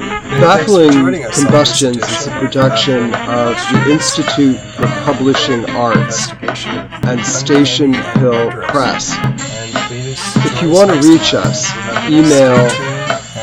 Baffling 0.00 1.22
Combustions 1.30 1.98
is 1.98 2.26
a 2.26 2.30
production 2.38 3.14
of 3.14 3.54
the 3.72 3.90
Institute 3.90 4.58
for 4.58 4.86
Publishing 5.04 5.68
Arts 5.70 6.30
and 7.06 7.24
Station 7.24 7.92
Hill 7.92 8.50
Press. 8.50 9.14
If 10.46 10.62
you 10.62 10.70
want 10.70 10.90
to 10.90 11.08
reach 11.08 11.34
us, 11.34 11.70
email 12.08 12.68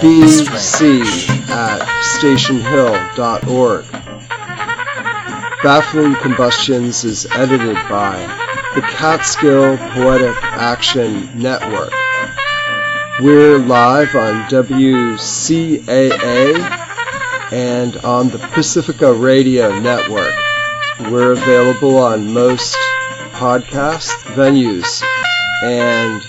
bc 0.02 1.30
at 1.50 1.82
stationhill.org. 2.18 3.86
Baffling 5.64 6.16
Combustions 6.16 7.04
is 7.04 7.28
edited 7.28 7.76
by 7.90 8.18
the 8.74 8.82
Catskill 8.82 9.78
Poetic 9.78 10.36
Action 10.44 11.30
Network. 11.40 11.92
We're 13.20 13.58
live 13.58 14.14
on 14.14 14.44
WCAA 14.44 15.82
and 17.52 17.98
on 17.98 18.30
the 18.30 18.38
Pacifica 18.38 19.12
Radio 19.12 19.80
Network. 19.80 20.36
We're 21.12 21.32
available 21.32 21.98
on 21.98 22.32
most 22.32 22.78
podcast 23.32 24.12
venues. 24.36 25.02
And 25.64 26.22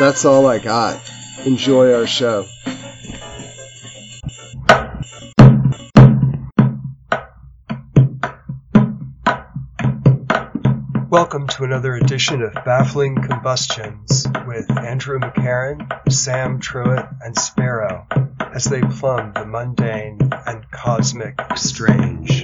that's 0.00 0.24
all 0.24 0.48
I 0.48 0.58
got. 0.58 1.00
Enjoy 1.46 1.94
our 1.94 2.08
show. 2.08 2.48
Welcome 11.10 11.46
to 11.46 11.64
another 11.64 11.94
edition 11.94 12.42
of 12.42 12.52
Baffling 12.52 13.14
Combustions 13.14 14.26
with 14.46 14.70
Andrew 14.70 15.18
McCarron, 15.18 16.12
Sam 16.12 16.60
Truitt, 16.60 17.08
and 17.24 17.34
Sparrow 17.34 18.06
as 18.54 18.64
they 18.64 18.82
plumb 18.82 19.32
the 19.32 19.46
mundane 19.46 20.18
and 20.46 20.70
cosmic 20.70 21.40
strange. 21.56 22.42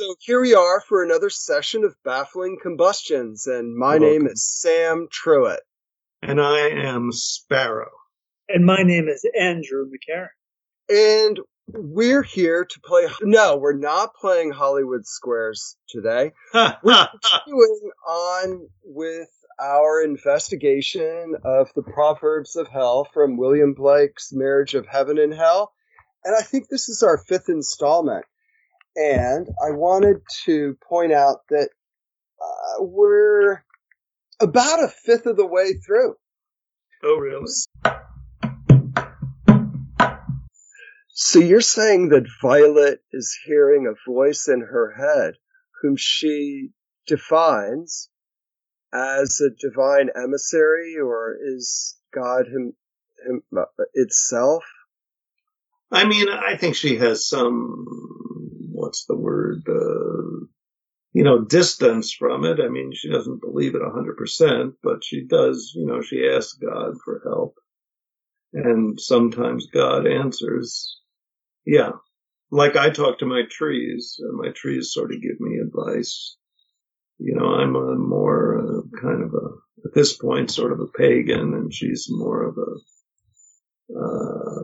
So 0.00 0.14
here 0.20 0.40
we 0.40 0.54
are 0.54 0.80
for 0.80 1.04
another 1.04 1.28
session 1.28 1.84
of 1.84 1.94
Baffling 2.02 2.56
Combustions, 2.62 3.46
and 3.46 3.76
my 3.76 3.98
Welcome. 3.98 4.08
name 4.08 4.26
is 4.26 4.42
Sam 4.42 5.06
Truitt. 5.12 5.58
And 6.22 6.40
I 6.40 6.70
am 6.70 7.12
Sparrow. 7.12 7.90
And 8.48 8.64
my 8.64 8.82
name 8.82 9.08
is 9.08 9.26
Andrew 9.38 9.86
McCarron. 9.86 10.28
And 10.88 11.40
we're 11.68 12.22
here 12.22 12.64
to 12.64 12.80
play. 12.80 13.08
No, 13.22 13.56
we're 13.56 13.76
not 13.76 14.14
playing 14.14 14.52
Hollywood 14.52 15.04
Squares 15.04 15.76
today. 15.88 16.32
We're 16.54 17.08
continuing 17.22 17.90
on 18.06 18.68
with 18.84 19.28
our 19.60 20.00
investigation 20.02 21.34
of 21.44 21.70
the 21.74 21.82
Proverbs 21.82 22.54
of 22.54 22.68
Hell 22.68 23.08
from 23.12 23.36
William 23.36 23.74
Blake's 23.74 24.32
Marriage 24.32 24.74
of 24.74 24.86
Heaven 24.86 25.18
and 25.18 25.34
Hell. 25.34 25.72
And 26.24 26.36
I 26.36 26.42
think 26.42 26.68
this 26.68 26.88
is 26.88 27.02
our 27.02 27.18
fifth 27.18 27.48
installment. 27.48 28.24
And 28.94 29.48
I 29.60 29.72
wanted 29.72 30.18
to 30.44 30.76
point 30.88 31.12
out 31.12 31.38
that 31.50 31.70
uh, 32.40 32.84
we're 32.84 33.64
about 34.40 34.84
a 34.84 34.88
fifth 34.88 35.26
of 35.26 35.36
the 35.36 35.46
way 35.46 35.72
through. 35.74 36.14
oh, 37.02 37.16
really? 37.16 37.46
So 41.18 41.38
you're 41.38 41.62
saying 41.62 42.10
that 42.10 42.28
Violet 42.42 43.00
is 43.10 43.38
hearing 43.46 43.86
a 43.86 44.10
voice 44.10 44.48
in 44.48 44.60
her 44.60 44.92
head 44.92 45.36
whom 45.80 45.96
she 45.96 46.72
defines 47.06 48.10
as 48.92 49.40
a 49.40 49.48
divine 49.58 50.10
emissary 50.14 50.98
or 51.02 51.34
is 51.42 51.96
God 52.14 52.48
him, 52.48 52.74
him 53.26 53.42
uh, 53.56 53.64
itself? 53.94 54.62
I 55.90 56.04
mean, 56.04 56.28
I 56.28 56.58
think 56.58 56.76
she 56.76 56.98
has 56.98 57.26
some, 57.26 57.86
what's 58.72 59.06
the 59.06 59.16
word, 59.16 59.62
uh, 59.70 60.44
you 61.14 61.24
know, 61.24 61.46
distance 61.46 62.12
from 62.12 62.44
it. 62.44 62.60
I 62.60 62.68
mean, 62.68 62.92
she 62.92 63.08
doesn't 63.08 63.40
believe 63.40 63.74
it 63.74 63.80
100%, 63.80 64.74
but 64.82 65.02
she 65.02 65.24
does, 65.24 65.72
you 65.74 65.86
know, 65.86 66.02
she 66.02 66.28
asks 66.28 66.58
God 66.58 66.96
for 67.02 67.22
help. 67.24 67.54
And 68.52 69.00
sometimes 69.00 69.68
God 69.72 70.06
answers. 70.06 71.00
Yeah. 71.66 71.92
Like 72.50 72.76
I 72.76 72.90
talk 72.90 73.18
to 73.18 73.26
my 73.26 73.42
trees, 73.50 74.16
and 74.20 74.38
my 74.38 74.50
trees 74.54 74.92
sort 74.92 75.12
of 75.12 75.20
give 75.20 75.40
me 75.40 75.58
advice. 75.58 76.36
You 77.18 77.34
know, 77.34 77.46
I'm 77.46 77.74
a 77.74 77.96
more 77.96 78.58
uh, 78.60 79.00
kind 79.00 79.22
of 79.24 79.34
a, 79.34 79.88
at 79.88 79.94
this 79.94 80.16
point, 80.16 80.50
sort 80.50 80.72
of 80.72 80.80
a 80.80 80.86
pagan, 80.86 81.54
and 81.54 81.74
she's 81.74 82.06
more 82.08 82.44
of 82.44 82.56
a, 82.56 82.70
uh, 83.98 84.60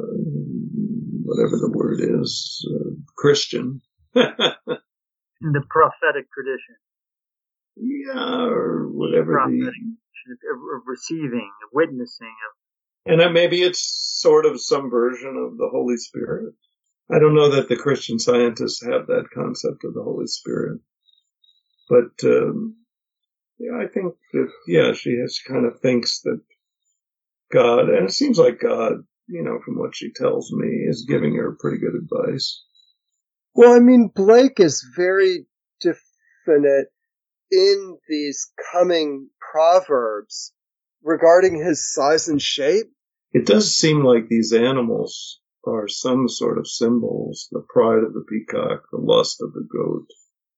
whatever 1.24 1.56
the 1.56 1.72
word 1.74 2.00
is, 2.00 2.64
uh, 2.70 2.90
Christian. 3.16 3.80
In 4.14 5.50
the 5.50 5.64
prophetic 5.68 6.28
tradition, 6.32 6.76
yeah, 7.74 8.44
or 8.44 8.86
whatever 8.88 9.32
prophetic 9.32 9.72
the, 10.26 10.76
of 10.76 10.82
receiving, 10.86 11.50
of 11.64 11.70
witnessing, 11.72 12.28
of 12.28 12.52
and 13.04 13.34
maybe 13.34 13.62
it's 13.62 13.82
sort 14.20 14.46
of 14.46 14.60
some 14.60 14.88
version 14.88 15.36
of 15.36 15.56
the 15.56 15.68
Holy 15.72 15.96
Spirit. 15.96 16.54
I 17.12 17.18
don't 17.18 17.34
know 17.34 17.50
that 17.50 17.68
the 17.68 17.76
Christian 17.76 18.18
scientists 18.18 18.82
have 18.82 19.06
that 19.08 19.28
concept 19.34 19.84
of 19.84 19.92
the 19.92 20.02
Holy 20.02 20.26
Spirit, 20.26 20.80
but 21.86 22.12
um, 22.24 22.76
yeah, 23.58 23.76
I 23.76 23.86
think 23.86 24.14
that 24.32 24.48
yeah, 24.66 24.94
she 24.94 25.18
has 25.20 25.38
kind 25.46 25.66
of 25.66 25.80
thinks 25.80 26.22
that 26.22 26.40
God, 27.52 27.90
and 27.90 28.08
it 28.08 28.12
seems 28.12 28.38
like 28.38 28.60
God, 28.60 29.04
you 29.28 29.42
know, 29.42 29.58
from 29.62 29.78
what 29.78 29.94
she 29.94 30.10
tells 30.10 30.50
me, 30.52 30.68
is 30.88 31.04
giving 31.06 31.36
her 31.36 31.54
pretty 31.60 31.76
good 31.78 31.94
advice. 31.94 32.64
Well, 33.54 33.74
I 33.74 33.80
mean, 33.80 34.10
Blake 34.14 34.58
is 34.58 34.82
very 34.96 35.44
definite 35.82 36.86
in 37.50 37.98
these 38.08 38.50
coming 38.72 39.28
proverbs 39.52 40.54
regarding 41.02 41.62
his 41.62 41.92
size 41.92 42.28
and 42.28 42.40
shape. 42.40 42.86
It 43.34 43.44
does 43.44 43.76
seem 43.76 44.02
like 44.02 44.28
these 44.28 44.54
animals 44.54 45.41
are 45.66 45.88
some 45.88 46.28
sort 46.28 46.58
of 46.58 46.68
symbols: 46.68 47.48
the 47.52 47.64
pride 47.68 48.04
of 48.04 48.14
the 48.14 48.24
peacock, 48.28 48.84
the 48.90 48.98
lust 48.98 49.42
of 49.42 49.52
the 49.52 49.66
goat, 49.72 50.06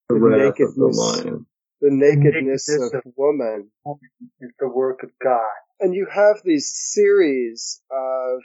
the, 0.08 0.14
The 0.16 0.20
wrath 0.20 0.60
of 0.60 0.74
the 0.74 0.86
lion. 0.86 1.46
The 1.80 1.90
nakedness 1.90 2.68
nakedness 2.68 2.92
of 2.94 3.02
woman. 3.16 3.70
is 4.40 4.50
the 4.58 4.68
work 4.68 5.02
of 5.02 5.10
God. 5.22 5.40
and 5.80 5.94
you 5.94 6.06
have 6.12 6.40
these 6.44 6.70
series 6.74 7.82
of 7.90 8.42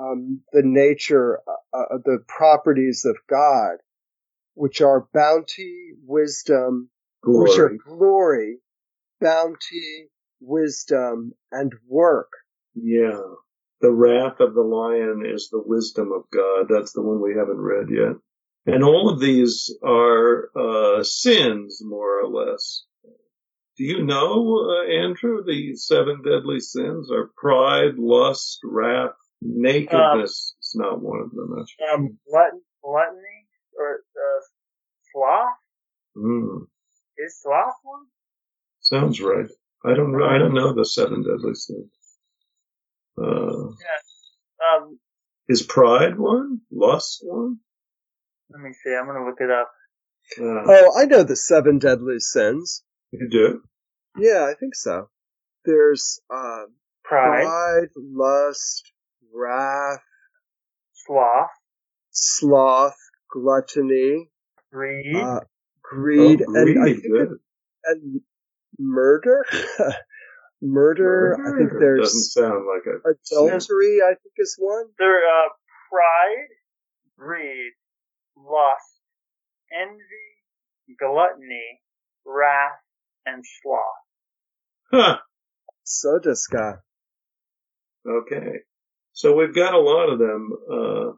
um, 0.00 0.40
the 0.52 0.62
nature, 0.64 1.40
uh, 1.48 1.78
uh, 1.78 1.98
the 2.04 2.18
properties 2.28 3.04
of 3.04 3.16
God, 3.28 3.76
which 4.54 4.80
are 4.80 5.08
bounty, 5.14 5.92
wisdom, 6.04 6.90
which 7.24 7.58
are 7.58 7.68
Glory. 7.68 7.78
glory, 7.86 8.58
bounty, 9.20 10.10
wisdom, 10.40 11.32
and 11.52 11.72
work. 11.88 12.30
Yeah. 12.74 13.20
The 13.80 13.92
wrath 13.92 14.40
of 14.40 14.54
the 14.54 14.62
lion 14.62 15.24
is 15.26 15.48
the 15.50 15.62
wisdom 15.64 16.12
of 16.12 16.24
God. 16.32 16.66
That's 16.68 16.92
the 16.92 17.02
one 17.02 17.20
we 17.20 17.34
haven't 17.36 17.60
read 17.60 17.88
yet. 17.90 18.16
And 18.66 18.82
all 18.82 19.10
of 19.10 19.20
these 19.20 19.74
are 19.84 20.48
uh, 20.56 21.02
sins, 21.02 21.80
more 21.84 22.20
or 22.22 22.28
less. 22.28 22.84
Do 23.76 23.84
you 23.84 24.04
know, 24.04 24.70
uh, 24.70 24.90
Andrew, 25.04 25.42
the 25.44 25.74
seven 25.76 26.22
deadly 26.22 26.60
sins 26.60 27.10
are 27.10 27.32
pride, 27.36 27.96
lust, 27.98 28.60
wrath, 28.64 29.10
nakedness. 29.42 30.54
it's 30.58 30.76
not 30.76 31.02
one 31.02 31.20
of 31.22 31.30
them. 31.32 31.54
That's 31.56 31.74
Um, 31.92 32.18
glutton, 32.30 32.62
gluttony 32.82 33.46
or 33.78 33.96
uh, 34.16 34.40
sloth 35.12 35.58
mm, 36.16 36.66
is 37.18 37.40
sloth 37.42 37.74
one? 37.82 38.06
sounds 38.80 39.20
right. 39.20 39.46
I 39.84 39.94
don't. 39.94 40.22
I 40.22 40.38
don't 40.38 40.54
know 40.54 40.72
the 40.72 40.84
seven 40.86 41.22
deadly 41.24 41.54
sins. 41.54 41.90
Uh, 43.16 43.68
Um, 44.64 44.98
is 45.48 45.62
pride 45.62 46.18
one? 46.18 46.60
Lust 46.72 47.20
one? 47.22 47.58
let 48.50 48.60
me 48.62 48.72
see. 48.72 48.94
I'm 48.94 49.06
gonna 49.06 49.24
look 49.26 49.40
it 49.40 49.50
up. 49.50 49.70
Uh, 50.38 50.62
Oh, 50.66 50.92
I 50.98 51.04
know 51.04 51.22
the 51.22 51.36
seven 51.36 51.78
deadly 51.78 52.18
sins. 52.18 52.82
you 53.10 53.28
do. 53.28 53.62
Yeah, 54.16 54.44
I 54.50 54.54
think 54.58 54.74
so. 54.74 55.08
There's 55.64 56.20
uh, 56.34 56.64
Pride, 57.04 57.42
pride, 57.44 57.88
lust, 57.96 58.90
wrath, 59.32 60.00
sloth, 60.92 61.50
sloth, 62.10 62.96
gluttony, 63.30 64.30
greed, 64.72 65.16
uh, 65.16 65.40
greed, 65.82 66.42
Oh, 66.46 66.54
and 66.54 66.56
I 66.58 66.74
greed, 66.74 67.02
think 67.02 67.12
good. 67.12 67.38
and 67.84 68.20
murder. 68.78 69.44
murder. 70.64 71.36
I 71.40 71.58
think 71.58 71.72
there's 71.78 72.00
doesn't 72.00 72.42
sound 72.42 72.64
like 72.66 72.86
a 72.86 73.10
adultery. 73.10 74.00
I 74.02 74.14
think 74.14 74.34
is 74.38 74.56
one. 74.58 74.86
There, 74.98 75.18
uh, 75.18 75.48
pride, 75.90 76.48
greed, 77.18 77.72
lust, 78.36 79.00
envy, 79.72 80.98
gluttony, 80.98 81.80
wrath, 82.26 82.80
and 83.26 83.44
sloth. 83.62 83.80
Huh. 84.90 85.18
So 85.84 86.18
does 86.18 86.42
Scott. 86.42 86.76
Okay. 88.08 88.60
So 89.12 89.36
we've 89.36 89.54
got 89.54 89.74
a 89.74 89.78
lot 89.78 90.10
of 90.10 90.18
them 90.18 90.50
uh, 90.70 91.12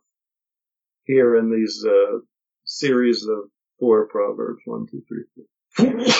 here 1.05 1.37
in 1.37 1.51
these 1.51 1.85
uh, 1.87 2.19
series 2.65 3.25
of 3.25 3.51
four 3.79 4.09
proverbs. 4.09 4.61
One, 4.65 4.87
two, 4.91 5.03
three, 5.09 5.25
four. 5.35 6.05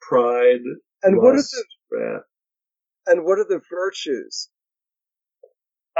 Pride, 0.00 0.60
And 1.02 1.16
what 1.16 1.30
are 1.30 1.36
lust, 1.36 1.56
the 1.90 1.98
wrath. 1.98 2.22
And 3.06 3.24
what 3.24 3.38
are 3.38 3.46
the 3.48 3.60
virtues? 3.70 4.48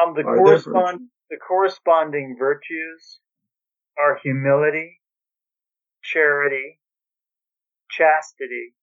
Um, 0.01 0.15
the 0.15 0.23
correspond 0.25 1.01
the 1.31 1.37
corresponding 1.39 2.37
virtues 2.39 3.21
are 3.99 4.19
humility, 4.23 5.01
charity, 6.03 6.81
chastity, 7.91 8.75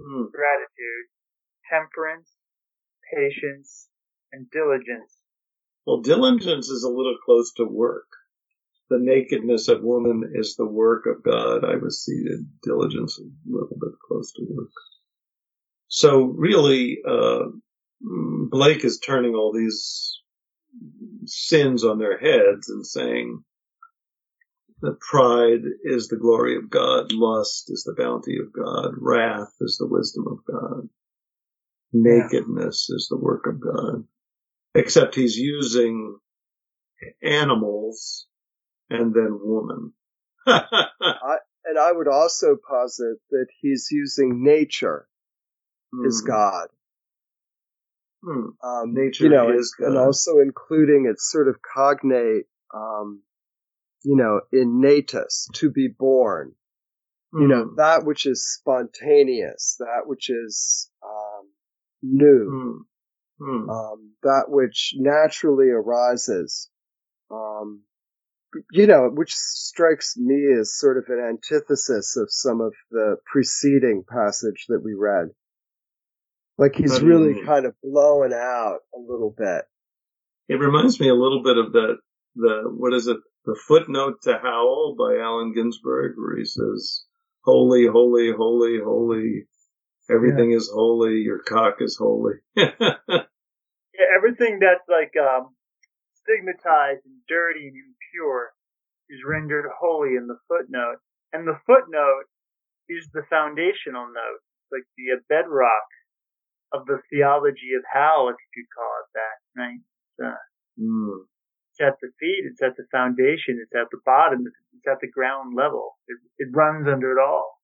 Hmm. 0.00 0.24
gratitude, 0.32 1.06
temperance, 1.70 2.30
patience, 3.14 3.88
and 4.32 4.50
diligence. 4.50 5.16
Well, 5.86 6.02
diligence 6.02 6.68
is 6.70 6.84
a 6.84 6.88
little 6.90 7.18
close 7.24 7.52
to 7.54 7.64
work. 7.66 8.06
The 8.90 8.98
nakedness 9.00 9.68
of 9.68 9.82
woman 9.82 10.32
is 10.34 10.56
the 10.56 10.66
work 10.66 11.06
of 11.06 11.22
God. 11.22 11.64
I 11.64 11.76
was 11.76 12.04
seated. 12.04 12.46
Diligence 12.62 13.18
is 13.18 13.26
a 13.26 13.50
little 13.50 13.76
bit 13.80 13.94
close 14.06 14.32
to 14.34 14.46
work. 14.50 14.70
So 15.88 16.24
really, 16.24 16.98
uh, 17.06 17.10
mm, 17.10 17.60
Blake 18.02 18.84
is 18.84 18.98
turning 18.98 19.34
all 19.34 19.52
these 19.52 20.20
sins 21.26 21.84
on 21.84 21.98
their 21.98 22.18
heads 22.18 22.68
and 22.68 22.86
saying 22.86 23.44
that 24.82 25.00
pride 25.00 25.62
is 25.84 26.08
the 26.08 26.16
glory 26.16 26.56
of 26.56 26.70
God, 26.70 27.12
lust 27.12 27.70
is 27.70 27.84
the 27.84 27.94
bounty 28.00 28.38
of 28.38 28.52
God, 28.52 28.94
wrath 28.98 29.52
is 29.60 29.76
the 29.78 29.86
wisdom 29.86 30.26
of 30.26 30.38
God, 30.46 30.88
nakedness 31.92 32.88
is 32.90 33.08
the 33.10 33.18
work 33.18 33.46
of 33.46 33.60
God. 33.60 34.04
Except 34.74 35.14
he's 35.16 35.36
using 35.36 36.18
animals 37.22 38.26
and 38.90 39.14
then 39.14 39.38
woman. 39.42 39.92
And 41.64 41.78
I 41.78 41.92
would 41.92 42.08
also 42.08 42.56
posit 42.56 43.18
that 43.30 43.46
he's 43.60 43.88
using 43.90 44.42
nature 44.42 45.06
as 46.06 46.22
Hmm. 46.22 46.28
God. 46.28 46.68
Hmm. 48.22 48.50
Um, 48.62 48.94
Nature 48.94 49.24
you 49.24 49.30
know, 49.30 49.50
is 49.50 49.74
and 49.78 49.94
God. 49.94 50.06
also 50.06 50.38
including 50.38 51.06
its 51.10 51.30
sort 51.30 51.48
of 51.48 51.56
cognate, 51.62 52.44
um, 52.74 53.22
you 54.02 54.16
know, 54.16 54.40
innatus, 54.52 55.46
to 55.54 55.70
be 55.70 55.88
born. 55.88 56.54
You 57.32 57.46
know, 57.46 57.64
Hmm. 57.64 57.74
that 57.76 58.04
which 58.04 58.26
is 58.26 58.44
spontaneous, 58.58 59.76
that 59.78 60.02
which 60.06 60.30
is 60.30 60.90
um, 61.02 61.48
new, 62.02 62.84
Hmm. 63.38 63.44
Hmm. 63.44 63.70
um, 63.70 64.14
that 64.24 64.46
which 64.48 64.94
naturally 64.98 65.70
arises. 65.70 66.68
Um, 67.30 67.84
you 68.72 68.88
know, 68.88 69.08
which 69.08 69.32
strikes 69.32 70.16
me 70.16 70.52
as 70.58 70.76
sort 70.76 70.98
of 70.98 71.04
an 71.08 71.20
antithesis 71.20 72.16
of 72.16 72.26
some 72.32 72.60
of 72.60 72.74
the 72.90 73.16
preceding 73.24 74.02
passage 74.08 74.66
that 74.68 74.82
we 74.82 74.94
read. 74.94 75.28
Like 76.60 76.76
he's 76.76 76.98
do 76.98 77.06
really 77.06 77.32
mean? 77.32 77.46
kind 77.46 77.64
of 77.64 77.74
blowing 77.82 78.34
out 78.34 78.80
a 78.94 78.98
little 78.98 79.34
bit. 79.36 79.64
It 80.46 80.56
reminds 80.56 81.00
me 81.00 81.08
a 81.08 81.14
little 81.14 81.42
bit 81.42 81.56
of 81.56 81.72
the 81.72 81.96
the 82.36 82.64
what 82.76 82.92
is 82.92 83.06
it? 83.06 83.16
The 83.46 83.58
footnote 83.66 84.20
to 84.24 84.36
Howl 84.36 84.94
by 84.98 85.16
Allen 85.16 85.54
Ginsberg, 85.54 86.16
where 86.18 86.36
he 86.36 86.44
says, 86.44 87.06
"Holy, 87.46 87.86
holy, 87.86 88.30
holy, 88.36 88.78
holy, 88.78 89.46
everything 90.10 90.52
is 90.52 90.70
holy. 90.70 91.22
Your 91.22 91.38
cock 91.38 91.76
is 91.80 91.96
holy." 91.98 92.34
Yeah, 93.92 94.16
everything 94.16 94.60
that's 94.60 94.86
like 94.88 95.12
um, 95.20 95.52
stigmatized 96.22 97.04
and 97.04 97.20
dirty 97.28 97.68
and 97.68 97.76
impure 97.76 98.52
is 99.10 99.20
rendered 99.28 99.66
holy 99.78 100.16
in 100.16 100.26
the 100.26 100.38
footnote, 100.48 101.04
and 101.34 101.46
the 101.46 101.58
footnote 101.66 102.24
is 102.88 103.04
the 103.12 103.24
foundational 103.28 104.06
note, 104.06 104.40
like 104.72 104.84
the 104.96 105.18
uh, 105.18 105.20
bedrock 105.28 105.84
of 106.72 106.86
the 106.86 106.98
theology 107.10 107.74
of 107.76 107.82
how, 107.92 108.28
if 108.28 108.36
you 108.36 108.62
could 108.62 108.70
call 108.74 108.92
it 109.02 109.10
that, 109.14 109.36
right? 109.60 109.80
It's, 109.80 110.18
uh, 110.24 110.40
Hmm. 110.78 111.26
it's 111.70 111.80
at 111.80 111.98
the 112.00 112.08
feet, 112.18 112.44
it's 112.46 112.62
at 112.62 112.76
the 112.76 112.86
foundation, 112.90 113.60
it's 113.60 113.74
at 113.74 113.90
the 113.90 114.00
bottom, 114.04 114.44
it's 114.46 114.86
at 114.86 115.00
the 115.00 115.10
ground 115.10 115.54
level. 115.56 115.98
It, 116.08 116.18
it 116.38 116.48
runs 116.52 116.86
under 116.88 117.12
it 117.12 117.20
all. 117.20 117.58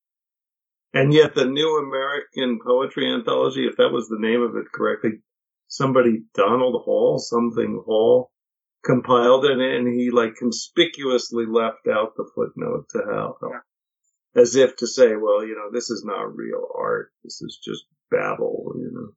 And 0.93 1.13
yet, 1.13 1.35
the 1.35 1.45
New 1.45 1.79
American 1.79 2.59
Poetry 2.65 3.13
Anthology, 3.13 3.67
if 3.67 3.77
that 3.77 3.93
was 3.93 4.09
the 4.09 4.19
name 4.19 4.43
of 4.43 4.57
it 4.57 4.67
correctly, 4.73 5.21
somebody, 5.69 6.25
Donald 6.35 6.83
Hall, 6.85 7.19
something 7.19 7.83
Hall, 7.85 8.31
compiled 8.85 9.45
it 9.45 9.59
and 9.59 9.89
he 9.89 10.11
like 10.11 10.37
conspicuously 10.37 11.45
left 11.45 11.89
out 11.89 12.15
the 12.17 12.29
footnote 12.35 12.87
to 12.91 13.03
Howl. 13.05 13.39
As 14.35 14.55
if 14.55 14.77
to 14.77 14.87
say, 14.87 15.17
well, 15.17 15.45
you 15.45 15.55
know, 15.57 15.71
this 15.73 15.91
is 15.91 16.05
not 16.05 16.37
real 16.37 16.69
art. 16.79 17.11
This 17.25 17.41
is 17.43 17.59
just 17.63 17.85
babble, 18.11 18.75
you 18.77 18.91
know. 18.93 19.09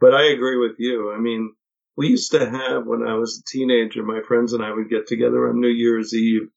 But 0.00 0.14
I 0.14 0.30
agree 0.30 0.56
with 0.56 0.76
you. 0.78 1.12
I 1.12 1.18
mean, 1.18 1.54
we 1.96 2.08
used 2.08 2.32
to 2.32 2.48
have, 2.48 2.86
when 2.86 3.02
I 3.02 3.14
was 3.14 3.38
a 3.38 3.50
teenager, 3.50 4.02
my 4.02 4.20
friends 4.26 4.52
and 4.52 4.64
I 4.64 4.72
would 4.72 4.88
get 4.88 5.06
together 5.06 5.48
on 5.48 5.60
New 5.60 5.68
Year's 5.68 6.14
Eve 6.14 6.48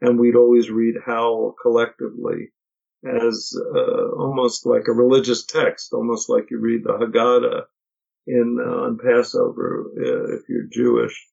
and 0.00 0.18
we'd 0.18 0.36
always 0.36 0.70
read 0.70 0.94
Howl 1.04 1.54
collectively 1.60 2.52
as 3.04 3.56
uh, 3.74 4.08
almost 4.16 4.66
like 4.66 4.88
a 4.88 4.92
religious 4.92 5.44
text, 5.44 5.92
almost 5.92 6.28
like 6.28 6.50
you 6.50 6.58
read 6.58 6.82
the 6.84 6.92
Haggadah 6.92 7.62
in 8.26 8.58
uh, 8.60 8.86
on 8.86 8.98
Passover 8.98 9.86
uh, 9.96 10.36
if 10.36 10.48
you're 10.48 10.66
Jewish. 10.70 11.26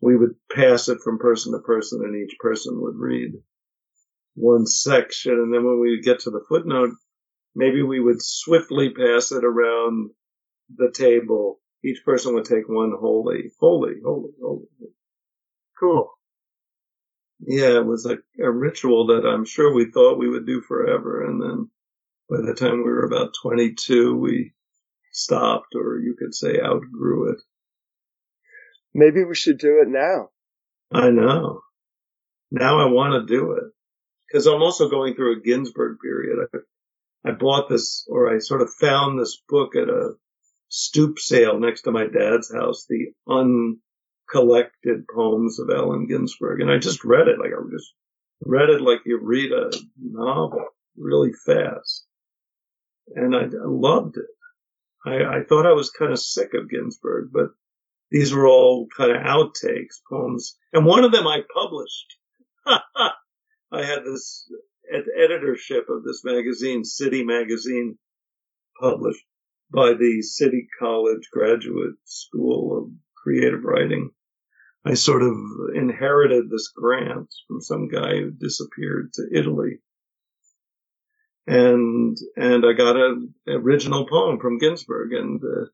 We 0.00 0.16
would 0.16 0.34
pass 0.52 0.88
it 0.88 0.98
from 1.02 1.18
person 1.18 1.52
to 1.52 1.60
person, 1.60 2.02
and 2.02 2.16
each 2.16 2.36
person 2.40 2.80
would 2.80 2.96
read 2.96 3.34
one 4.34 4.66
section, 4.66 5.32
and 5.32 5.54
then 5.54 5.64
when 5.64 5.78
we 5.78 5.90
would 5.90 6.04
get 6.04 6.20
to 6.20 6.30
the 6.30 6.44
footnote, 6.48 6.90
maybe 7.54 7.82
we 7.82 8.00
would 8.00 8.22
swiftly 8.22 8.90
pass 8.90 9.32
it 9.32 9.44
around 9.44 10.10
the 10.74 10.92
table. 10.92 11.60
Each 11.84 12.04
person 12.04 12.34
would 12.34 12.44
take 12.44 12.68
one 12.68 12.92
holy, 12.98 13.50
holy, 13.60 13.94
holy, 14.04 14.30
holy. 14.40 14.66
Cool. 15.78 16.10
Yeah, 17.40 17.78
it 17.78 17.86
was 17.86 18.04
like 18.04 18.20
a 18.40 18.50
ritual 18.50 19.08
that 19.08 19.26
I'm 19.26 19.44
sure 19.44 19.72
we 19.72 19.90
thought 19.90 20.18
we 20.18 20.28
would 20.28 20.46
do 20.46 20.60
forever. 20.60 21.24
And 21.24 21.42
then 21.42 21.70
by 22.30 22.46
the 22.46 22.54
time 22.54 22.78
we 22.78 22.90
were 22.90 23.04
about 23.04 23.34
22, 23.42 24.16
we 24.16 24.52
stopped, 25.10 25.74
or 25.74 25.98
you 25.98 26.14
could 26.18 26.34
say 26.34 26.60
outgrew 26.60 27.32
it. 27.32 27.38
Maybe 28.94 29.24
we 29.24 29.34
should 29.34 29.58
do 29.58 29.82
it 29.82 29.88
now. 29.88 30.28
I 30.92 31.10
know. 31.10 31.62
Now 32.50 32.78
I 32.78 32.92
want 32.92 33.14
to 33.14 33.34
do 33.34 33.52
it. 33.52 33.64
Because 34.28 34.46
I'm 34.46 34.62
also 34.62 34.88
going 34.88 35.14
through 35.14 35.38
a 35.38 35.42
Ginsberg 35.42 35.98
period. 36.00 36.46
I, 36.54 36.58
I 37.24 37.30
bought 37.32 37.68
this, 37.68 38.06
or 38.08 38.34
I 38.34 38.38
sort 38.38 38.62
of 38.62 38.70
found 38.74 39.18
this 39.18 39.40
book 39.48 39.76
at 39.76 39.88
a 39.88 40.14
stoop 40.68 41.18
sale 41.18 41.58
next 41.58 41.82
to 41.82 41.92
my 41.92 42.06
dad's 42.06 42.52
house, 42.52 42.86
the 42.88 43.12
uncollected 43.28 45.04
poems 45.14 45.60
of 45.60 45.70
Allen 45.70 46.06
Ginsberg. 46.06 46.60
And 46.60 46.70
I 46.70 46.78
just 46.78 47.04
read 47.04 47.28
it, 47.28 47.38
like 47.38 47.50
I 47.50 47.70
just 47.70 47.92
read 48.44 48.70
it 48.70 48.80
like 48.80 49.00
you 49.04 49.20
read 49.22 49.52
a 49.52 49.70
novel 50.00 50.64
really 50.96 51.32
fast. 51.46 52.06
And 53.14 53.36
I, 53.36 53.42
I 53.42 53.66
loved 53.66 54.16
it. 54.16 54.26
I, 55.04 55.38
I 55.38 55.42
thought 55.48 55.66
I 55.66 55.72
was 55.72 55.90
kind 55.90 56.12
of 56.12 56.18
sick 56.18 56.54
of 56.54 56.70
Ginsberg, 56.70 57.30
but 57.32 57.50
these 58.10 58.32
were 58.32 58.46
all 58.46 58.86
kind 58.96 59.10
of 59.10 59.22
outtakes, 59.22 60.00
poems. 60.08 60.56
And 60.72 60.86
one 60.86 61.04
of 61.04 61.12
them 61.12 61.26
I 61.26 61.40
published. 61.52 62.16
I 62.66 63.84
had 63.84 64.04
this 64.04 64.50
ed- 64.92 65.04
editorship 65.24 65.88
of 65.88 66.04
this 66.04 66.22
magazine, 66.24 66.84
City 66.84 67.24
Magazine, 67.24 67.98
published 68.80 69.24
by 69.72 69.94
the 69.94 70.22
City 70.22 70.68
College 70.78 71.28
Graduate 71.32 71.94
School 72.04 72.78
of 72.78 72.90
Creative 73.22 73.62
Writing. 73.64 74.10
I 74.84 74.94
sort 74.94 75.22
of 75.22 75.36
inherited 75.74 76.50
this 76.50 76.68
grant 76.74 77.32
from 77.46 77.60
some 77.60 77.88
guy 77.88 78.16
who 78.16 78.30
disappeared 78.32 79.12
to 79.14 79.22
Italy. 79.32 79.78
And, 81.46 82.16
and 82.36 82.64
I 82.66 82.72
got 82.72 82.96
an 82.96 83.34
original 83.48 84.06
poem 84.08 84.38
from 84.40 84.58
Ginsberg 84.58 85.12
and 85.12 85.40
uh, 85.42 85.66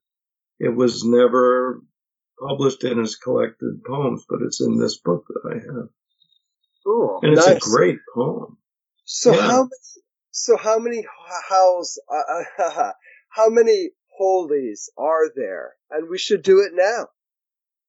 it 0.59 0.75
was 0.75 1.05
never 1.05 1.83
published 2.39 2.85
in 2.85 2.99
his 2.99 3.17
collected 3.17 3.83
poems, 3.87 4.25
but 4.29 4.41
it's 4.43 4.61
in 4.61 4.79
this 4.79 4.99
book 4.99 5.25
that 5.29 5.51
I 5.51 5.55
have. 5.55 5.89
Cool. 6.85 7.21
And 7.23 7.33
it's 7.33 7.47
Nice. 7.47 7.57
a 7.67 7.71
great 7.71 7.99
poem. 8.15 8.58
So 9.11 9.33
Yeah. 9.33 9.47
how 9.47 9.63
many? 9.63 10.05
So 10.33 10.57
how 10.59 10.79
many 10.79 11.07
howls? 11.49 11.99
Uh, 12.09 12.93
how 13.31 13.49
many 13.49 13.91
holies 14.19 14.91
are 14.99 15.31
there? 15.35 15.77
And 15.91 16.11
we 16.11 16.19
should 16.19 16.43
do 16.43 16.61
it 16.61 16.73
now. 16.75 17.09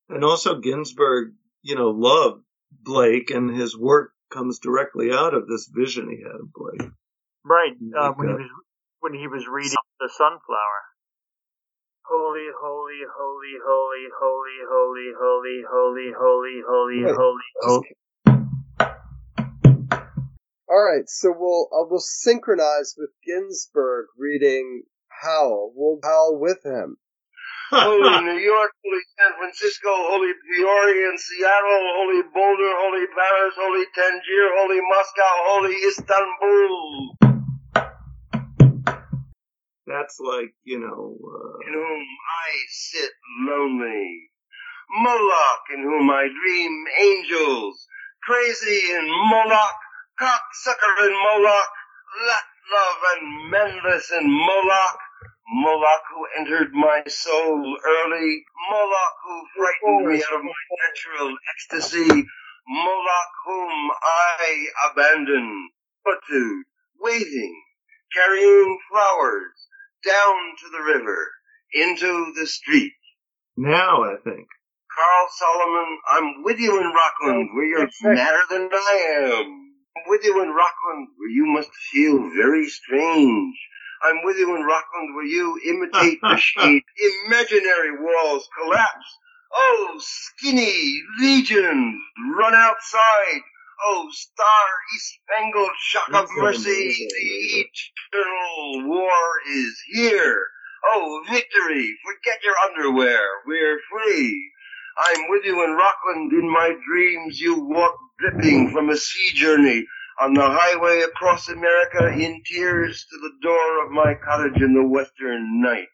And 0.08 0.24
also 0.24 0.60
Ginsberg, 0.60 1.36
you 1.62 1.76
know, 1.76 1.90
loved 1.90 2.46
Blake 2.72 3.32
and 3.32 3.54
his 3.54 3.78
work 3.78 4.14
comes 4.32 4.60
directly 4.60 5.12
out 5.12 5.34
of 5.34 5.48
this 5.48 5.68
vision 5.68 6.10
he 6.10 6.24
had 6.24 6.40
of 6.40 6.54
Blake. 6.54 6.90
Right, 7.44 7.74
uh, 7.98 8.12
when 8.16 8.28
he 8.30 8.34
was 8.36 8.52
when 9.02 9.14
he 9.14 9.28
was 9.28 9.46
reading 9.46 9.76
the 10.00 10.10
sunflower. 10.10 10.82
Holy, 12.08 12.48
holy, 12.60 13.02
holy, 13.06 13.56
holy, 13.62 14.08
holy, 14.18 14.60
holy, 14.72 15.12
holy, 15.20 15.64
holy, 15.68 16.12
holy, 16.18 16.62
holy, 16.66 17.04
Wait, 17.04 17.16
holy, 17.16 17.44
holy. 17.62 17.96
All 20.70 20.86
right, 20.86 21.10
so 21.10 21.34
we'll 21.36 21.68
uh, 21.74 21.88
we'll 21.90 22.00
synchronize 22.00 22.94
with 22.96 23.10
Ginsberg 23.26 24.06
reading 24.18 24.84
Howl. 25.08 25.74
We'll 25.76 26.00
howl 26.04 26.38
with 26.40 26.64
him. 26.64 26.98
Holy 27.72 28.22
New 28.26 28.38
York, 28.38 28.72
holy 28.86 29.02
San 29.18 29.34
Francisco, 29.40 29.90
holy 29.90 30.32
Peoria 30.46 31.10
and 31.10 31.20
Seattle, 31.20 31.82
holy 31.98 32.22
Boulder, 32.22 32.74
holy 32.86 33.08
Paris, 33.08 33.56
holy 33.58 33.86
Tangier, 33.96 34.50
holy 34.62 34.80
Moscow, 34.82 35.34
holy 35.50 35.76
Istanbul, 35.90 37.18
That's 39.88 40.20
like, 40.20 40.54
you 40.64 40.80
know, 40.80 41.18
uh, 41.18 41.68
in 41.68 41.74
whom 41.74 42.06
I 42.06 42.50
sit 42.70 43.10
lonely. 43.42 44.30
Moloch, 45.02 45.66
in 45.74 45.82
whom 45.82 46.12
I 46.12 46.28
dream 46.30 46.86
angels. 47.02 47.88
Crazy 48.22 48.94
in 48.94 49.10
Moloch, 49.10 49.80
cocksucker 50.20 51.08
in 51.08 51.14
Moloch, 51.14 51.72
lack 52.28 52.48
love 52.74 53.02
and 53.16 53.52
manless 53.52 54.12
in 54.12 54.30
Moloch. 54.30 55.00
Moloch 55.52 56.04
who 56.14 56.28
entered 56.40 56.74
my 56.74 57.02
soul 57.08 57.78
early. 57.88 58.44
Moloch 58.70 59.16
who 59.26 59.44
frightened 59.58 60.08
me 60.08 60.24
out 60.24 60.40
of 60.40 60.44
my 60.44 60.62
natural 60.86 61.36
ecstasy. 61.56 62.26
Moloch 62.68 63.34
whom 63.46 63.92
I 64.04 64.66
abandon. 64.92 65.70
Fortitude, 66.04 66.66
waiting, 67.00 67.62
carrying 68.14 68.80
flowers 68.92 69.68
down 70.06 70.36
to 70.60 70.70
the 70.72 70.84
river, 70.84 71.28
into 71.74 72.34
the 72.36 72.48
street. 72.48 72.94
now 73.58 74.04
I 74.04 74.16
think. 74.24 74.48
Carl 74.96 75.28
Solomon, 75.32 76.00
I'm 76.08 76.44
with 76.44 76.60
you 76.60 76.80
in 76.80 76.92
Rockland, 76.92 77.50
oh, 77.52 77.56
where 77.56 77.66
you're 77.66 77.90
madder 78.04 78.42
than 78.50 78.70
I 78.74 79.22
am. 79.24 79.69
I'm 79.98 80.04
with 80.08 80.24
you 80.26 80.42
in 80.44 80.50
Rockland, 80.50 81.10
where 81.18 81.30
you 81.30 81.46
must 81.48 81.70
feel 81.92 82.18
very 82.36 82.68
strange. 82.68 83.56
I'm 84.04 84.24
with 84.24 84.38
you 84.38 84.56
in 84.56 84.64
Rockland, 84.64 85.16
where 85.16 85.26
you 85.26 85.60
imitate 85.68 86.20
the 86.22 86.38
shade. 86.40 86.84
Imaginary 87.28 88.02
walls 88.02 88.48
collapse. 88.62 89.18
Oh, 89.56 89.96
skinny 90.00 91.02
legions, 91.22 92.02
run 92.38 92.56
outside. 92.56 93.42
Oh, 93.86 94.10
star-spangled 94.12 95.72
shock 95.80 96.14
of 96.14 96.30
mercy, 96.38 97.08
the 97.10 97.66
eternal 98.14 98.90
war 98.90 99.12
is 99.54 99.82
here. 99.94 100.46
Oh, 100.86 101.24
victory, 101.30 101.96
forget 102.06 102.40
your 102.44 102.56
underwear, 102.70 103.22
we're 103.48 103.80
free. 103.92 104.52
I'm 104.98 105.30
with 105.30 105.46
you 105.46 105.64
in 105.64 105.72
Rockland. 105.72 106.34
In 106.34 106.50
my 106.52 106.76
dreams, 106.88 107.40
you 107.40 107.60
walk 107.62 107.96
dripping 108.20 108.72
from 108.72 108.90
a 108.90 108.98
sea 108.98 109.32
journey 109.36 109.86
on 110.22 110.34
the 110.36 110.44
highway 110.44 111.02
across 111.02 111.50
America 111.50 112.10
in 112.14 112.44
tears 112.46 113.06
to 113.12 113.18
the 113.20 113.32
door 113.42 113.86
of 113.86 113.92
my 113.92 114.16
cottage 114.16 114.62
in 114.62 114.74
the 114.76 114.88
western 114.88 115.62
night. 115.62 115.88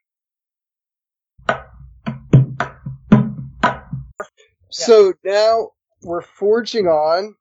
So 4.72 5.14
now 5.26 5.72
we're 6.04 6.22
forging 6.24 6.88
on, 6.88 7.36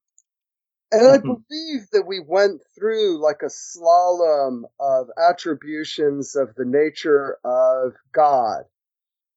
and 0.92 1.08
I 1.08 1.18
Mhm. 1.18 1.24
believe 1.26 1.88
that 1.92 2.04
we 2.06 2.20
went 2.20 2.62
through 2.78 3.22
like 3.22 3.42
a 3.42 3.46
slalom 3.46 4.64
of 4.80 5.08
attributions 5.18 6.36
of 6.36 6.54
the 6.56 6.66
nature 6.66 7.38
of 7.44 7.94
God. 8.12 8.64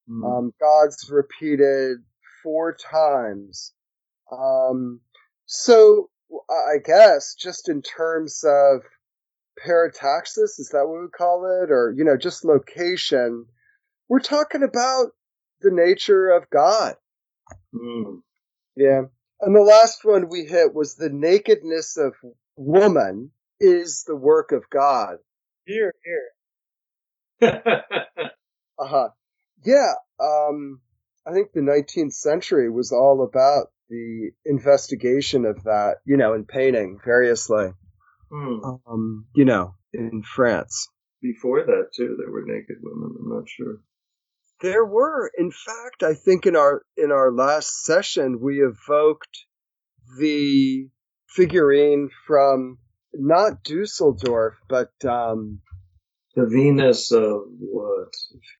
Mm. 0.09 0.39
Um, 0.39 0.53
God's 0.61 1.09
repeated 1.11 1.99
four 2.43 2.73
times. 2.75 3.73
Um, 4.31 5.01
so 5.47 6.09
I 6.49 6.77
guess 6.83 7.35
just 7.35 7.69
in 7.69 7.81
terms 7.81 8.43
of 8.45 8.81
parataxis, 9.65 10.59
is 10.59 10.69
that 10.73 10.85
what 10.87 11.01
we 11.01 11.07
call 11.07 11.45
it? 11.63 11.71
Or, 11.71 11.93
you 11.95 12.03
know, 12.03 12.17
just 12.17 12.45
location, 12.45 13.45
we're 14.09 14.19
talking 14.19 14.61
about 14.61 15.07
the 15.61 15.71
nature 15.71 16.29
of 16.29 16.49
God. 16.49 16.95
Mm. 17.73 18.21
Yeah. 18.75 19.03
And 19.41 19.55
the 19.55 19.61
last 19.61 20.03
one 20.03 20.29
we 20.29 20.45
hit 20.45 20.73
was 20.73 20.95
the 20.95 21.09
nakedness 21.09 21.97
of 21.97 22.13
woman 22.55 23.31
is 23.59 24.03
the 24.05 24.15
work 24.15 24.51
of 24.51 24.69
God. 24.69 25.17
Here, 25.65 25.93
here. 26.03 27.61
Uh 28.79 28.87
huh. 28.87 29.09
Yeah. 29.65 29.93
Um, 30.19 30.81
I 31.27 31.33
think 31.33 31.51
the 31.51 31.61
19th 31.61 32.13
century 32.13 32.69
was 32.69 32.91
all 32.91 33.23
about 33.23 33.67
the 33.89 34.31
investigation 34.45 35.45
of 35.45 35.63
that, 35.63 35.97
you 36.05 36.17
know, 36.17 36.33
in 36.33 36.45
painting 36.45 36.99
variously, 37.03 37.73
Mm. 38.31 38.79
um, 38.87 39.27
you 39.35 39.45
know, 39.45 39.75
in 39.93 40.21
France. 40.23 40.89
Before 41.21 41.63
that 41.65 41.89
too, 41.95 42.15
there 42.19 42.31
were 42.31 42.43
naked 42.45 42.77
women. 42.81 43.15
I'm 43.19 43.29
not 43.29 43.47
sure. 43.49 43.77
There 44.61 44.85
were, 44.85 45.31
in 45.37 45.51
fact, 45.51 46.03
I 46.03 46.13
think 46.13 46.45
in 46.45 46.55
our 46.55 46.83
in 46.95 47.11
our 47.11 47.31
last 47.31 47.83
session 47.83 48.39
we 48.41 48.61
evoked 48.61 49.45
the 50.19 50.89
figurine 51.27 52.09
from 52.25 52.79
not 53.13 53.63
Dusseldorf, 53.63 54.55
but 54.67 54.91
um, 55.05 55.61
The 56.35 56.45
Venus 56.47 57.11
of 57.11 57.43
what? 57.59 58.13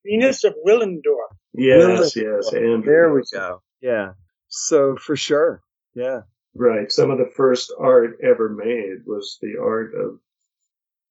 Venus 0.06 0.44
of 0.44 0.54
Willendorf. 0.66 1.36
Yes, 1.58 2.16
yes, 2.16 2.54
Andrew. 2.54 2.84
there 2.84 3.14
we 3.14 3.24
go. 3.34 3.62
Yeah. 3.82 4.14
So 4.48 4.96
for 4.96 5.16
sure, 5.16 5.62
yeah. 5.96 6.22
Right. 6.56 6.92
Some 6.92 7.12
of 7.12 7.18
the 7.18 7.32
first 7.36 7.74
art 7.80 8.18
ever 8.24 8.50
made 8.50 9.06
was 9.06 9.38
the 9.42 9.56
art 9.62 9.94
of 9.96 10.20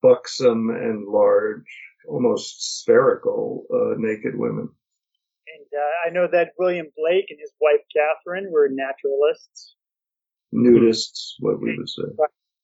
buxom 0.02 0.70
and 0.70 1.06
large, 1.06 1.66
almost 2.08 2.80
spherical 2.80 3.64
uh, 3.72 3.94
naked 3.98 4.36
women. 4.36 4.68
And 5.48 5.66
uh, 5.76 6.08
I 6.08 6.10
know 6.10 6.28
that 6.30 6.52
William 6.58 6.86
Blake 6.96 7.26
and 7.30 7.38
his 7.40 7.52
wife 7.60 7.80
Catherine 7.94 8.50
were 8.52 8.68
naturalists. 8.70 9.74
Nudists, 10.54 11.34
what 11.40 11.60
we 11.60 11.76
would 11.76 11.88
say. 11.88 12.02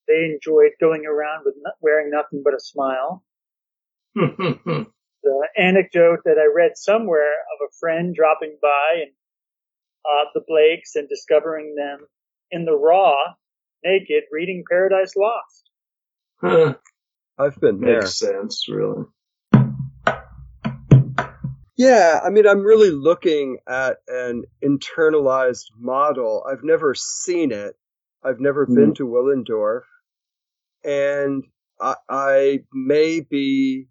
They 0.09 0.25
enjoyed 0.25 0.73
going 0.81 1.05
around 1.07 1.43
with 1.45 1.55
no- 1.59 1.73
wearing 1.81 2.11
nothing 2.11 2.43
but 2.45 2.55
a 2.55 2.61
smile. 2.61 3.25
The 5.23 5.49
anecdote 5.57 6.21
that 6.25 6.39
I 6.39 6.53
read 6.55 6.73
somewhere 6.75 7.33
of 7.33 7.69
a 7.69 7.73
friend 7.79 8.15
dropping 8.15 8.59
by 8.61 9.03
and 9.03 9.13
uh, 10.05 10.25
the 10.35 10.43
Blakes 10.47 10.97
and 10.97 11.09
discovering 11.09 11.75
them 11.77 12.07
in 12.51 12.65
the 12.65 12.77
raw, 12.77 13.15
naked, 13.85 14.25
reading 14.33 14.65
Paradise 14.69 15.15
Lost. 15.17 15.71
Huh. 16.41 16.75
I've 17.39 17.59
been 17.61 17.81
there. 17.81 18.01
Makes 18.01 18.19
sense, 18.19 18.67
really. 18.69 19.05
Yeah, 21.77 22.21
I 22.23 22.31
mean, 22.31 22.47
I'm 22.47 22.63
really 22.63 22.91
looking 22.91 23.59
at 23.67 23.99
an 24.07 24.45
internalized 24.63 25.71
model. 25.79 26.45
I've 26.49 26.63
never 26.63 26.95
seen 26.95 27.51
it. 27.51 27.75
I've 28.23 28.39
never 28.39 28.67
been 28.67 28.95
to 28.95 29.07
Willendorf, 29.07 29.83
and 30.85 31.43
I, 31.81 31.97
I 32.09 32.59
may 32.73 33.19
be 33.19 33.89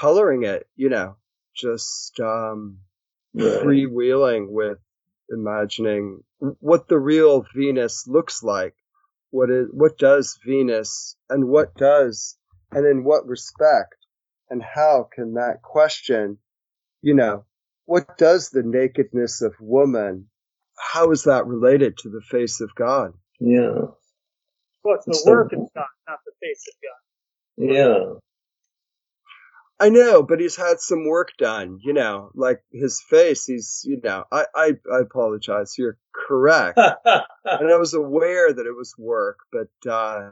coloring 0.00 0.44
it. 0.44 0.68
You 0.76 0.90
know, 0.90 1.16
just 1.56 2.18
um, 2.20 2.78
Right. 3.34 3.62
freewheeling 3.62 4.48
with 4.50 4.78
imagining 5.30 6.24
what 6.60 6.88
the 6.88 6.98
real 6.98 7.44
Venus 7.54 8.06
looks 8.08 8.42
like. 8.42 8.74
What 9.30 9.50
is 9.50 9.68
what 9.72 9.98
does 9.98 10.38
Venus 10.46 11.16
and 11.30 11.48
what 11.48 11.74
does 11.76 12.36
and 12.72 12.86
in 12.86 13.04
what 13.04 13.26
respect 13.26 13.96
and 14.50 14.62
how 14.62 15.08
can 15.14 15.34
that 15.34 15.62
question, 15.62 16.38
you 17.02 17.14
know, 17.14 17.44
what 17.86 18.18
does 18.18 18.50
the 18.50 18.62
nakedness 18.64 19.42
of 19.42 19.54
woman 19.60 20.28
how 20.78 21.10
is 21.12 21.24
that 21.24 21.46
related 21.46 21.98
to 21.98 22.08
the 22.10 22.22
face 22.30 22.60
of 22.60 22.74
God? 22.76 23.12
Yeah. 23.40 23.80
Well, 24.84 24.96
it's 24.96 25.06
the 25.06 25.12
It's 25.12 25.24
the- 25.24 25.30
work 25.32 25.52
of 25.52 25.60
God, 25.74 25.86
not 26.08 26.20
the 26.26 26.32
face 26.40 26.66
of 26.68 26.74
God. 26.82 27.74
Yeah. 27.74 28.27
I 29.80 29.90
know, 29.90 30.22
but 30.22 30.40
he's 30.40 30.56
had 30.56 30.80
some 30.80 31.06
work 31.06 31.30
done, 31.38 31.78
you 31.82 31.92
know, 31.92 32.30
like 32.34 32.62
his 32.72 33.02
face, 33.10 33.46
he's, 33.46 33.82
you 33.84 34.00
know, 34.02 34.24
I, 34.32 34.46
I, 34.54 34.72
I 34.92 35.00
apologize. 35.00 35.74
You're 35.78 35.98
correct. 36.14 36.78
and 37.06 37.70
I 37.72 37.76
was 37.76 37.94
aware 37.94 38.52
that 38.52 38.66
it 38.66 38.76
was 38.76 38.94
work, 38.98 39.38
but, 39.52 39.90
uh, 39.90 40.30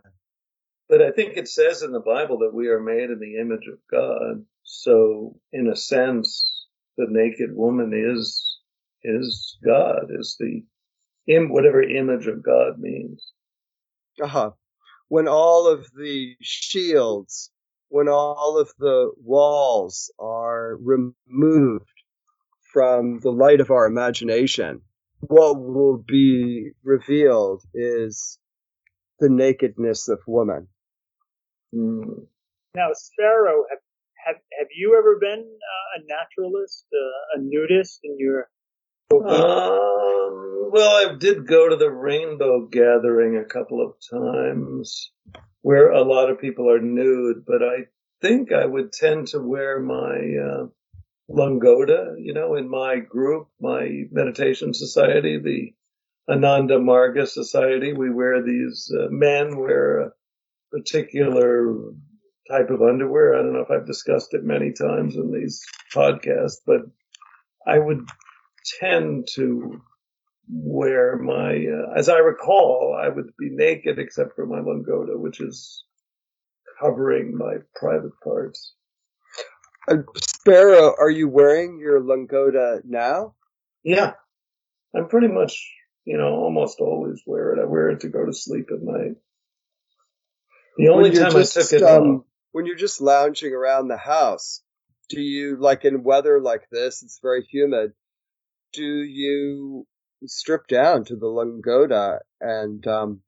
But 0.88 1.02
I 1.02 1.10
think 1.12 1.36
it 1.36 1.48
says 1.48 1.82
in 1.82 1.92
the 1.92 2.00
Bible 2.00 2.38
that 2.40 2.54
we 2.54 2.68
are 2.68 2.80
made 2.80 3.10
in 3.10 3.18
the 3.20 3.38
image 3.40 3.66
of 3.72 3.78
God. 3.90 4.44
So, 4.64 5.40
in 5.52 5.68
a 5.68 5.76
sense, 5.76 6.66
the 6.96 7.06
naked 7.10 7.54
woman 7.54 7.92
is 7.94 8.58
is 9.04 9.58
God, 9.64 10.06
is 10.10 10.36
the 10.40 10.64
im 11.28 11.50
whatever 11.50 11.82
image 11.82 12.26
of 12.26 12.42
God 12.42 12.78
means. 12.78 13.32
uh-huh. 14.22 14.50
when 15.08 15.28
all 15.28 15.68
of 15.68 15.86
the 15.96 16.36
shields, 16.40 17.50
when 17.88 18.08
all 18.08 18.58
of 18.60 18.72
the 18.78 19.12
walls 19.22 20.12
are 20.18 20.76
removed 20.76 21.84
from 22.72 23.20
the 23.20 23.30
light 23.30 23.60
of 23.60 23.70
our 23.70 23.86
imagination, 23.86 24.82
what 25.20 25.58
will 25.58 25.96
be 25.96 26.70
revealed 26.82 27.62
is 27.74 28.38
the 29.18 29.28
nakedness 29.30 30.08
of 30.08 30.20
woman. 30.26 30.68
Mm. 31.74 32.26
Now, 32.74 32.88
Sparrow, 32.92 33.64
have 33.70 33.78
have, 34.26 34.36
have 34.58 34.68
you 34.76 34.96
ever 34.98 35.18
been 35.20 35.40
uh, 35.40 36.00
a 36.00 36.04
naturalist, 36.06 36.86
uh, 36.92 37.38
a 37.38 37.42
nudist 37.42 38.00
in 38.02 38.16
your? 38.18 38.48
Um, 39.12 40.70
well, 40.72 40.90
I 40.90 41.14
did 41.18 41.46
go 41.46 41.68
to 41.68 41.76
the 41.76 41.90
Rainbow 41.90 42.66
Gathering 42.66 43.36
a 43.36 43.44
couple 43.44 43.80
of 43.80 43.94
times, 44.10 45.12
where 45.66 45.90
a 45.90 46.04
lot 46.04 46.30
of 46.30 46.40
people 46.40 46.70
are 46.70 46.78
nude, 46.78 47.44
but 47.44 47.60
I 47.60 47.86
think 48.22 48.52
I 48.52 48.64
would 48.64 48.92
tend 48.92 49.26
to 49.28 49.40
wear 49.40 49.80
my 49.80 50.14
uh, 50.40 50.66
you 51.28 52.32
know, 52.32 52.54
in 52.54 52.70
my 52.70 53.00
group, 53.00 53.48
my 53.60 54.04
meditation 54.12 54.72
society, 54.72 55.40
the 55.40 56.32
Ananda 56.32 56.78
Marga 56.78 57.26
Society. 57.26 57.92
We 57.92 58.10
wear 58.10 58.44
these 58.44 58.92
uh, 58.96 59.08
men 59.10 59.58
wear 59.58 59.98
a 60.02 60.10
particular 60.70 61.74
type 62.48 62.70
of 62.70 62.80
underwear. 62.80 63.34
I 63.34 63.42
don't 63.42 63.54
know 63.54 63.66
if 63.68 63.70
I've 63.72 63.88
discussed 63.88 64.34
it 64.34 64.44
many 64.44 64.70
times 64.70 65.16
in 65.16 65.32
these 65.32 65.64
podcasts, 65.92 66.58
but 66.64 66.82
I 67.66 67.80
would 67.80 68.06
tend 68.78 69.26
to 69.34 69.82
wear 70.48 71.16
my, 71.16 71.52
uh, 71.54 71.98
as 71.98 72.08
I 72.08 72.18
recall, 72.18 72.98
I 73.00 73.08
would 73.08 73.36
be 73.38 73.50
naked 73.50 73.98
except 73.98 74.34
for 74.34 74.46
my 74.46 74.58
lungota, 74.58 75.18
which 75.18 75.40
is 75.40 75.84
covering 76.80 77.36
my 77.36 77.56
private 77.74 78.12
parts. 78.22 78.74
Uh, 79.88 79.98
Sparrow, 80.16 80.94
are 80.98 81.10
you 81.10 81.28
wearing 81.28 81.78
your 81.78 82.00
lungota 82.00 82.80
now? 82.84 83.34
Yeah, 83.82 84.12
I'm 84.94 85.08
pretty 85.08 85.28
much, 85.28 85.72
you 86.04 86.18
know, 86.18 86.34
almost 86.34 86.80
always 86.80 87.22
wear 87.26 87.54
it. 87.54 87.60
I 87.60 87.64
wear 87.64 87.90
it 87.90 88.00
to 88.00 88.08
go 88.08 88.24
to 88.24 88.32
sleep 88.32 88.68
at 88.72 88.82
night. 88.82 89.16
The 90.76 90.88
only 90.88 91.10
time 91.12 91.32
just, 91.32 91.56
I 91.56 91.62
took 91.62 91.72
it 91.72 91.82
um, 91.82 92.02
off 92.02 92.24
when 92.56 92.64
you're 92.64 92.74
just 92.74 93.02
lounging 93.02 93.52
around 93.52 93.88
the 93.88 93.98
house, 93.98 94.62
do 95.10 95.20
you 95.20 95.56
like 95.56 95.84
in 95.84 96.02
weather 96.02 96.40
like 96.40 96.70
this? 96.72 97.02
It's 97.02 97.18
very 97.22 97.44
humid. 97.44 97.92
Do 98.72 98.82
you 98.82 99.86
strip 100.24 100.66
down 100.66 101.04
to 101.04 101.16
the 101.16 101.26
Langota 101.26 102.20
and 102.40 102.86
um, 102.86 103.20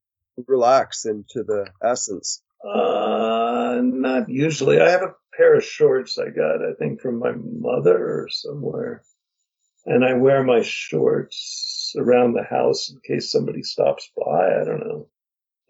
relax 0.46 1.04
into 1.04 1.44
the 1.44 1.66
essence? 1.82 2.42
Uh, 2.64 3.80
not 3.82 4.28
usually. 4.28 4.80
I 4.80 4.90
have 4.90 5.02
a 5.02 5.14
pair 5.36 5.56
of 5.56 5.64
shorts 5.64 6.18
I 6.18 6.30
got, 6.30 6.62
I 6.62 6.74
think, 6.78 7.00
from 7.00 7.18
my 7.18 7.32
mother 7.32 7.96
or 7.96 8.28
somewhere, 8.28 9.02
and 9.86 10.04
I 10.04 10.14
wear 10.14 10.42
my 10.42 10.62
shorts 10.62 11.94
around 11.96 12.32
the 12.34 12.42
house 12.42 12.90
in 12.90 13.00
case 13.06 13.30
somebody 13.30 13.62
stops 13.62 14.10
by. 14.16 14.60
I 14.60 14.64
don't 14.64 14.80
know. 14.80 15.08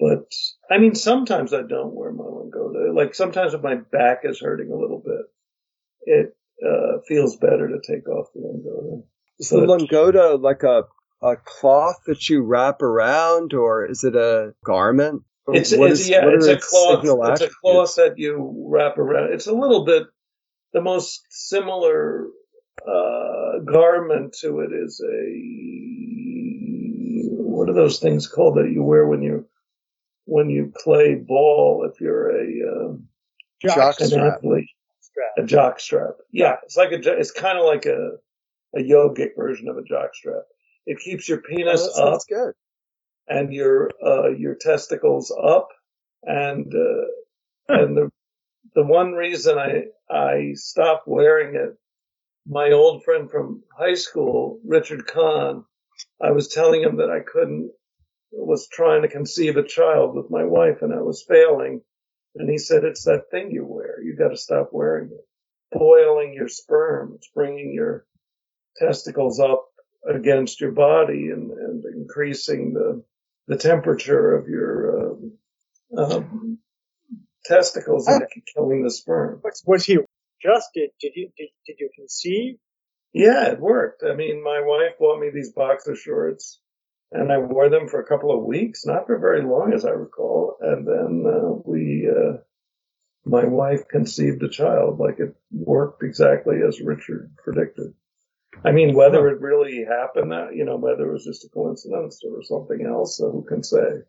But 0.01 0.33
I 0.71 0.79
mean, 0.79 0.95
sometimes 0.95 1.53
I 1.53 1.63
don't 1.63 1.95
wear 1.95 2.13
my 2.13 2.25
Langota. 2.25 2.95
Like 2.95 3.15
sometimes 3.15 3.55
if 3.55 3.63
my 3.63 3.75
back 3.75 4.21
is 4.25 4.41
hurting 4.41 4.71
a 4.71 4.77
little 4.77 5.03
bit, 5.05 5.27
it 6.03 6.37
uh, 6.65 7.01
feels 7.07 7.37
better 7.37 7.69
to 7.69 7.81
take 7.87 8.09
off 8.09 8.29
the 8.33 8.41
Langota. 8.41 9.03
Is 9.41 9.51
the 9.51 9.59
Langota 9.59 10.41
like 10.41 10.63
a 10.63 10.85
a 11.23 11.37
cloth 11.37 11.97
that 12.07 12.29
you 12.29 12.43
wrap 12.43 12.83
around, 12.83 13.55
or 13.55 13.87
is 13.87 14.05
it 14.05 14.15
a 14.15 14.55
garment? 14.65 15.23
It's, 15.49 15.73
it's 15.73 16.09
yeah, 16.09 16.21
it's 16.25 16.47
a 16.47 16.59
cloth. 16.59 17.01
It's 17.03 17.41
a 17.41 17.49
cloth 17.63 17.95
that 17.97 18.19
you 18.19 18.67
wrap 18.69 18.99
around. 18.99 19.33
It's 19.33 19.47
a 19.47 19.55
little 19.55 19.85
bit 19.85 20.05
the 20.73 20.83
most 20.83 21.23
similar 21.31 22.27
uh, 22.87 23.59
garment 23.65 24.37
to 24.41 24.61
it 24.61 24.73
is 24.73 25.03
a 25.05 25.69
what 27.31 27.69
are 27.69 27.75
those 27.75 27.99
things 27.99 28.29
called 28.29 28.57
that 28.57 28.71
you 28.71 28.83
wear 28.83 29.07
when 29.07 29.23
you 29.23 29.47
when 30.27 30.51
you 30.51 30.73
play 30.85 31.15
ball 31.15 31.89
if 31.91 32.01
you're 32.01 32.31
a 32.31 32.45
uh, 32.69 32.93
jock 33.61 34.01
an 34.01 34.09
strap. 34.09 34.35
athlete. 34.35 34.69
A 35.37 35.43
jock 35.43 35.81
strap. 35.81 36.15
Yeah, 36.31 36.57
it's 36.63 36.77
like 36.77 36.93
a 36.93 37.19
it's 37.19 37.33
kind 37.33 37.59
of 37.59 37.65
like 37.65 37.87
a 37.87 38.13
a 38.77 38.81
yogic 38.81 39.31
version 39.37 39.69
of 39.69 39.77
a 39.77 39.83
jock 39.83 40.15
strap. 40.15 40.45
It 40.89 41.01
keeps 41.01 41.29
your 41.29 41.43
penis 41.43 41.89
oh, 41.97 42.15
up 42.15 42.21
good. 42.29 42.55
and 43.29 43.53
your 43.53 43.91
uh, 44.05 44.29
your 44.31 44.55
testicles 44.55 45.31
up 45.31 45.69
and 46.23 46.73
uh, 46.75 47.75
and 47.75 47.97
the 47.97 48.11
the 48.75 48.85
one 48.85 49.13
reason 49.13 49.59
I 49.59 49.85
I 50.11 50.53
stopped 50.55 51.07
wearing 51.07 51.55
it 51.57 51.77
my 52.49 52.71
old 52.73 53.05
friend 53.05 53.31
from 53.31 53.63
high 53.77 53.95
school, 53.95 54.59
Richard 54.67 55.07
Kahn, 55.07 55.65
I 56.21 56.31
was 56.31 56.49
telling 56.49 56.83
him 56.83 56.97
that 56.97 57.11
I 57.11 57.21
couldn't 57.21 57.71
was 58.33 58.69
trying 58.69 59.03
to 59.03 59.09
conceive 59.09 59.57
a 59.57 59.67
child 59.67 60.15
with 60.15 60.31
my 60.31 60.45
wife 60.45 60.83
and 60.83 60.93
I 60.93 61.01
was 61.01 61.25
failing. 61.27 61.83
And 62.35 62.49
he 62.49 62.59
said, 62.59 62.85
it's 62.85 63.05
that 63.05 63.31
thing 63.31 63.51
you 63.51 63.65
wear. 63.67 64.03
You 64.03 64.17
got 64.17 64.29
to 64.29 64.37
stop 64.37 64.71
wearing 64.73 65.11
it. 65.13 65.27
Boiling 65.79 66.35
your 66.35 66.49
sperm. 66.49 67.13
It's 67.17 67.31
bringing 67.35 67.73
your 67.73 68.07
testicles 68.77 69.41
up 69.41 69.68
against 70.07 70.61
your 70.61 70.73
body 70.73 71.31
and, 71.31 71.51
and 71.51 71.85
increasing 71.85 72.75
the, 72.75 73.05
the 73.47 73.57
temperature 73.57 74.37
of 74.37 74.49
your, 74.49 75.13
um, 75.13 75.33
um, 75.97 76.59
testicles 77.45 78.07
and 78.07 78.23
killing 78.55 78.83
the 78.83 78.91
sperm. 78.91 79.41
Was 79.67 79.85
he 79.85 79.99
adjusted? 80.45 80.91
Did 81.01 81.13
you, 81.15 81.31
did, 81.37 81.49
did 81.67 81.77
you 81.79 81.91
conceive? 81.95 82.57
Yeah, 83.13 83.53
it 83.53 83.61
worked. 83.61 84.03
I 84.05 84.15
mean, 84.15 84.45
my 84.45 84.61
wife 84.63 84.99
bought 84.99 85.21
me 85.21 85.31
these 85.33 85.53
boxer 85.53 85.97
shorts 85.97 86.61
and 87.11 87.33
I 87.33 87.39
wore 87.39 87.71
them 87.71 87.89
for 87.89 88.01
a 88.01 88.07
couple 88.07 88.37
of 88.37 88.45
weeks, 88.45 88.85
not 88.85 89.07
for 89.07 89.19
very 89.19 89.43
long, 89.43 89.73
as 89.73 89.85
I 89.85 89.91
recall. 89.91 90.57
And 90.61 90.87
then 90.87 91.25
uh, 91.27 91.49
we, 91.65 92.09
uh, 92.09 92.39
my 93.25 93.45
wife 93.45 93.89
conceived 93.89 94.43
a 94.43 94.49
child. 94.49 94.99
Like 94.99 95.19
it 95.19 95.35
worked 95.51 96.03
exactly 96.03 96.57
as 96.67 96.81
Richard 96.81 97.33
predicted. 97.43 97.95
I 98.65 98.73
mean, 98.73 98.95
whether 98.95 99.29
it 99.29 99.41
really 99.41 99.85
happened, 99.85 100.33
that 100.33 100.55
you 100.55 100.65
know, 100.65 100.77
whether 100.77 101.09
it 101.09 101.13
was 101.13 101.25
just 101.25 101.45
a 101.45 101.49
coincidence 101.49 102.21
or 102.25 102.43
something 102.43 102.87
else, 102.87 103.19
who 103.19 103.45
can 103.49 103.63
say? 103.63 104.03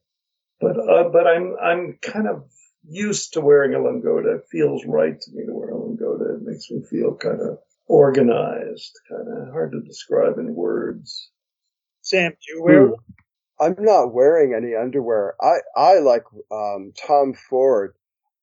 But 0.59 0.77
uh, 0.79 1.09
but 1.09 1.27
I'm 1.27 1.55
I'm 1.61 1.99
kind 2.01 2.27
of 2.27 2.45
used 2.87 3.33
to 3.33 3.41
wearing 3.41 3.73
a 3.75 3.79
Langota. 3.79 4.37
It 4.37 4.47
feels 4.51 4.85
right 4.85 5.19
to 5.19 5.31
me 5.33 5.45
to 5.45 5.53
wear 5.53 5.69
a 5.69 5.73
Langota. 5.73 6.37
It 6.37 6.43
makes 6.43 6.69
me 6.71 6.81
feel 6.89 7.15
kind 7.15 7.41
of 7.41 7.59
organized, 7.87 8.99
kind 9.09 9.27
of 9.29 9.53
hard 9.53 9.71
to 9.73 9.81
describe 9.81 10.37
in 10.37 10.55
words. 10.55 11.29
Sam, 12.01 12.31
do 12.31 12.55
you 12.55 12.63
wear? 12.63 12.87
Hmm. 12.87 12.93
I'm 13.61 13.75
not 13.79 14.13
wearing 14.13 14.53
any 14.53 14.75
underwear. 14.75 15.35
I 15.41 15.57
I 15.75 15.99
like 15.99 16.23
um, 16.51 16.93
Tom 17.07 17.33
Ford. 17.49 17.93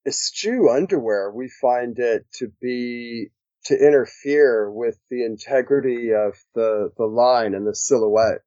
Eschew 0.07 0.71
underwear. 0.71 1.33
We 1.33 1.49
find 1.49 1.99
it 1.99 2.27
to 2.35 2.53
be 2.61 3.31
to 3.67 3.75
interfere 3.75 4.71
with 4.71 4.99
the 5.11 5.25
integrity 5.25 6.13
of 6.13 6.35
the 6.55 6.91
the 6.97 7.07
line 7.07 7.55
and 7.55 7.67
the 7.67 7.75
silhouette. 7.75 8.43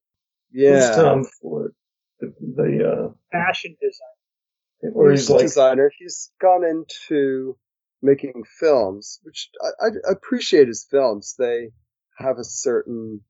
Yeah, 0.51 0.87
Who's 0.87 0.95
Tom 0.95 1.25
Ford, 1.41 1.73
the, 2.19 2.33
the 2.39 2.89
uh, 2.89 3.13
fashion 3.31 3.75
designer. 3.79 4.93
Or 4.95 5.11
he's, 5.11 5.21
he's 5.21 5.29
like, 5.29 5.41
designer. 5.41 5.91
He's 5.97 6.31
gone 6.41 6.63
into 6.63 7.57
making 8.01 8.43
films, 8.59 9.19
which 9.23 9.49
I, 9.61 9.87
I 9.87 10.11
appreciate 10.11 10.67
his 10.67 10.87
films. 10.89 11.35
They 11.37 11.71
have 12.17 12.37
a 12.37 12.43
certain 12.43 13.21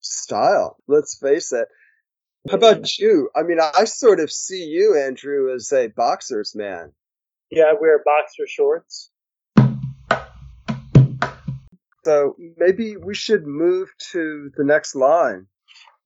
style. 0.00 0.78
Let's 0.88 1.18
face 1.18 1.52
it. 1.52 1.68
How 2.48 2.56
about 2.56 2.96
you? 2.98 3.28
I 3.36 3.42
mean, 3.42 3.58
I 3.60 3.84
sort 3.84 4.18
of 4.18 4.32
see 4.32 4.64
you, 4.64 4.96
Andrew, 4.96 5.52
as 5.54 5.70
a 5.72 5.88
boxer's 5.88 6.54
man. 6.54 6.92
Yeah, 7.50 7.64
I 7.64 7.74
wear 7.78 8.02
boxer 8.02 8.46
shorts. 8.46 9.09
So 12.10 12.34
maybe 12.56 12.96
we 12.96 13.14
should 13.14 13.46
move 13.46 13.88
to 14.10 14.50
the 14.56 14.64
next 14.64 14.96
line. 14.96 15.46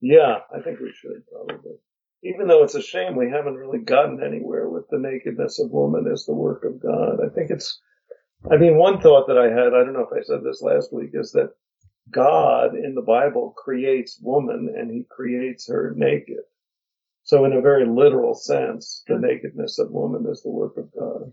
Yeah, 0.03 0.41
I 0.55 0.61
think 0.61 0.79
we 0.79 0.93
should 0.93 1.23
probably. 1.33 1.77
Even 2.23 2.47
though 2.47 2.63
it's 2.63 2.75
a 2.75 2.83
shame 2.83 3.17
we 3.17 3.31
haven't 3.31 3.55
really 3.55 3.79
gotten 3.79 4.23
anywhere 4.23 4.69
with 4.69 4.85
the 4.91 4.99
nakedness 4.99 5.59
of 5.59 5.71
woman 5.71 6.07
as 6.13 6.27
the 6.27 6.35
work 6.35 6.63
of 6.67 6.79
God. 6.79 7.21
I 7.25 7.31
think 7.35 7.51
it's, 7.51 7.81
I 8.53 8.59
mean, 8.59 8.77
one 8.77 9.01
thought 9.01 9.29
that 9.29 9.39
I 9.39 9.45
had, 9.45 9.69
I 9.69 9.83
don't 9.83 9.95
know 9.95 10.07
if 10.07 10.13
I 10.13 10.23
said 10.23 10.45
this 10.45 10.61
last 10.61 10.93
week, 10.93 11.13
is 11.15 11.33
that 11.33 11.55
God 12.11 12.77
in 12.77 12.95
the 12.95 13.01
Bible 13.01 13.55
creates 13.57 14.21
woman 14.21 14.75
and 14.77 14.91
he 14.91 15.07
creates 15.11 15.69
her 15.69 15.95
naked. 15.97 16.45
So 17.23 17.47
in 17.47 17.55
a 17.55 17.63
very 17.63 17.87
literal 17.87 18.35
sense, 18.35 19.03
the 19.07 19.19
nakedness 19.19 19.79
of 19.79 19.91
woman 19.91 20.27
is 20.31 20.43
the 20.43 20.51
work 20.51 20.77
of 20.77 20.93
God. 20.93 21.33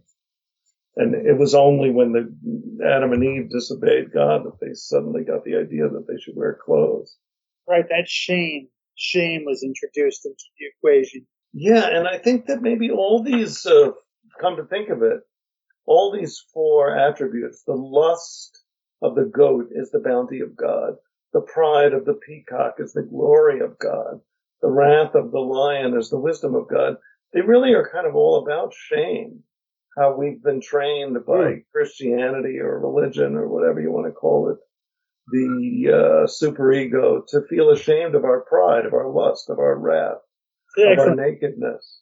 And 0.98 1.16
it 1.16 1.38
was 1.38 1.56
only 1.56 1.90
when 1.90 2.12
the 2.12 2.86
Adam 2.86 3.14
and 3.14 3.24
Eve 3.24 3.50
disobeyed 3.50 4.12
God 4.12 4.44
that 4.44 4.60
they 4.60 4.74
suddenly 4.74 5.24
got 5.24 5.46
the 5.46 5.56
idea 5.56 5.88
that 5.88 6.06
they 6.08 6.20
should 6.20 6.36
wear 6.36 6.60
clothes. 6.64 7.18
Right, 7.68 7.88
that 7.88 8.08
shame, 8.08 8.68
shame 8.96 9.44
was 9.46 9.64
introduced 9.64 10.26
into 10.26 10.44
the 10.60 10.66
equation. 10.68 11.26
Yeah, 11.54 11.88
and 11.88 12.08
I 12.08 12.18
think 12.18 12.48
that 12.48 12.62
maybe 12.62 12.92
all 12.92 13.24
these, 13.24 13.66
uh, 13.66 13.92
come 14.40 14.58
to 14.58 14.66
think 14.66 14.90
of 14.90 15.02
it, 15.02 15.22
all 15.86 16.12
these 16.12 16.44
four 16.54 16.98
attributes, 16.98 17.64
the 17.64 17.74
lust 17.74 18.64
of 19.02 19.16
the 19.16 19.26
goat 19.26 19.70
is 19.72 19.92
the 19.92 20.00
bounty 20.00 20.40
of 20.42 20.56
God, 20.56 20.96
the 21.34 21.42
pride 21.42 21.94
of 21.94 22.06
the 22.06 22.20
peacock 22.26 22.76
is 22.80 22.94
the 22.94 23.04
glory 23.04 23.62
of 23.62 23.80
God, 23.80 24.20
the 24.62 24.70
wrath 24.70 25.16
of 25.16 25.32
the 25.32 25.40
lion 25.40 25.98
is 25.98 26.10
the 26.10 26.20
wisdom 26.20 26.56
of 26.56 26.68
God. 26.68 26.96
They 27.34 27.42
really 27.42 27.74
are 27.74 27.90
kind 27.92 28.06
of 28.06 28.16
all 28.16 28.44
about 28.44 28.74
shame, 28.74 29.44
how 29.98 30.16
we've 30.16 30.42
been 30.42 30.62
trained 30.62 31.26
by 31.26 31.34
Mm. 31.34 31.66
Christianity 31.72 32.60
or 32.60 32.80
religion 32.80 33.36
or 33.36 33.48
whatever 33.48 33.82
you 33.82 33.92
want 33.92 34.08
to 34.08 34.14
call 34.14 34.50
it, 34.50 34.58
the 35.32 35.90
uh, 35.92 36.28
superego, 36.28 37.26
to 37.28 37.42
feel 37.50 37.70
ashamed 37.70 38.16
of 38.16 38.24
our 38.26 38.42
pride, 38.42 38.86
of 38.86 38.94
our 38.94 39.08
lust, 39.10 39.50
of 39.50 39.60
our 39.60 39.76
wrath, 39.78 40.22
of 40.78 41.00
our 41.00 41.16
nakedness. 41.16 42.02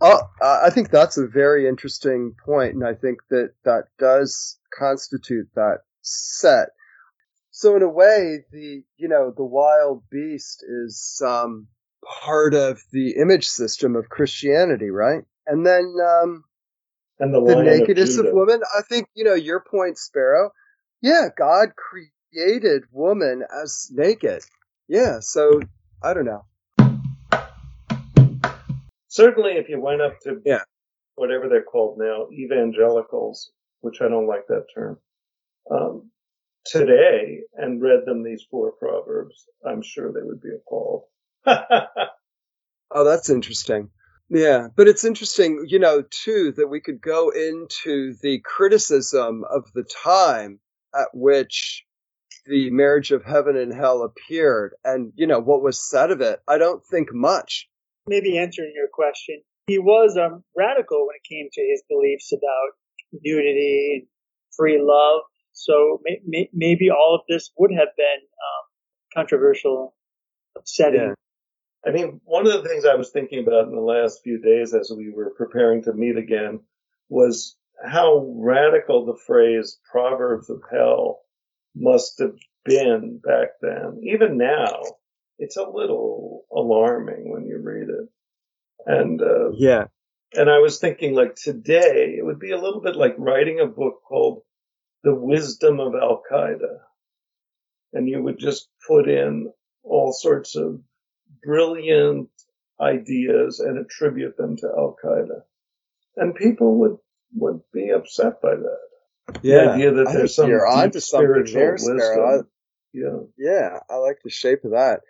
Oh, 0.00 0.20
I 0.42 0.66
I 0.66 0.70
think 0.70 0.90
that's 0.90 1.16
a 1.16 1.26
very 1.26 1.66
interesting 1.66 2.34
point, 2.44 2.74
and 2.74 2.84
I 2.86 2.94
think 2.94 3.20
that 3.30 3.54
that 3.64 3.84
does 3.98 4.58
constitute 4.76 5.48
that 5.54 5.78
set. 6.02 6.68
So 7.50 7.74
in 7.76 7.82
a 7.82 7.88
way, 7.88 8.44
the 8.52 8.84
you 8.98 9.08
know 9.08 9.32
the 9.34 9.44
wild 9.44 10.02
beast 10.10 10.62
is 10.68 11.22
um, 11.24 11.68
part 12.22 12.52
of 12.54 12.82
the 12.92 13.12
image 13.12 13.46
system 13.48 13.96
of 13.96 14.10
Christianity, 14.10 14.90
right? 14.90 15.24
And 15.46 15.64
then 15.64 15.94
um, 16.06 16.44
And 17.18 17.34
the, 17.34 17.42
the 17.42 17.62
nakedness 17.62 18.18
of, 18.18 18.26
of, 18.26 18.34
woman. 18.34 18.60
I 18.76 18.82
think 18.82 19.08
you 19.14 19.24
know 19.24 19.34
your 19.34 19.60
point, 19.60 19.98
Sparrow. 19.98 20.50
Yeah, 21.00 21.28
God 21.36 21.70
created 21.76 22.82
woman 22.92 23.42
as 23.62 23.90
naked. 23.92 24.42
Yeah, 24.88 25.18
so 25.20 25.60
I 26.02 26.14
don't 26.14 26.26
know. 26.26 26.44
Certainly, 29.08 29.52
if 29.52 29.68
you 29.68 29.80
went 29.80 30.02
up 30.02 30.20
to 30.20 30.42
Yeah. 30.44 30.62
whatever 31.14 31.48
they're 31.48 31.62
called 31.62 31.98
now, 31.98 32.28
evangelicals, 32.32 33.50
which 33.80 34.02
I 34.02 34.08
don't 34.08 34.26
like 34.26 34.46
that 34.48 34.66
term, 34.74 34.98
um, 35.70 36.10
today 36.66 37.40
and 37.54 37.80
read 37.80 38.04
them 38.04 38.22
these 38.22 38.44
four 38.50 38.72
proverbs, 38.72 39.46
I'm 39.64 39.82
sure 39.82 40.12
they 40.12 40.22
would 40.22 40.42
be 40.42 40.50
appalled. 40.54 41.04
Oh, 42.88 43.02
that's 43.04 43.30
interesting. 43.30 43.90
Yeah, 44.28 44.68
but 44.74 44.88
it's 44.88 45.04
interesting, 45.04 45.66
you 45.68 45.78
know, 45.78 46.02
too, 46.10 46.52
that 46.56 46.66
we 46.68 46.80
could 46.80 47.00
go 47.00 47.30
into 47.30 48.14
the 48.22 48.40
criticism 48.44 49.44
of 49.48 49.70
the 49.72 49.84
time 49.84 50.58
at 50.94 51.08
which 51.12 51.84
the 52.46 52.70
marriage 52.70 53.12
of 53.12 53.24
heaven 53.24 53.56
and 53.56 53.72
hell 53.72 54.02
appeared 54.02 54.74
and, 54.84 55.12
you 55.14 55.26
know, 55.26 55.40
what 55.40 55.62
was 55.62 55.88
said 55.88 56.10
of 56.10 56.20
it. 56.20 56.40
I 56.48 56.58
don't 56.58 56.82
think 56.84 57.08
much. 57.12 57.68
Maybe 58.08 58.38
answering 58.38 58.72
your 58.74 58.88
question, 58.92 59.42
he 59.66 59.78
was 59.78 60.16
um, 60.16 60.42
radical 60.56 61.06
when 61.06 61.16
it 61.16 61.28
came 61.28 61.48
to 61.52 61.60
his 61.62 61.82
beliefs 61.88 62.32
about 62.32 63.20
nudity 63.22 63.98
and 64.00 64.08
free 64.56 64.80
love. 64.80 65.22
So 65.52 66.00
may, 66.04 66.20
may, 66.26 66.50
maybe 66.52 66.90
all 66.90 67.14
of 67.14 67.22
this 67.28 67.50
would 67.58 67.72
have 67.72 67.88
been 67.96 68.20
um, 68.22 68.64
controversial, 69.14 69.94
upsetting. 70.56 71.00
Yeah. 71.00 71.14
I 71.86 71.92
mean, 71.92 72.20
one 72.24 72.46
of 72.46 72.52
the 72.52 72.68
things 72.68 72.84
I 72.84 72.96
was 72.96 73.10
thinking 73.10 73.38
about 73.38 73.68
in 73.68 73.74
the 73.74 73.80
last 73.80 74.22
few 74.24 74.40
days 74.40 74.74
as 74.74 74.90
we 74.94 75.10
were 75.10 75.30
preparing 75.30 75.82
to 75.84 75.92
meet 75.92 76.16
again 76.16 76.60
was 77.08 77.56
how 77.84 78.34
radical 78.36 79.06
the 79.06 79.18
phrase 79.26 79.78
Proverbs 79.90 80.50
of 80.50 80.62
Hell 80.70 81.20
must 81.76 82.18
have 82.18 82.34
been 82.64 83.20
back 83.22 83.50
then. 83.62 84.00
Even 84.02 84.36
now, 84.36 84.82
it's 85.38 85.56
a 85.56 85.68
little 85.68 86.46
alarming 86.52 87.30
when 87.30 87.46
you 87.46 87.58
read 87.58 87.88
it. 87.88 88.08
And, 88.86 89.22
uh, 89.22 89.50
Yeah. 89.52 89.86
and 90.34 90.50
I 90.50 90.58
was 90.58 90.80
thinking 90.80 91.14
like 91.14 91.36
today, 91.36 92.16
it 92.18 92.24
would 92.24 92.40
be 92.40 92.50
a 92.50 92.58
little 92.60 92.80
bit 92.80 92.96
like 92.96 93.14
writing 93.16 93.60
a 93.60 93.66
book 93.66 94.02
called 94.02 94.42
The 95.04 95.14
Wisdom 95.14 95.78
of 95.78 95.94
Al 95.94 96.22
Qaeda. 96.28 96.80
And 97.92 98.08
you 98.08 98.22
would 98.22 98.38
just 98.38 98.68
put 98.88 99.08
in 99.08 99.52
all 99.84 100.12
sorts 100.12 100.56
of 100.56 100.80
brilliant 101.46 102.28
ideas 102.80 103.60
and 103.60 103.78
attribute 103.78 104.36
them 104.36 104.56
to 104.58 104.66
Al 104.66 104.96
Qaeda. 105.02 105.42
And 106.16 106.34
people 106.34 106.78
would, 106.80 106.96
would 107.36 107.60
be 107.72 107.90
upset 107.90 108.42
by 108.42 108.56
that. 108.56 109.40
The 109.42 109.48
Yeah. 109.48 109.70
idea 109.72 109.92
that 109.92 110.08
I 110.08 110.12
there's 110.12 110.34
some 110.34 110.48
you're 110.50 110.66
deep 110.66 110.76
onto 110.78 111.00
spiritual 111.00 111.54
there, 111.60 111.72
wisdom. 111.72 111.98
Sparrow. 112.00 112.40
I- 112.40 112.42
yeah. 112.92 113.18
Yeah, 113.36 113.78
I 113.90 113.96
like 113.96 114.18
the 114.24 114.30
shape 114.30 114.64
of 114.64 114.70
that. 114.72 115.00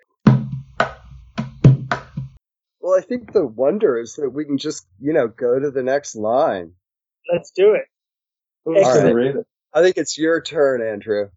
Well, 2.81 2.97
I 2.99 3.01
think 3.03 3.33
the 3.33 3.45
wonder 3.47 3.99
is 3.99 4.15
that 4.15 4.31
we 4.31 4.45
can 4.45 4.59
just, 4.59 4.87
you 5.01 5.13
know, 5.13 5.27
go 5.29 5.59
to 5.59 5.71
the 5.71 5.83
next 5.83 6.15
line. 6.15 6.73
Let's 7.33 7.51
do 7.51 7.73
it. 7.75 7.87
Who's 8.65 8.85
All 8.87 9.13
right. 9.15 9.37
it? 9.37 9.47
I 9.73 9.83
think 9.83 9.97
it's 9.97 10.17
your 10.17 10.41
turn, 10.41 10.83
Andrew. 10.83 11.29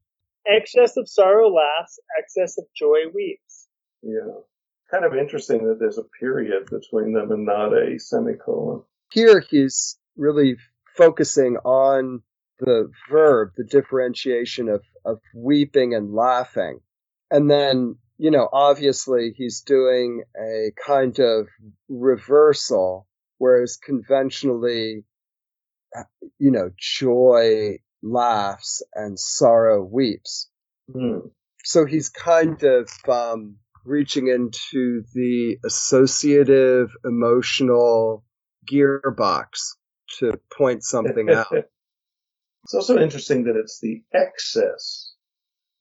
Excess 0.48 0.96
of 0.98 1.08
sorrow 1.10 1.50
laughs, 1.50 2.00
excess 2.20 2.58
of 2.58 2.66
joy 2.76 3.10
weeps. 3.14 3.68
Yeah. 4.02 4.42
Kind 4.92 5.06
of 5.06 5.16
interesting 5.16 5.68
that 5.68 5.78
there's 5.80 5.98
a 6.00 6.04
period 6.20 6.66
between 6.66 7.14
them 7.14 7.32
and 7.32 7.46
not 7.46 7.74
a 7.74 8.00
semicolon. 8.00 8.84
Here 9.12 9.40
he's 9.40 9.98
really 10.18 10.56
focusing 10.98 11.58
on 11.58 12.22
the 12.60 12.92
verb, 13.10 13.52
the 13.56 13.64
differentiation 13.64 14.68
of, 14.70 14.84
of 15.06 15.20
weeping 15.34 15.94
and 15.94 16.14
laughing. 16.14 16.80
And 17.32 17.50
then, 17.50 17.96
you 18.18 18.32
know, 18.32 18.50
obviously 18.52 19.34
he's 19.36 19.62
doing 19.62 20.24
a 20.36 20.72
kind 20.86 21.18
of 21.20 21.48
reversal, 21.88 23.08
whereas 23.38 23.78
conventionally, 23.78 25.06
you 26.38 26.52
know, 26.52 26.72
joy 26.78 27.78
laughs 28.02 28.82
and 28.94 29.20
sorrow 29.20 29.84
weeps. 29.84 30.50
Hmm. 30.92 31.20
So 31.64 31.86
he's 31.86 32.10
kind 32.10 32.62
of 32.64 32.90
um, 33.08 33.58
reaching 33.90 34.28
into 34.28 35.04
the 35.14 35.58
associative 35.66 36.92
emotional 37.04 38.24
gearbox 38.72 39.76
to 40.20 40.40
point 40.56 40.84
something 40.84 41.30
out. 41.34 41.52
It's 42.64 42.74
also 42.74 43.00
interesting 43.00 43.46
that 43.46 43.56
it's 43.56 43.80
the 43.82 44.04
excess. 44.14 45.14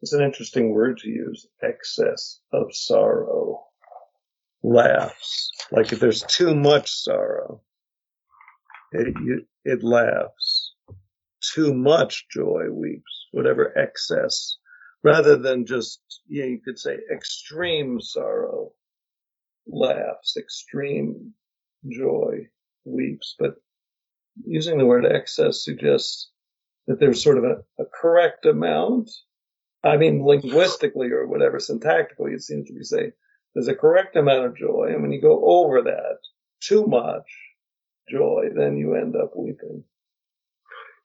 It's 0.01 0.13
an 0.13 0.23
interesting 0.23 0.73
word 0.73 0.99
to 0.99 1.09
use. 1.09 1.47
Excess 1.63 2.41
of 2.53 2.69
sorrow. 2.75 3.65
Laughs. 4.63 5.51
Like 5.71 5.93
if 5.93 6.01
there's 6.01 6.23
too 6.23 6.55
much 6.55 6.91
sorrow, 6.91 7.63
it, 8.93 9.09
you, 9.23 9.43
it 9.65 9.83
laughs. 9.83 10.75
Too 11.55 11.75
much 11.75 12.27
joy 12.33 12.65
weeps. 12.71 13.27
Whatever 13.33 13.77
excess. 13.77 14.57
Rather 15.05 15.37
than 15.37 15.65
just, 15.65 16.01
yeah, 16.29 16.45
you 16.45 16.61
could 16.65 16.79
say 16.79 16.99
extreme 17.13 18.01
sorrow 18.01 18.73
laughs. 19.67 20.37
Extreme 20.37 21.33
joy 21.89 22.49
weeps. 22.85 23.37
But 23.39 23.55
using 24.45 24.79
the 24.79 24.87
word 24.87 25.07
excess 25.07 25.65
suggests 25.65 26.31
that 26.87 26.99
there's 26.99 27.23
sort 27.23 27.39
of 27.39 27.45
a, 27.45 27.83
a 27.83 27.87
correct 28.01 28.47
amount. 28.47 29.11
I 29.85 29.97
mean, 29.97 30.25
linguistically 30.25 31.13
or 31.13 31.27
whatever, 31.27 31.59
syntactically, 31.59 32.35
it 32.35 32.43
seems 32.43 32.67
to 32.67 32.75
be 32.75 32.83
saying 32.83 33.13
there's 33.55 33.69
a 33.69 33.75
correct 33.75 34.17
amount 34.17 34.47
of 34.47 34.57
joy. 34.57 34.91
And 34.93 35.03
when 35.03 35.13
you 35.13 35.21
go 35.21 35.41
over 35.45 35.83
that, 35.83 36.19
too 36.61 36.87
much 36.87 37.27
joy, 38.11 38.47
then 38.55 38.77
you 38.77 38.95
end 38.95 39.15
up 39.15 39.33
weeping. 39.37 39.85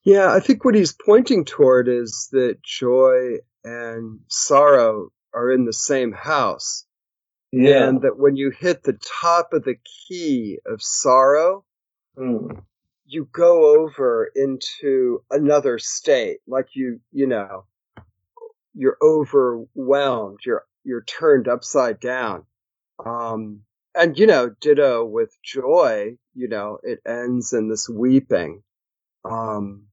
Yeah, 0.04 0.34
I 0.34 0.40
think 0.40 0.66
what 0.66 0.76
he's 0.76 0.94
pointing 0.94 1.46
toward 1.46 1.88
is 1.88 2.30
that 2.32 2.62
joy 2.64 3.38
and 3.64 4.20
sorrow 4.28 5.10
are 5.34 5.52
in 5.52 5.66
the 5.66 5.74
same 5.74 6.12
house. 6.12 6.86
Yeah. 7.52 7.88
And 7.88 8.02
that 8.02 8.18
when 8.18 8.36
you 8.36 8.52
hit 8.52 8.84
the 8.84 8.98
top 9.22 9.54
of 9.54 9.64
the 9.64 9.76
key 10.08 10.60
of 10.66 10.82
sorrow, 10.82 11.66
Hmm. 12.18 12.48
you 13.06 13.28
go 13.32 13.80
over 13.80 14.32
into 14.36 15.24
another 15.32 15.80
state. 15.80 16.40
Like 16.48 16.70
you, 16.76 17.00
you 17.12 17.28
know, 17.28 17.66
you're 18.74 18.98
overwhelmed. 19.02 20.40
You're, 20.46 20.66
you're 20.84 21.04
turned 21.04 21.48
upside 21.48 22.00
down. 22.00 22.46
Um, 23.04 23.62
and 23.96 24.18
you 24.18 24.26
know, 24.28 24.50
ditto 24.62 25.06
with 25.06 25.36
joy, 25.44 26.18
you 26.34 26.48
know, 26.48 26.80
it 26.84 27.00
ends 27.06 27.54
in 27.54 27.70
this 27.70 27.88
weeping. 27.90 28.64
Um, 29.26 29.84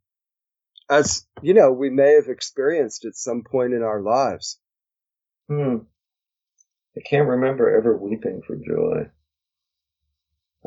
as, 0.90 1.26
you 1.40 1.55
know, 1.55 1.70
we 1.70 1.88
may 1.88 2.14
have 2.14 2.29
experienced 2.29 3.05
at 3.05 3.14
some 3.14 3.44
point 3.44 3.72
in 3.72 3.83
our 3.83 4.03
lives. 4.03 4.59
Hmm. 5.48 5.76
I 6.96 7.00
can't 7.09 7.29
remember 7.29 7.74
ever 7.74 7.96
weeping 7.96 8.42
for 8.44 8.57
joy. 8.57 9.11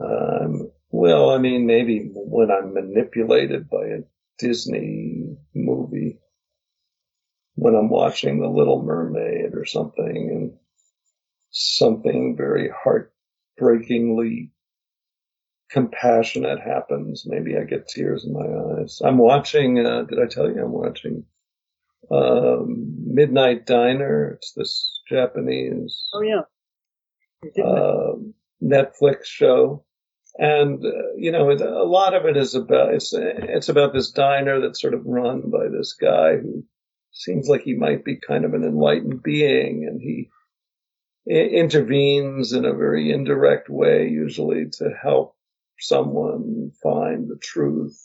Um, 0.02 0.72
well, 0.90 1.30
I 1.30 1.38
mean, 1.38 1.66
maybe 1.66 2.10
when 2.14 2.50
I'm 2.50 2.74
manipulated 2.74 3.70
by 3.70 3.86
a 3.86 4.00
Disney 4.40 5.36
movie, 5.54 6.20
when 7.56 7.76
I'm 7.76 7.90
watching 7.90 8.40
The 8.40 8.48
Little 8.48 8.82
Mermaid 8.82 9.54
or 9.54 9.66
something, 9.66 10.30
and 10.32 10.54
something 11.52 12.36
very 12.36 12.72
heartbreakingly 12.84 14.52
compassionate 15.70 16.60
happens, 16.60 17.24
maybe 17.26 17.58
I 17.58 17.64
get 17.64 17.88
tears 17.88 18.26
in 18.26 18.34
my 18.34 18.82
eyes. 18.82 19.02
I'm 19.04 19.18
watching. 19.18 19.84
Uh, 19.86 20.04
did 20.04 20.20
I 20.20 20.28
tell 20.28 20.48
you 20.48 20.64
I'm 20.64 20.72
watching 20.72 21.26
um, 22.12 22.96
Midnight 23.06 23.66
Diner? 23.66 24.34
It's 24.38 24.54
this 24.54 25.02
Japanese. 25.10 26.08
Oh 26.14 26.22
yeah. 26.22 26.42
Uh, 27.62 28.14
Netflix 28.64 29.26
show, 29.26 29.84
and 30.38 30.84
uh, 30.86 31.14
you 31.18 31.32
know, 31.32 31.50
it, 31.50 31.60
a 31.60 31.84
lot 31.84 32.14
of 32.14 32.26
it 32.26 32.38
is 32.38 32.56
about 32.56 32.94
it's 32.94 33.14
it's 33.14 33.70
about 33.70 33.94
this 33.94 34.12
diner 34.12 34.62
that's 34.62 34.82
sort 34.82 34.94
of 34.94 35.06
run 35.06 35.50
by 35.52 35.68
this 35.68 35.94
guy 36.00 36.38
who 36.38 36.64
seems 37.12 37.48
like 37.48 37.62
he 37.64 37.74
might 37.76 38.06
be 38.06 38.18
kind 38.26 38.46
of 38.46 38.54
an 38.54 38.64
enlightened 38.64 39.22
being, 39.22 39.86
and 39.88 40.02
he 40.02 40.30
intervenes 41.28 42.54
in 42.54 42.66
a 42.66 42.74
very 42.74 43.12
indirect 43.12 43.70
way, 43.70 44.08
usually 44.08 44.70
to 44.78 44.90
help 45.02 45.36
someone 45.84 46.72
find 46.82 47.30
the 47.30 47.38
truth. 47.42 48.00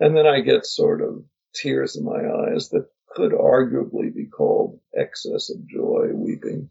And 0.00 0.16
then 0.16 0.26
I 0.26 0.40
get 0.40 0.66
sort 0.66 1.02
of 1.02 1.24
tears 1.54 1.96
in 1.96 2.04
my 2.04 2.18
eyes 2.18 2.70
that 2.70 2.86
could 3.08 3.32
arguably 3.32 4.12
be 4.14 4.26
called 4.26 4.80
excess 4.96 5.50
of 5.50 5.66
joy, 5.68 6.08
weeping. 6.12 6.70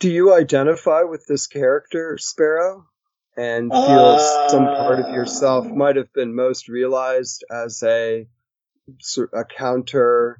Do 0.00 0.10
you 0.10 0.34
identify 0.34 1.02
with 1.02 1.26
this 1.26 1.46
character, 1.46 2.18
Sparrow? 2.18 2.86
And 3.36 3.70
feel 3.70 3.78
uh, 3.78 4.48
some 4.48 4.66
part 4.66 5.00
of 5.00 5.14
yourself 5.14 5.66
might 5.66 5.96
have 5.96 6.12
been 6.12 6.34
most 6.34 6.68
realized 6.68 7.44
as 7.50 7.82
a 7.82 8.26
a 9.32 9.44
counter 9.44 10.38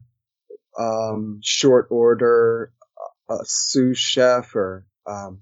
um, 0.79 1.41
short 1.43 1.87
order 1.91 2.73
a 3.31 3.45
sous 3.45 3.99
chef 3.99 4.55
or 4.55 4.85
um, 5.07 5.41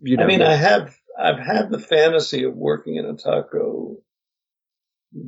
you 0.00 0.16
know. 0.16 0.24
I 0.24 0.26
mean, 0.26 0.42
I 0.42 0.54
have 0.54 0.96
I've 1.18 1.38
had 1.38 1.70
the 1.70 1.78
fantasy 1.78 2.44
of 2.44 2.54
working 2.54 2.96
in 2.96 3.06
a 3.06 3.14
taco 3.14 3.96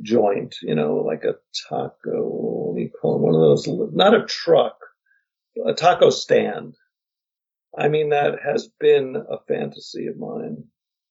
joint, 0.01 0.55
you 0.61 0.75
know, 0.75 0.97
like 0.97 1.23
a 1.23 1.35
taco. 1.67 2.21
What 2.23 2.75
do 2.75 2.81
you 2.81 2.89
call 2.89 3.15
it? 3.15 3.21
One 3.21 3.35
of 3.35 3.41
those, 3.41 3.67
not 3.93 4.13
a 4.13 4.25
truck, 4.25 4.77
a 5.65 5.73
taco 5.73 6.09
stand. 6.09 6.75
I 7.77 7.87
mean, 7.87 8.09
that 8.09 8.39
has 8.43 8.67
been 8.79 9.15
a 9.15 9.37
fantasy 9.47 10.07
of 10.07 10.17
mine, 10.17 10.65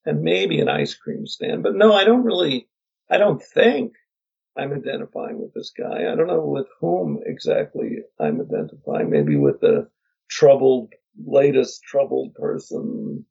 and 0.05 0.23
maybe 0.23 0.61
an 0.61 0.69
ice 0.69 0.95
cream 0.95 1.27
stand. 1.27 1.63
But 1.63 1.77
no, 1.77 1.93
I 1.93 2.05
don't 2.05 2.25
really. 2.25 2.69
I 3.11 3.17
don't 3.17 3.43
think 3.43 3.95
I'm 4.57 4.73
identifying 4.73 5.41
with 5.41 5.55
this 5.55 5.73
guy. 5.77 6.13
I 6.13 6.15
don't 6.15 6.27
know 6.27 6.45
with 6.45 6.67
whom 6.81 7.21
exactly 7.25 7.99
I'm 8.21 8.41
identifying. 8.41 9.09
Maybe 9.09 9.37
with 9.37 9.61
the 9.61 9.89
troubled, 10.29 10.93
latest 11.25 11.83
troubled 11.85 12.35
person, 12.35 13.25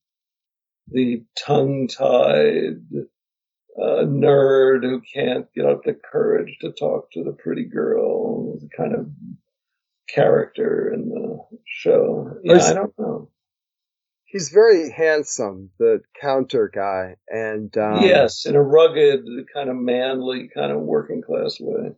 the 0.88 1.24
tongue-tied 1.38 2.82
uh, 3.80 4.06
nerd 4.06 4.84
who 4.84 5.02
can't 5.02 5.54
get 5.54 5.66
up 5.66 5.84
the 5.84 5.94
courage 5.94 6.58
to 6.62 6.72
talk 6.72 7.12
to 7.12 7.24
the 7.24 7.34
pretty 7.34 7.66
girl, 7.66 8.58
the 8.60 8.70
kind 8.76 8.96
of 8.96 9.08
character 10.10 10.92
in 10.94 11.10
the 11.10 11.40
show. 11.66 12.38
Yeah, 12.44 12.64
I 12.64 12.74
don't 12.74 12.98
know. 12.98 13.30
He's 14.26 14.50
very 14.50 14.92
handsome, 14.92 15.72
the 15.80 16.02
counter 16.22 16.70
guy, 16.74 17.16
and 17.30 17.76
um, 17.78 18.04
yes, 18.04 18.46
in 18.46 18.56
a 18.56 18.62
rugged, 18.62 19.26
kind 19.54 19.70
of 19.70 19.78
manly, 19.78 20.50
kind 20.54 20.72
of 20.72 20.82
working 20.82 21.22
class 21.22 21.58
way. 21.60 21.92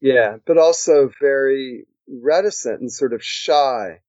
Yeah, 0.00 0.36
but 0.46 0.58
also 0.58 1.10
very 1.20 1.86
reticent 2.06 2.80
and 2.80 2.92
sort 2.92 3.14
of 3.14 3.24
shy 3.24 4.00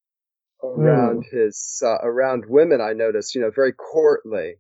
around 0.64 1.26
mm. 1.26 1.32
his 1.32 1.82
uh, 1.86 1.98
around 2.02 2.46
women. 2.48 2.82
I 2.82 2.94
noticed, 2.94 3.36
you 3.36 3.42
know, 3.42 3.52
very 3.54 3.74
courtly, 3.74 4.56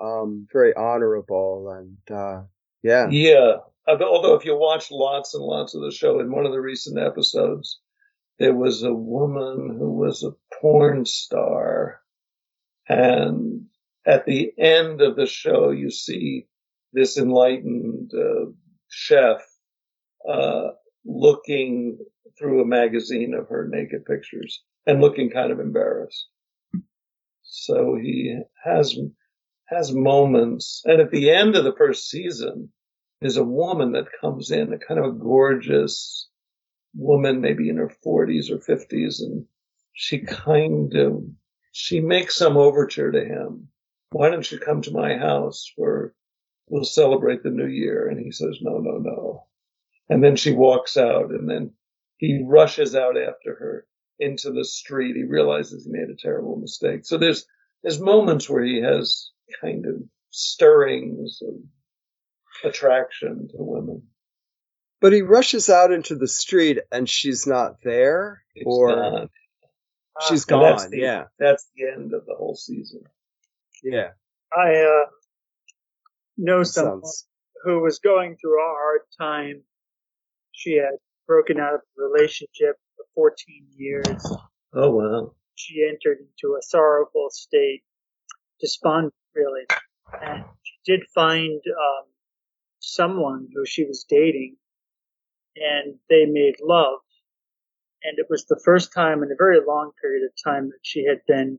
um, 0.00 0.46
very 0.52 0.74
honorable, 0.74 1.70
and 1.76 2.16
uh, 2.16 2.42
yeah, 2.82 3.08
yeah. 3.10 3.56
Although, 3.86 4.34
if 4.34 4.44
you 4.44 4.56
watch 4.56 4.90
lots 4.90 5.34
and 5.34 5.42
lots 5.42 5.74
of 5.74 5.82
the 5.82 5.90
show, 5.90 6.20
in 6.20 6.30
one 6.30 6.46
of 6.46 6.52
the 6.52 6.60
recent 6.60 6.98
episodes, 6.98 7.80
there 8.38 8.54
was 8.54 8.82
a 8.82 8.94
woman 8.94 9.76
who 9.78 9.92
was 9.92 10.22
a 10.22 10.36
porn 10.60 11.04
star, 11.04 12.00
and 12.88 13.66
at 14.06 14.24
the 14.24 14.52
end 14.58 15.00
of 15.00 15.16
the 15.16 15.26
show, 15.26 15.70
you 15.70 15.90
see 15.90 16.46
this 16.92 17.16
enlightened 17.16 18.12
uh, 18.14 18.50
chef 18.88 19.40
uh, 20.28 20.68
looking 21.04 21.98
through 22.38 22.62
a 22.62 22.66
magazine 22.66 23.34
of 23.34 23.48
her 23.48 23.68
naked 23.68 24.04
pictures 24.04 24.62
and 24.86 25.00
looking 25.00 25.30
kind 25.30 25.52
of 25.52 25.60
embarrassed. 25.60 26.26
So 27.42 27.96
he 28.00 28.40
has 28.64 28.96
has 29.66 29.92
moments, 29.92 30.82
and 30.84 31.00
at 31.00 31.10
the 31.10 31.30
end 31.30 31.56
of 31.56 31.64
the 31.64 31.74
first 31.76 32.10
season, 32.10 32.70
there's 33.20 33.36
a 33.36 33.44
woman 33.44 33.92
that 33.92 34.08
comes 34.20 34.50
in, 34.50 34.72
a 34.72 34.78
kind 34.78 35.00
of 35.00 35.06
a 35.06 35.18
gorgeous 35.18 36.28
woman, 36.94 37.40
maybe 37.40 37.68
in 37.68 37.78
her 37.78 37.90
40s 38.04 38.50
or 38.50 38.58
50s, 38.58 39.20
and 39.20 39.46
she 39.92 40.18
kind 40.18 40.94
of 40.94 41.22
she 41.72 42.00
makes 42.00 42.36
some 42.36 42.56
overture 42.56 43.10
to 43.10 43.24
him. 43.24 43.68
Why 44.10 44.28
don't 44.28 44.50
you 44.50 44.58
come 44.58 44.82
to 44.82 44.92
my 44.92 45.16
house 45.16 45.72
where 45.76 46.12
we'll 46.68 46.84
celebrate 46.84 47.42
the 47.42 47.50
new 47.50 47.66
year? 47.66 48.08
And 48.08 48.20
he 48.20 48.30
says, 48.30 48.58
no, 48.60 48.78
no, 48.78 48.98
no. 48.98 49.46
And 50.10 50.22
then 50.22 50.36
she 50.36 50.52
walks 50.52 50.98
out, 50.98 51.30
and 51.30 51.48
then 51.48 51.72
he 52.18 52.44
rushes 52.46 52.94
out 52.94 53.16
after 53.16 53.54
her 53.54 53.86
into 54.22 54.52
the 54.52 54.64
street, 54.64 55.16
he 55.16 55.24
realizes 55.24 55.84
he 55.84 55.90
made 55.90 56.08
a 56.08 56.16
terrible 56.16 56.56
mistake. 56.56 57.04
So 57.04 57.18
there's 57.18 57.46
there's 57.82 58.00
moments 58.00 58.48
where 58.48 58.64
he 58.64 58.80
has 58.80 59.30
kind 59.60 59.84
of 59.86 59.94
stirrings 60.30 61.40
of 61.42 61.54
attraction 62.64 63.48
to 63.48 63.56
women. 63.58 64.02
But 65.00 65.12
he 65.12 65.22
rushes 65.22 65.68
out 65.68 65.92
into 65.92 66.14
the 66.14 66.28
street 66.28 66.78
and 66.92 67.08
she's 67.08 67.46
not 67.46 67.82
there, 67.82 68.44
it's 68.54 68.64
or 68.64 68.94
not. 68.94 69.30
she's 70.28 70.44
gone. 70.44 70.62
That's 70.62 70.88
the, 70.88 70.98
yeah, 70.98 71.24
that's 71.38 71.66
the 71.74 71.88
end 71.92 72.14
of 72.14 72.24
the 72.24 72.34
whole 72.34 72.54
season. 72.54 73.02
Yeah, 73.82 74.10
I 74.56 74.82
uh, 74.82 75.06
know 76.36 76.62
someone 76.62 77.02
sounds... 77.02 77.26
who 77.64 77.80
was 77.80 77.98
going 77.98 78.36
through 78.40 78.60
a 78.60 78.74
hard 78.74 79.00
time. 79.20 79.62
She 80.52 80.76
had 80.76 80.98
broken 81.26 81.58
out 81.58 81.74
of 81.74 81.80
a 81.98 82.02
relationship 82.02 82.76
14 83.14 83.66
years. 83.76 84.36
Oh, 84.74 84.90
wow. 84.90 85.34
She 85.54 85.86
entered 85.88 86.18
into 86.20 86.56
a 86.56 86.62
sorrowful 86.62 87.28
state, 87.30 87.82
despondent, 88.60 89.14
really. 89.34 89.62
And 90.20 90.44
she 90.62 90.74
did 90.84 91.02
find 91.14 91.60
um, 91.66 92.06
someone 92.80 93.48
who 93.54 93.64
she 93.66 93.84
was 93.84 94.04
dating, 94.08 94.56
and 95.56 95.94
they 96.08 96.26
made 96.26 96.56
love. 96.62 97.00
And 98.04 98.18
it 98.18 98.26
was 98.28 98.46
the 98.46 98.60
first 98.64 98.92
time 98.92 99.22
in 99.22 99.30
a 99.30 99.36
very 99.38 99.60
long 99.66 99.92
period 100.00 100.24
of 100.24 100.32
time 100.42 100.68
that 100.68 100.80
she 100.82 101.04
had 101.04 101.20
been 101.26 101.58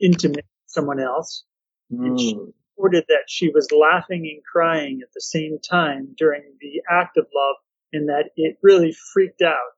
intimate 0.00 0.36
with 0.36 0.66
someone 0.66 1.00
else. 1.00 1.44
Mm. 1.92 2.06
And 2.06 2.20
she 2.20 2.34
hmm. 2.34 2.50
reported 2.76 3.04
that 3.08 3.24
she 3.26 3.50
was 3.50 3.72
laughing 3.72 4.30
and 4.32 4.42
crying 4.44 5.00
at 5.02 5.12
the 5.14 5.20
same 5.20 5.58
time 5.58 6.14
during 6.16 6.42
the 6.60 6.82
act 6.88 7.16
of 7.16 7.26
love, 7.34 7.56
and 7.92 8.08
that 8.08 8.30
it 8.36 8.58
really 8.62 8.94
freaked 9.12 9.42
out 9.42 9.72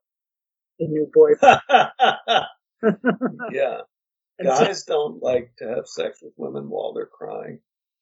new 0.87 1.09
boyfriend. 1.13 1.61
yeah. 3.51 3.81
Guys 4.43 4.85
so, 4.85 4.93
don't 4.93 5.23
like 5.23 5.51
to 5.59 5.67
have 5.67 5.87
sex 5.87 6.19
with 6.21 6.33
women 6.37 6.69
while 6.69 6.93
they're 6.93 7.05
crying. 7.05 7.59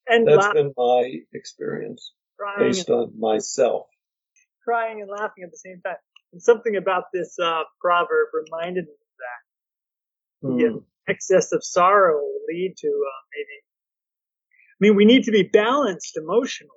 And 0.08 0.28
That's 0.28 0.38
laugh- 0.38 0.54
been 0.54 0.74
my 0.78 1.20
experience 1.34 2.14
based 2.58 2.90
on 2.90 3.20
myself. 3.20 3.88
Crying 4.64 5.02
and 5.02 5.10
laughing 5.10 5.44
at 5.44 5.52
the 5.52 5.58
same 5.58 5.82
time. 5.86 5.98
And 6.32 6.42
something 6.42 6.76
about 6.76 7.06
this 7.14 7.36
uh, 7.44 7.64
proverb 7.82 8.30
reminded 8.34 8.86
me 8.86 8.92
of 8.92 9.18
that. 9.20 10.48
Hmm. 10.48 10.60
Yeah, 10.60 10.80
excess 11.08 11.52
of 11.52 11.64
sorrow 11.64 12.16
will 12.16 12.42
lead 12.48 12.76
to 12.78 12.88
uh, 12.88 13.22
maybe. 13.36 13.60
I 14.72 14.78
mean, 14.80 14.96
we 14.96 15.06
need 15.06 15.26
to 15.26 15.32
be 15.32 15.44
balanced 15.44 16.16
emotionally. 16.16 16.72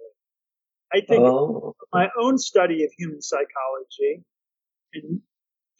I 0.92 1.00
think 1.00 1.22
oh. 1.22 1.74
my 1.92 2.08
own 2.18 2.38
study 2.38 2.84
of 2.84 2.90
human 2.98 3.22
psychology 3.22 4.24
and 4.94 5.20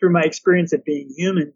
through 0.03 0.13
my 0.13 0.23
experience 0.23 0.73
of 0.73 0.85
being 0.85 1.15
human, 1.17 1.53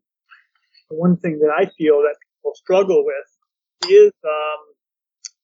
one 0.88 1.16
thing 1.16 1.40
that 1.40 1.50
I 1.50 1.66
feel 1.76 1.96
that 2.02 2.14
people 2.20 2.52
struggle 2.54 3.04
with 3.04 3.90
is 3.90 4.12
um, 4.24 4.74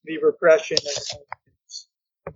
the 0.05 0.19
repression 0.23 0.77
of 0.79 2.35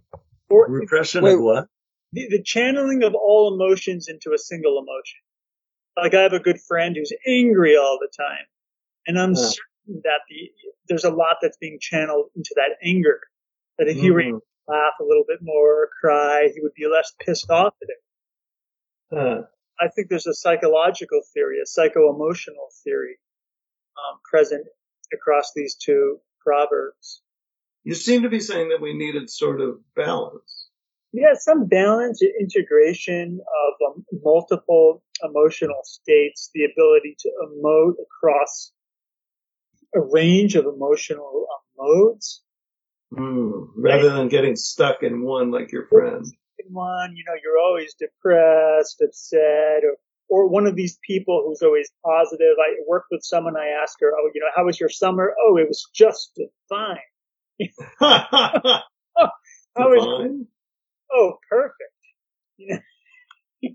or, 0.51 0.67
repression 0.69 1.23
wait, 1.23 1.35
of 1.35 1.41
what? 1.41 1.69
The, 2.13 2.27
the, 2.31 2.43
channeling 2.43 3.05
of 3.05 3.15
all 3.15 3.55
emotions 3.55 4.09
into 4.09 4.33
a 4.35 4.39
single 4.39 4.79
emotion. 4.79 5.21
Like 5.97 6.15
I 6.15 6.23
have 6.23 6.33
a 6.33 6.41
good 6.41 6.61
friend 6.67 6.97
who's 6.97 7.13
angry 7.27 7.77
all 7.77 7.99
the 8.01 8.11
time, 8.17 8.45
and 9.07 9.19
I'm 9.19 9.35
yeah. 9.35 9.43
certain 9.43 10.03
that 10.03 10.21
the 10.29 10.51
there's 10.89 11.05
a 11.05 11.11
lot 11.11 11.37
that's 11.41 11.57
being 11.59 11.79
channeled 11.81 12.27
into 12.35 12.55
that 12.57 12.77
anger. 12.85 13.21
That 13.79 13.87
if 13.87 13.97
mm-hmm. 13.97 14.03
he 14.05 14.11
were 14.11 14.23
to 14.23 14.41
laugh 14.69 14.95
a 15.01 15.05
little 15.05 15.25
bit 15.27 15.39
more, 15.43 15.85
or 15.85 15.89
cry, 16.01 16.49
he 16.53 16.61
would 16.61 16.75
be 16.75 16.87
less 16.87 17.13
pissed 17.25 17.51
off 17.51 17.75
at 17.83 17.89
it. 17.89 19.19
Uh. 19.19 19.47
I 19.81 19.89
think 19.89 20.09
there's 20.09 20.27
a 20.27 20.35
psychological 20.35 21.21
theory, 21.35 21.57
a 21.63 21.67
psycho-emotional 21.67 22.69
theory 22.83 23.19
um, 23.97 24.19
present 24.31 24.67
across 25.13 25.53
these 25.55 25.75
two 25.75 26.19
proverbs. 26.41 27.23
You 27.85 27.95
seem 27.95 28.23
to 28.23 28.29
be 28.29 28.41
saying 28.41 28.71
that 28.71 28.81
we 28.81 28.95
needed 28.95 29.31
sort 29.31 29.61
of 29.61 29.79
balance. 29.95 30.69
Yeah, 31.13 31.35
some 31.35 31.67
balance, 31.67 32.21
integration 32.23 33.41
of 33.41 33.95
um, 33.95 34.05
multiple 34.25 35.03
emotional 35.23 35.81
states, 35.85 36.51
the 36.53 36.65
ability 36.65 37.17
to 37.21 37.31
emote 37.45 37.95
across 38.03 38.73
a 39.95 40.01
range 40.01 40.57
of 40.57 40.67
emotional 40.67 41.47
um, 41.51 41.87
modes. 41.87 42.43
Mm, 43.13 43.69
rather 43.79 44.11
than 44.11 44.29
getting 44.29 44.57
stuck 44.57 45.03
in 45.03 45.23
one 45.23 45.51
like 45.53 45.71
your 45.71 45.87
friend. 45.87 46.27
One, 46.69 47.15
you 47.17 47.25
know, 47.27 47.35
you're 47.43 47.59
always 47.59 47.95
depressed, 47.95 49.03
upset, 49.03 49.85
or 49.85 49.97
or 50.29 50.49
one 50.49 50.67
of 50.67 50.75
these 50.75 50.99
people 51.07 51.45
who's 51.47 51.63
always 51.63 51.89
positive. 52.05 52.57
I 52.59 52.75
worked 52.89 53.09
with 53.11 53.23
someone. 53.23 53.57
I 53.57 53.69
asked 53.83 53.99
her, 54.01 54.13
"Oh, 54.13 54.31
you 54.35 54.41
know, 54.41 54.51
how 54.55 54.65
was 54.65 54.81
your 54.81 54.89
summer?" 54.89 55.35
"Oh, 55.41 55.57
it 55.57 55.69
was 55.69 55.89
just 55.95 56.41
fine." 56.69 56.99
oh, 58.01 58.19
how 59.17 59.31
was? 59.77 60.47
Oh, 61.13 61.39
perfect. 61.49 61.93
You 62.59 62.79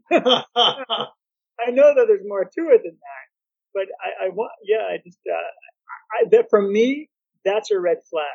know, 0.11 0.43
I 0.55 1.71
know 1.71 1.93
that 1.95 2.05
there's 2.07 2.25
more 2.25 2.43
to 2.43 2.61
it 2.69 2.81
than 2.83 2.97
that, 2.97 3.27
but 3.73 3.87
I, 4.01 4.25
I 4.25 4.29
want, 4.29 4.51
yeah, 4.63 4.83
I 4.89 4.97
just, 5.03 5.19
uh, 5.29 5.33
I, 5.33 6.29
that 6.31 6.47
for 6.49 6.61
me, 6.61 7.09
that's 7.45 7.71
a 7.71 7.79
red 7.79 7.97
flag. 8.09 8.25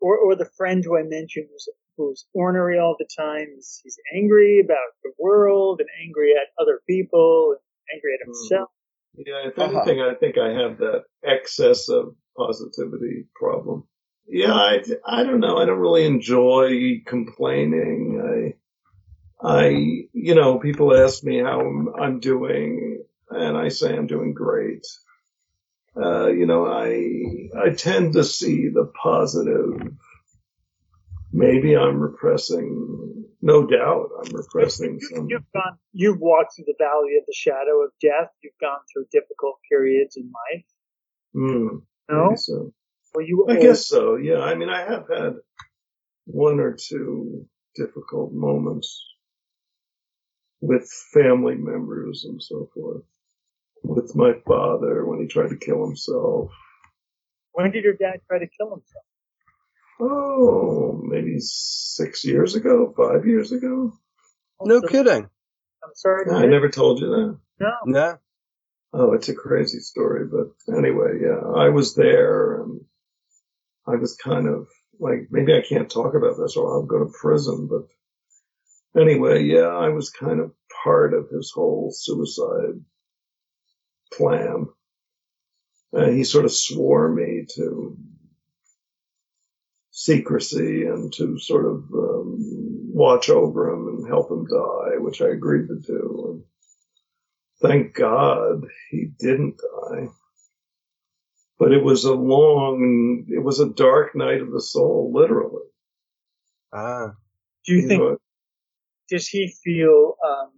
Or, 0.00 0.18
or 0.18 0.34
the 0.34 0.50
friend 0.56 0.84
who 0.84 0.98
I 0.98 1.02
mentioned 1.02 1.46
who's, 1.50 1.68
who's 1.96 2.26
ornery 2.34 2.78
all 2.78 2.96
the 2.98 3.08
time. 3.18 3.46
He's, 3.54 3.80
he's 3.82 3.98
angry 4.14 4.60
about 4.64 4.78
the 5.02 5.12
world 5.18 5.80
and 5.80 5.88
angry 6.04 6.32
at 6.32 6.48
other 6.62 6.80
people 6.88 7.52
and 7.56 7.96
angry 7.96 8.12
at 8.14 8.26
Mm-hmm. 8.26 8.28
himself. 8.28 8.70
Yeah, 9.16 9.48
if 9.48 9.58
anything, 9.58 10.00
I 10.00 10.14
think 10.14 10.38
I 10.38 10.50
have 10.60 10.78
that 10.78 11.04
excess 11.24 11.88
of 11.88 12.16
positivity 12.36 13.26
problem. 13.34 13.84
Yeah, 14.26 14.52
I, 14.52 14.82
I 15.06 15.22
don't 15.22 15.40
know. 15.40 15.58
I 15.58 15.66
don't 15.66 15.78
really 15.78 16.06
enjoy 16.06 17.02
complaining. 17.06 18.54
I, 19.42 19.46
I, 19.46 19.68
you 20.12 20.34
know, 20.34 20.58
people 20.58 20.96
ask 20.96 21.22
me 21.22 21.38
how 21.40 21.60
I'm, 21.60 21.88
I'm 21.94 22.20
doing, 22.20 23.04
and 23.30 23.56
I 23.56 23.68
say 23.68 23.94
I'm 23.94 24.06
doing 24.06 24.32
great. 24.32 24.84
Uh, 25.96 26.28
you 26.28 26.46
know, 26.46 26.66
I, 26.66 27.66
I 27.66 27.70
tend 27.70 28.14
to 28.14 28.24
see 28.24 28.68
the 28.68 28.90
positive. 29.00 29.92
Maybe 31.36 31.76
I'm 31.76 31.98
repressing, 31.98 33.24
no 33.42 33.66
doubt 33.66 34.10
I'm 34.24 34.32
repressing 34.34 34.98
You, 35.00 35.08
some. 35.16 35.26
you've 35.28 35.50
gone, 35.52 35.78
you've 35.92 36.20
walked 36.20 36.54
through 36.54 36.66
the 36.68 36.76
valley 36.78 37.16
of 37.18 37.24
the 37.26 37.34
shadow 37.34 37.82
of 37.82 37.90
death. 38.00 38.28
You've 38.42 38.52
gone 38.60 38.78
through 38.92 39.06
difficult 39.10 39.56
periods 39.68 40.16
in 40.16 40.30
life. 40.30 40.64
Mm, 41.34 41.82
No, 42.08 42.34
so. 42.36 42.72
were 43.14 43.22
you? 43.22 43.46
I 43.50 43.56
guess 43.56 43.88
so. 43.88 44.14
Yeah. 44.16 44.38
I 44.40 44.54
mean, 44.54 44.68
I 44.68 44.82
have 44.88 45.06
had 45.12 45.32
one 46.26 46.60
or 46.60 46.76
two 46.78 47.46
difficult 47.74 48.32
moments 48.32 49.04
with 50.60 50.88
family 51.12 51.56
members 51.56 52.24
and 52.28 52.40
so 52.40 52.70
forth. 52.74 53.02
With 53.82 54.14
my 54.14 54.34
father 54.46 55.04
when 55.04 55.20
he 55.20 55.26
tried 55.26 55.50
to 55.50 55.56
kill 55.56 55.84
himself. 55.84 56.50
When 57.52 57.72
did 57.72 57.84
your 57.84 57.94
dad 57.94 58.20
try 58.28 58.38
to 58.38 58.46
kill 58.46 58.70
himself? 58.70 59.04
Oh, 60.00 61.00
maybe 61.02 61.36
six 61.38 62.24
years 62.24 62.54
ago, 62.54 62.92
five 62.96 63.26
years 63.26 63.52
ago. 63.52 63.92
No 64.62 64.80
So- 64.80 64.88
kidding. 64.88 65.24
I'm 65.84 65.94
sorry. 65.94 66.24
To 66.26 66.32
I 66.32 66.46
never 66.46 66.68
told 66.70 67.00
you 67.00 67.08
that. 67.08 67.38
No. 67.60 67.70
No. 67.86 68.18
Oh, 68.92 69.12
it's 69.12 69.28
a 69.28 69.34
crazy 69.34 69.80
story, 69.80 70.26
but 70.26 70.74
anyway, 70.74 71.18
yeah, 71.20 71.38
I 71.56 71.68
was 71.70 71.94
there 71.94 72.62
and 72.62 72.80
I 73.86 73.96
was 73.96 74.16
kind 74.16 74.48
of 74.48 74.68
like, 75.00 75.28
maybe 75.30 75.52
I 75.52 75.62
can't 75.68 75.90
talk 75.90 76.14
about 76.14 76.36
this 76.38 76.56
or 76.56 76.72
I'll 76.72 76.84
go 76.86 77.00
to 77.00 77.12
prison, 77.20 77.68
but 77.68 77.88
anyway, 79.00 79.42
yeah, 79.44 79.66
I 79.66 79.88
was 79.90 80.10
kind 80.10 80.40
of 80.40 80.52
part 80.84 81.12
of 81.12 81.28
his 81.28 81.50
whole 81.54 81.90
suicide 81.92 82.80
plan. 84.12 84.66
And 85.92 86.16
he 86.16 86.24
sort 86.24 86.44
of 86.44 86.52
swore 86.52 87.08
me 87.12 87.46
to 87.56 87.96
secrecy 89.96 90.84
and 90.86 91.12
to 91.14 91.38
sort 91.38 91.64
of 91.66 91.84
um, 91.94 92.36
watch 92.92 93.30
over 93.30 93.70
him 93.72 93.86
and 93.88 94.08
help 94.08 94.28
him 94.30 94.44
die, 94.44 94.98
which 94.98 95.22
I 95.22 95.28
agreed 95.28 95.68
to 95.68 95.78
do. 95.78 96.24
And 96.30 96.42
thank 97.62 97.94
God 97.94 98.64
he 98.90 99.06
didn't 99.20 99.58
die. 99.58 100.08
But 101.60 101.70
it 101.72 101.84
was 101.84 102.04
a 102.04 102.12
long, 102.12 103.26
it 103.28 103.38
was 103.42 103.60
a 103.60 103.68
dark 103.70 104.16
night 104.16 104.40
of 104.40 104.50
the 104.50 104.60
soul, 104.60 105.12
literally. 105.14 105.62
Ah. 106.72 107.12
Do 107.64 107.74
you 107.74 107.82
You 107.82 107.88
think? 107.88 108.02
know, 108.02 108.16
Does 109.08 109.28
he 109.28 109.54
feel 109.62 110.16
um, 110.28 110.50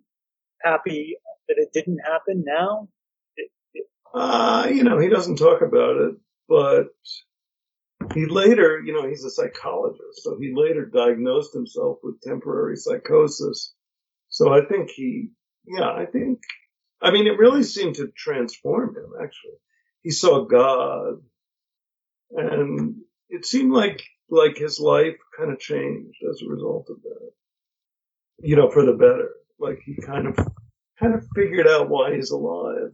happy 0.63 1.17
that 1.49 1.57
it 1.59 1.73
didn't 1.75 1.99
happen 1.99 2.43
now? 2.47 2.89
It- 3.37 3.51
it- 3.75 3.87
Uh, 4.15 4.69
you 4.73 4.83
know, 4.83 4.99
he 4.99 5.09
doesn't 5.11 5.37
talk 5.37 5.61
about 5.61 5.97
it, 5.97 6.15
but 6.49 6.87
he 8.15 8.27
later, 8.27 8.81
you 8.85 8.93
know, 8.93 9.09
he's 9.09 9.25
a 9.25 9.31
psychologist, 9.31 10.23
so 10.23 10.37
he 10.39 10.53
later 10.55 10.85
diagnosed 10.85 11.53
himself 11.55 11.99
with 12.03 12.21
temporary 12.21 12.77
psychosis. 12.77 13.75
So 14.29 14.53
I 14.53 14.65
think 14.65 14.91
he, 14.91 15.29
yeah, 15.67 15.91
I 15.91 16.07
think, 16.07 16.41
I 17.01 17.11
mean, 17.11 17.27
it 17.27 17.39
really 17.39 17.63
seemed 17.63 17.97
to 17.97 18.09
transform 18.17 18.97
him, 18.97 19.13
actually. 19.23 19.59
He 20.03 20.11
saw 20.11 20.45
God, 20.45 21.23
and 22.31 22.97
it 23.29 23.45
seemed 23.47 23.73
like, 23.73 24.03
like 24.31 24.57
his 24.57 24.81
life 24.81 25.17
kind 25.37 25.53
of 25.53 25.59
changed 25.59 26.19
as 26.29 26.43
a 26.43 26.51
result 26.51 26.89
of 26.91 27.03
that. 27.03 27.31
You 28.39 28.57
know, 28.57 28.71
for 28.71 28.85
the 28.85 28.93
better. 28.93 29.31
Like 29.59 29.81
he 29.85 29.97
kind 29.97 30.27
of, 30.27 30.37
kind 31.01 31.15
of 31.15 31.27
figured 31.35 31.67
out 31.67 31.89
why 31.89 32.15
he's 32.15 32.31
alive, 32.31 32.93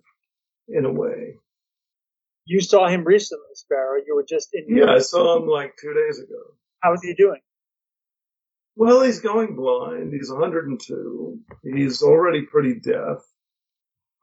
in 0.68 0.84
a 0.84 0.92
way. 0.92 1.36
You 2.44 2.60
saw 2.60 2.88
him 2.88 3.04
recently, 3.04 3.44
Sparrow. 3.54 4.00
You 4.06 4.16
were 4.16 4.26
just 4.28 4.48
in. 4.52 4.64
Yeah, 4.68 4.90
I 4.92 4.98
saw 4.98 5.38
him 5.38 5.48
like 5.48 5.74
two 5.80 5.94
days 5.94 6.18
ago. 6.18 6.42
How 6.80 6.94
is 6.94 7.02
he 7.02 7.14
doing? 7.14 7.40
Well, 8.74 9.02
he's 9.02 9.20
going 9.20 9.54
blind. 9.54 10.12
He's 10.12 10.30
102. 10.30 11.38
He's 11.62 12.02
already 12.02 12.42
pretty 12.42 12.80
deaf. 12.80 13.18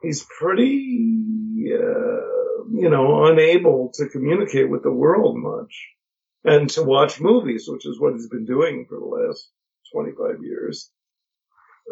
He's 0.01 0.25
pretty, 0.39 1.71
uh, 1.73 2.63
you 2.71 2.89
know, 2.89 3.25
unable 3.25 3.91
to 3.95 4.07
communicate 4.07 4.69
with 4.69 4.83
the 4.83 4.91
world 4.91 5.37
much 5.37 5.87
and 6.43 6.69
to 6.71 6.83
watch 6.83 7.21
movies, 7.21 7.65
which 7.67 7.85
is 7.85 7.99
what 7.99 8.13
he's 8.13 8.29
been 8.29 8.45
doing 8.45 8.85
for 8.89 8.97
the 8.99 9.05
last 9.05 9.49
25 9.93 10.43
years. 10.43 10.89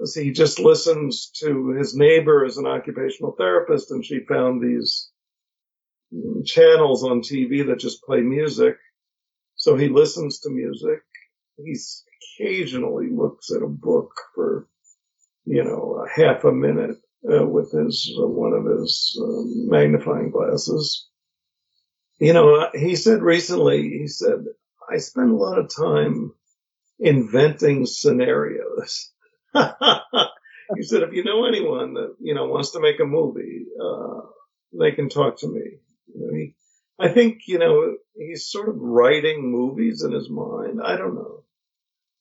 So 0.03 0.21
he 0.21 0.31
just 0.31 0.59
listens 0.59 1.31
to 1.41 1.69
his 1.71 1.95
neighbor 1.95 2.45
as 2.45 2.57
an 2.57 2.65
occupational 2.65 3.33
therapist 3.37 3.91
and 3.91 4.05
she 4.05 4.19
found 4.27 4.61
these 4.61 5.09
channels 6.46 7.04
on 7.04 7.22
TV 7.22 7.67
that 7.67 7.80
just 7.80 8.04
play 8.04 8.22
music. 8.22 8.78
So 9.56 9.76
he 9.76 9.89
listens 9.89 10.39
to 10.39 10.50
music. 10.50 11.02
He's 11.58 12.04
occasionally 12.39 13.10
looks 13.12 13.52
at 13.52 13.63
a 13.63 13.67
book 13.67 14.12
for, 14.36 14.67
you 15.46 15.63
know, 15.63 16.06
a 16.06 16.10
half 16.10 16.43
a 16.43 16.52
minute 16.52 16.98
uh, 17.32 17.46
with 17.46 17.72
his 17.72 18.13
uh, 18.17 18.28
one 18.28 18.54
of 18.54 18.65
his 18.65 19.20
uh, 19.22 19.41
magnifying 19.46 20.30
glasses. 20.30 21.08
You 22.20 22.34
know, 22.34 22.56
uh, 22.56 22.72
he 22.74 22.96
said 22.96 23.22
recently, 23.22 23.89
he 23.89 24.08
said, 24.08 24.46
I 24.89 24.98
spend 24.98 25.32
a 25.32 25.36
lot 25.36 25.60
of 25.60 25.76
time 25.76 26.34
inventing 27.00 27.86
scenarios. 27.86 29.12
he 29.54 30.84
said, 30.84 31.04
if 31.04 31.13
you 31.13 31.24
know 31.24 31.46
anyone 31.46 31.93
that, 31.96 32.15
you 32.20 32.34
know, 32.34 32.48
wants 32.48 32.72
to 32.72 32.80
make 32.80 33.00
a 33.00 33.06
movie, 33.06 33.65
uh, 33.82 34.22
they 34.80 34.91
can 34.91 35.10
talk 35.10 35.39
to 35.39 35.48
me. 35.48 35.80
He, 36.13 36.56
I 36.99 37.10
think, 37.10 37.41
you 37.47 37.60
know, 37.60 37.95
he's 38.16 38.47
sort 38.47 38.70
of 38.70 38.76
writing 38.78 39.51
movies 39.51 40.03
in 40.03 40.12
his 40.12 40.30
mind. 40.30 40.80
I 40.84 40.97
don't 40.97 41.16
know. 41.16 41.43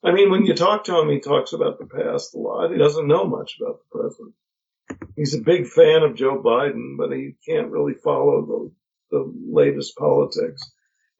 I 0.04 0.12
mean, 0.12 0.30
when 0.30 0.44
you 0.44 0.54
talk 0.54 0.84
to 0.84 0.98
him, 1.00 1.08
he 1.08 1.20
talks 1.20 1.52
about 1.52 1.78
the 1.78 1.86
past 1.86 2.34
a 2.34 2.38
lot. 2.38 2.70
He 2.70 2.78
doesn't 2.78 3.08
know 3.08 3.24
much 3.24 3.56
about 3.60 3.80
the 3.80 3.98
present. 3.98 4.34
He's 5.16 5.34
a 5.34 5.40
big 5.40 5.66
fan 5.66 6.02
of 6.02 6.14
Joe 6.14 6.40
Biden, 6.42 6.96
but 6.96 7.10
he 7.10 7.34
can't 7.46 7.70
really 7.70 7.94
follow 7.94 8.72
the, 9.10 9.16
the 9.16 9.32
latest 9.50 9.96
politics. 9.96 10.62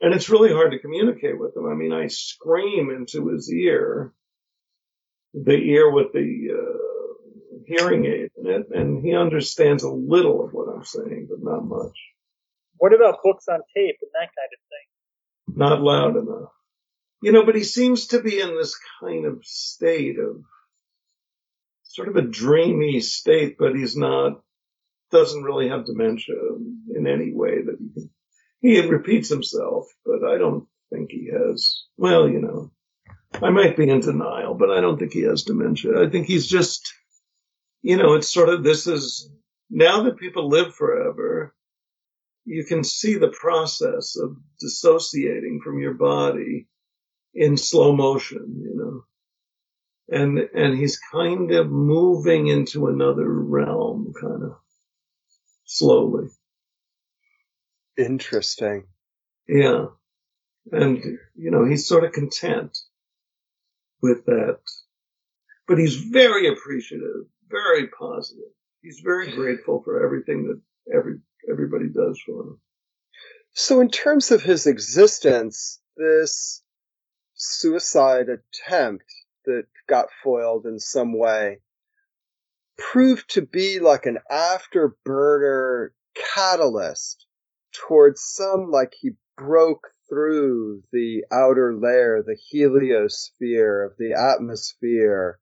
And 0.00 0.14
it's 0.14 0.28
really 0.28 0.52
hard 0.52 0.72
to 0.72 0.78
communicate 0.78 1.38
with 1.38 1.56
him. 1.56 1.66
I 1.66 1.74
mean, 1.74 1.92
I 1.92 2.08
scream 2.08 2.90
into 2.90 3.28
his 3.28 3.50
ear, 3.52 4.12
the 5.32 5.56
ear 5.56 5.90
with 5.90 6.12
the 6.12 6.48
uh, 6.52 7.62
hearing 7.66 8.04
aid 8.04 8.30
in 8.36 8.46
it, 8.46 8.66
and 8.70 9.04
he 9.04 9.14
understands 9.14 9.82
a 9.82 9.90
little 9.90 10.44
of 10.44 10.52
what 10.52 10.68
I'm 10.68 10.84
saying, 10.84 11.28
but 11.30 11.42
not 11.42 11.64
much. 11.64 11.96
What 12.78 12.94
about 12.94 13.22
books 13.22 13.46
on 13.48 13.60
tape 13.74 13.96
and 14.02 14.10
that 14.14 14.30
kind 14.36 14.50
of 14.52 14.60
thing? 14.68 15.58
Not 15.58 15.82
loud 15.82 16.16
enough. 16.16 16.50
You 17.22 17.32
know, 17.32 17.44
but 17.44 17.56
he 17.56 17.64
seems 17.64 18.08
to 18.08 18.20
be 18.20 18.40
in 18.40 18.56
this 18.56 18.78
kind 19.00 19.24
of 19.26 19.44
state 19.44 20.18
of 20.18 20.42
sort 21.84 22.08
of 22.08 22.16
a 22.16 22.22
dreamy 22.22 23.00
state, 23.00 23.56
but 23.58 23.74
he's 23.74 23.96
not, 23.96 24.42
doesn't 25.10 25.42
really 25.42 25.68
have 25.68 25.86
dementia 25.86 26.34
in 26.94 27.06
any 27.06 27.32
way 27.32 27.62
that 27.62 27.76
he 27.80 27.88
can, 27.92 28.10
he 28.60 28.80
repeats 28.80 29.28
himself, 29.28 29.86
but 30.04 30.24
I 30.24 30.38
don't 30.38 30.66
think 30.92 31.10
he 31.10 31.30
has. 31.32 31.84
Well, 31.96 32.28
you 32.28 32.40
know, 32.40 32.70
I 33.42 33.50
might 33.50 33.76
be 33.76 33.88
in 33.88 34.00
denial, 34.00 34.54
but 34.54 34.70
I 34.70 34.80
don't 34.80 34.98
think 34.98 35.12
he 35.12 35.22
has 35.22 35.44
dementia. 35.44 36.02
I 36.02 36.10
think 36.10 36.26
he's 36.26 36.46
just, 36.46 36.92
you 37.82 37.96
know, 37.96 38.14
it's 38.14 38.32
sort 38.32 38.48
of 38.48 38.62
this 38.62 38.86
is 38.86 39.30
now 39.70 40.02
that 40.04 40.18
people 40.18 40.48
live 40.48 40.74
forever, 40.74 41.25
you 42.46 42.64
can 42.64 42.84
see 42.84 43.16
the 43.16 43.28
process 43.28 44.16
of 44.16 44.36
dissociating 44.60 45.60
from 45.62 45.80
your 45.80 45.94
body 45.94 46.68
in 47.34 47.56
slow 47.56 47.94
motion, 47.94 48.62
you 48.62 48.74
know. 48.76 49.04
And 50.08 50.38
and 50.54 50.78
he's 50.78 50.98
kind 51.12 51.50
of 51.50 51.68
moving 51.68 52.46
into 52.46 52.86
another 52.86 53.28
realm, 53.28 54.12
kind 54.18 54.44
of 54.44 54.56
slowly. 55.64 56.28
Interesting. 57.98 58.84
Yeah. 59.48 59.86
And, 60.72 61.02
you 61.34 61.50
know, 61.50 61.64
he's 61.64 61.86
sort 61.86 62.04
of 62.04 62.12
content 62.12 62.76
with 64.02 64.24
that. 64.26 64.58
But 65.66 65.78
he's 65.78 65.96
very 65.96 66.48
appreciative, 66.48 67.26
very 67.48 67.88
positive. 67.88 68.44
He's 68.82 69.00
very 69.00 69.32
grateful 69.32 69.82
for 69.82 70.04
everything 70.04 70.46
that 70.46 70.60
every 70.96 71.18
everybody 71.50 71.88
does 71.88 72.20
for 72.24 72.42
him. 72.42 72.60
So, 73.52 73.80
in 73.80 73.90
terms 73.90 74.30
of 74.30 74.42
his 74.42 74.66
existence, 74.66 75.80
this 75.96 76.62
suicide 77.34 78.26
attempt 78.28 79.04
that 79.44 79.64
got 79.88 80.08
foiled 80.22 80.66
in 80.66 80.78
some 80.78 81.16
way 81.16 81.60
proved 82.76 83.30
to 83.30 83.42
be 83.42 83.78
like 83.78 84.06
an 84.06 84.18
afterburner 84.30 85.90
catalyst 86.34 87.26
towards 87.72 88.22
some 88.22 88.70
like 88.70 88.92
he 88.98 89.12
broke 89.36 89.88
through 90.08 90.82
the 90.92 91.24
outer 91.32 91.74
layer, 91.74 92.22
the 92.22 92.36
heliosphere 92.52 93.86
of 93.86 93.96
the 93.98 94.12
atmosphere, 94.12 95.38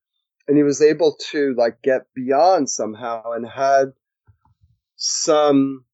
and 0.46 0.56
he 0.56 0.62
was 0.62 0.82
able 0.82 1.16
to 1.30 1.54
like 1.56 1.82
get 1.82 2.06
beyond 2.14 2.68
somehow 2.70 3.32
and 3.32 3.46
had 3.46 3.92
some 4.96 5.84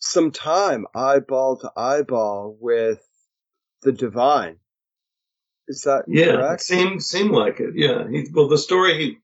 some 0.00 0.32
time 0.32 0.86
eyeball 0.94 1.58
to 1.58 1.70
eyeball 1.76 2.56
with 2.58 3.06
the 3.82 3.92
divine. 3.92 4.56
Is 5.68 5.82
that 5.82 6.04
yeah? 6.08 6.32
correct? 6.32 6.62
Seemed 6.62 7.02
seemed 7.02 7.30
like 7.30 7.60
it. 7.60 7.74
Yeah. 7.76 8.08
He, 8.10 8.26
well, 8.32 8.48
the 8.48 8.58
story 8.58 8.98
he 8.98 9.18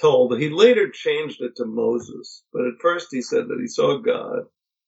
told 0.00 0.38
he 0.38 0.48
later 0.48 0.90
changed 0.90 1.40
it 1.42 1.56
to 1.56 1.64
Moses, 1.64 2.42
but 2.52 2.62
at 2.62 2.80
first 2.80 3.08
he 3.10 3.22
said 3.22 3.48
that 3.48 3.58
he 3.60 3.68
saw 3.68 3.98
God. 3.98 4.46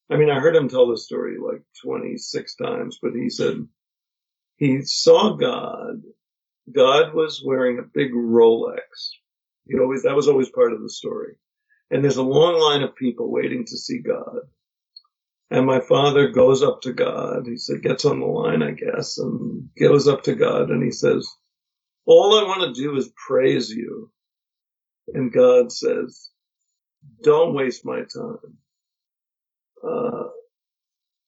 I 0.09 0.17
mean, 0.17 0.29
I 0.29 0.39
heard 0.39 0.55
him 0.55 0.67
tell 0.67 0.89
the 0.89 0.97
story 0.97 1.37
like 1.39 1.61
26 1.83 2.55
times, 2.55 2.99
but 3.01 3.13
he 3.13 3.29
said 3.29 3.65
he 4.57 4.81
saw 4.81 5.35
God. 5.35 6.01
God 6.71 7.13
was 7.13 7.43
wearing 7.45 7.79
a 7.79 7.83
big 7.83 8.11
Rolex. 8.13 8.79
He 9.67 9.79
always 9.79 10.03
that 10.03 10.15
was 10.15 10.27
always 10.27 10.49
part 10.49 10.73
of 10.73 10.81
the 10.81 10.89
story. 10.89 11.35
And 11.91 12.03
there's 12.03 12.17
a 12.17 12.23
long 12.23 12.59
line 12.59 12.81
of 12.81 12.95
people 12.95 13.31
waiting 13.31 13.65
to 13.65 13.77
see 13.77 13.99
God. 13.99 14.39
And 15.53 15.67
my 15.67 15.79
father 15.81 16.29
goes 16.29 16.63
up 16.63 16.81
to 16.81 16.93
God. 16.93 17.45
He 17.45 17.57
said, 17.57 17.83
gets 17.83 18.05
on 18.05 18.19
the 18.19 18.25
line, 18.25 18.63
I 18.63 18.71
guess, 18.71 19.19
and 19.19 19.69
goes 19.79 20.07
up 20.07 20.23
to 20.23 20.33
God 20.33 20.71
and 20.71 20.83
he 20.83 20.89
says, 20.89 21.29
all 22.07 22.39
I 22.39 22.47
want 22.47 22.75
to 22.75 22.81
do 22.81 22.95
is 22.97 23.11
praise 23.27 23.69
you. 23.69 24.11
And 25.13 25.31
God 25.31 25.71
says, 25.71 26.31
don't 27.21 27.53
waste 27.53 27.85
my 27.85 27.99
time. 27.99 28.57
Uh, 29.87 30.29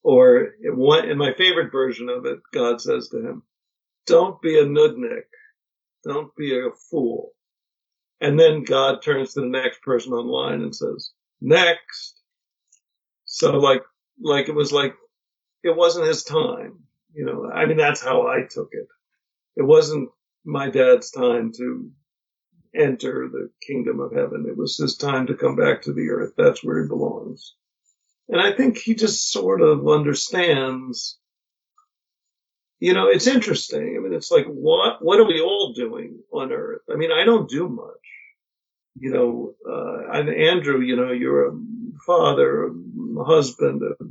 or 0.02 0.54
in, 0.60 1.18
my 1.20 1.34
favorite 1.38 1.72
version 1.72 2.10
of 2.10 2.26
it, 2.26 2.40
God 2.52 2.82
says 2.82 3.10
to 3.10 3.20
him, 3.20 3.44
don't 4.08 4.42
be 4.42 4.58
a 4.58 4.66
nudnik. 4.66 5.30
Don't 6.04 6.36
be 6.36 6.58
a 6.58 6.72
fool. 6.90 7.30
And 8.22 8.40
then 8.40 8.64
God 8.64 9.04
turns 9.04 9.36
to 9.36 9.42
the 9.42 9.48
next 9.48 9.84
person 9.84 10.14
on 10.14 10.26
line 10.26 10.62
and 10.62 10.76
says, 10.76 11.12
next. 11.42 12.24
So 13.26 13.52
like, 13.60 13.84
like 14.22 14.50
it 14.50 14.56
was 14.56 14.72
like, 14.72 14.96
it 15.64 15.76
wasn't 15.76 16.08
his 16.08 16.24
time. 16.24 16.80
You 17.14 17.26
know, 17.26 17.50
I 17.52 17.66
mean, 17.66 17.78
that's 17.78 18.02
how 18.02 18.28
I 18.28 18.42
took 18.50 18.70
it. 18.72 18.88
It 19.56 19.64
wasn't 19.64 20.10
my 20.44 20.70
dad's 20.70 21.12
time 21.12 21.52
to 21.58 21.92
enter 22.76 23.30
the 23.32 23.50
kingdom 23.66 24.00
of 24.00 24.14
heaven. 24.14 24.46
It 24.48 24.58
was 24.58 24.78
his 24.78 24.98
time 24.98 25.28
to 25.28 25.34
come 25.34 25.56
back 25.56 25.84
to 25.84 25.94
the 25.94 26.10
earth. 26.10 26.34
That's 26.38 26.64
where 26.64 26.82
he 26.82 26.88
belongs. 26.88 27.56
And 28.28 28.42
I 28.42 28.52
think 28.52 28.78
he 28.78 28.96
just 28.96 29.32
sort 29.32 29.62
of 29.62 29.88
understands. 29.88 31.18
You 32.80 32.94
know, 32.94 33.08
it's 33.08 33.28
interesting. 33.28 33.96
I 33.98 34.04
mean, 34.04 34.14
it's 34.14 34.32
like, 34.32 34.46
what, 34.48 35.04
what 35.04 35.20
are 35.20 35.28
we 35.28 35.40
all 35.40 35.74
doing 35.74 36.20
on 36.34 36.52
earth? 36.52 36.82
I 36.92 36.96
mean, 36.96 37.12
I 37.12 37.24
don't 37.24 37.50
do 37.50 37.70
much. 37.70 38.15
You 38.98 39.12
know, 39.12 39.54
uh, 39.70 40.12
and 40.18 40.30
Andrew, 40.30 40.80
you 40.80 40.96
know, 40.96 41.12
you're 41.12 41.50
a 41.50 41.60
father, 42.06 42.68
a 42.68 43.24
husband, 43.24 43.82
a, 43.84 44.04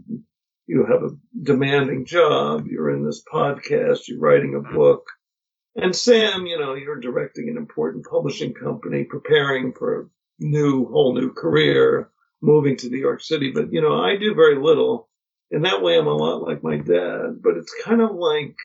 you 0.66 0.85
have 0.85 1.03
a 1.03 1.16
demanding 1.43 2.05
job, 2.05 2.66
you're 2.66 2.91
in 2.91 3.05
this 3.05 3.22
podcast, 3.22 4.09
you're 4.09 4.20
writing 4.20 4.55
a 4.55 4.74
book. 4.74 5.07
And 5.76 5.97
Sam, 5.97 6.47
you 6.47 6.59
know, 6.59 6.74
you're 6.74 7.01
directing 7.01 7.49
an 7.49 7.57
important 7.57 8.07
publishing 8.07 8.55
company, 8.55 9.05
preparing 9.05 9.72
for 9.72 10.01
a 10.01 10.05
new, 10.39 10.87
whole 10.87 11.14
new 11.14 11.32
career, 11.32 12.11
moving 12.41 12.76
to 12.76 12.89
New 12.89 12.99
York 12.99 13.22
City. 13.22 13.53
But, 13.53 13.72
you 13.72 13.80
know, 13.80 14.01
I 14.01 14.16
do 14.16 14.35
very 14.35 14.57
little. 14.57 15.09
In 15.51 15.62
that 15.62 15.82
way, 15.82 15.99
I'm 15.99 16.07
a 16.07 16.14
lot 16.14 16.43
like 16.43 16.62
my 16.62 16.76
dad, 16.76 17.41
but 17.43 17.57
it's 17.57 17.74
kind 17.85 18.01
of 18.01 18.14
like 18.14 18.57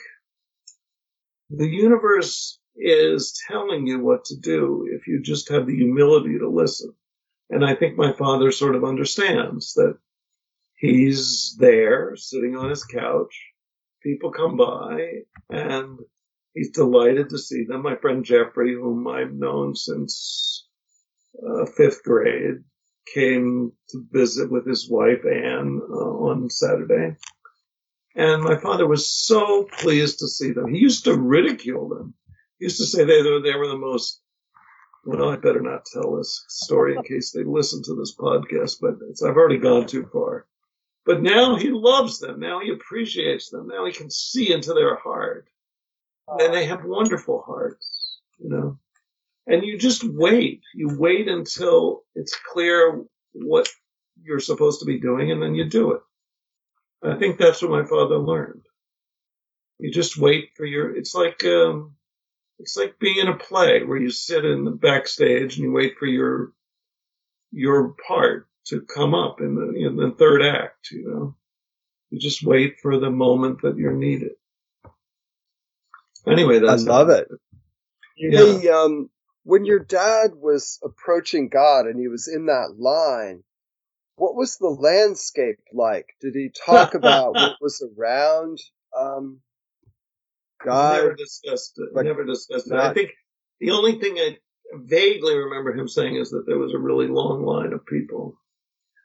the 1.49 1.67
universe 1.67 2.58
is 2.79 3.39
telling 3.47 3.85
you 3.85 3.99
what 3.99 4.25
to 4.25 4.37
do 4.37 4.87
if 4.91 5.07
you 5.07 5.21
just 5.21 5.49
have 5.49 5.67
the 5.67 5.75
humility 5.75 6.39
to 6.39 6.49
listen. 6.49 6.93
And 7.49 7.65
I 7.65 7.75
think 7.75 7.97
my 7.97 8.13
father 8.13 8.51
sort 8.51 8.75
of 8.75 8.83
understands 8.83 9.73
that 9.73 9.97
he's 10.77 11.55
there 11.59 12.15
sitting 12.15 12.55
on 12.55 12.69
his 12.69 12.85
couch. 12.85 13.35
People 14.01 14.31
come 14.31 14.55
by 14.55 15.23
and 15.49 15.99
he's 16.53 16.71
delighted 16.71 17.29
to 17.29 17.37
see 17.37 17.65
them. 17.65 17.81
My 17.81 17.95
friend 17.95 18.23
Jeffrey, 18.23 18.73
whom 18.73 19.07
I've 19.07 19.33
known 19.33 19.75
since 19.75 20.67
uh, 21.45 21.65
fifth 21.65 22.03
grade, 22.03 22.63
came 23.13 23.73
to 23.89 24.05
visit 24.11 24.51
with 24.51 24.67
his 24.67 24.89
wife 24.89 25.25
Anne 25.25 25.81
uh, 25.89 25.95
on 25.95 26.49
Saturday. 26.49 27.15
And 28.15 28.43
my 28.43 28.57
father 28.57 28.87
was 28.87 29.11
so 29.11 29.63
pleased 29.63 30.19
to 30.19 30.27
see 30.27 30.51
them. 30.51 30.73
He 30.73 30.79
used 30.79 31.05
to 31.05 31.17
ridicule 31.17 31.89
them. 31.89 32.13
Used 32.59 32.77
to 32.77 32.85
say 32.85 33.03
they 33.05 33.21
they 33.21 33.55
were 33.55 33.67
the 33.67 33.77
most, 33.77 34.21
well, 35.05 35.29
I 35.29 35.37
better 35.37 35.61
not 35.61 35.85
tell 35.85 36.17
this 36.17 36.43
story 36.49 36.95
in 36.95 37.03
case 37.03 37.31
they 37.31 37.43
listen 37.43 37.81
to 37.83 37.95
this 37.95 38.15
podcast, 38.15 38.77
but 38.81 38.95
I've 39.25 39.37
already 39.37 39.57
gone 39.57 39.87
too 39.87 40.05
far. 40.11 40.45
But 41.05 41.21
now 41.21 41.55
he 41.55 41.69
loves 41.69 42.19
them. 42.19 42.39
Now 42.39 42.59
he 42.59 42.69
appreciates 42.69 43.49
them. 43.49 43.67
Now 43.67 43.85
he 43.85 43.93
can 43.93 44.11
see 44.11 44.51
into 44.51 44.73
their 44.73 44.95
heart. 44.95 45.47
And 46.27 46.53
they 46.53 46.65
have 46.65 46.85
wonderful 46.85 47.41
hearts, 47.41 48.19
you 48.37 48.49
know. 48.49 48.77
And 49.47 49.63
you 49.63 49.79
just 49.79 50.03
wait. 50.03 50.61
You 50.75 50.95
wait 50.99 51.27
until 51.27 52.03
it's 52.13 52.37
clear 52.53 53.01
what 53.31 53.67
you're 54.21 54.39
supposed 54.39 54.81
to 54.81 54.85
be 54.85 54.99
doing, 54.99 55.31
and 55.31 55.41
then 55.41 55.55
you 55.55 55.65
do 55.65 55.93
it. 55.93 56.01
I 57.01 57.15
think 57.17 57.37
that's 57.37 57.61
what 57.61 57.71
my 57.71 57.85
father 57.85 58.17
learned. 58.17 58.65
You 59.79 59.91
just 59.91 60.17
wait 60.17 60.51
for 60.55 60.65
your. 60.65 60.95
It's 60.95 61.15
like 61.15 61.43
um, 61.45 61.95
it's 62.59 62.77
like 62.77 62.99
being 62.99 63.17
in 63.17 63.27
a 63.27 63.37
play 63.37 63.83
where 63.83 63.97
you 63.97 64.11
sit 64.11 64.45
in 64.45 64.65
the 64.65 64.71
backstage 64.71 65.55
and 65.55 65.63
you 65.63 65.71
wait 65.71 65.97
for 65.97 66.05
your 66.05 66.51
your 67.51 67.95
part 68.07 68.47
to 68.67 68.81
come 68.81 69.15
up 69.15 69.41
in 69.41 69.55
the, 69.55 69.87
in 69.87 69.95
the 69.95 70.13
third 70.17 70.43
act. 70.43 70.91
You 70.91 71.09
know, 71.09 71.35
you 72.09 72.19
just 72.19 72.43
wait 72.43 72.79
for 72.81 72.99
the 72.99 73.09
moment 73.09 73.61
that 73.63 73.77
you're 73.77 73.93
needed. 73.93 74.33
Anyway, 76.27 76.59
that's 76.59 76.85
I 76.85 76.91
love 76.91 77.09
it. 77.09 77.27
Yeah. 78.17 78.39
Hey, 78.39 78.69
um, 78.69 79.09
when 79.43 79.65
your 79.65 79.79
dad 79.79 80.31
was 80.35 80.79
approaching 80.83 81.49
God 81.49 81.87
and 81.87 81.99
he 81.99 82.09
was 82.09 82.27
in 82.27 82.47
that 82.47 82.75
line, 82.77 83.43
what 84.17 84.35
was 84.35 84.57
the 84.57 84.67
landscape 84.67 85.59
like? 85.73 86.07
Did 86.21 86.35
he 86.35 86.51
talk 86.65 86.93
about 86.95 87.33
what 87.33 87.55
was 87.61 87.81
around 87.97 88.59
um, 88.95 89.39
God? 90.63 90.97
Never 91.03 91.15
discussed 91.15 91.73
it. 91.77 91.89
Like, 91.93 92.05
never 92.05 92.23
discussed 92.25 92.67
it. 92.67 92.73
not- 92.73 92.91
I 92.91 92.93
think 92.93 93.11
the 93.59 93.71
only 93.71 93.99
thing 93.99 94.17
I 94.17 94.37
vaguely 94.73 95.35
remember 95.35 95.73
him 95.73 95.87
saying 95.87 96.15
is 96.15 96.29
that 96.31 96.45
there 96.45 96.59
was 96.59 96.73
a 96.73 96.79
really 96.79 97.07
long 97.07 97.43
line 97.43 97.73
of 97.73 97.85
people. 97.85 98.37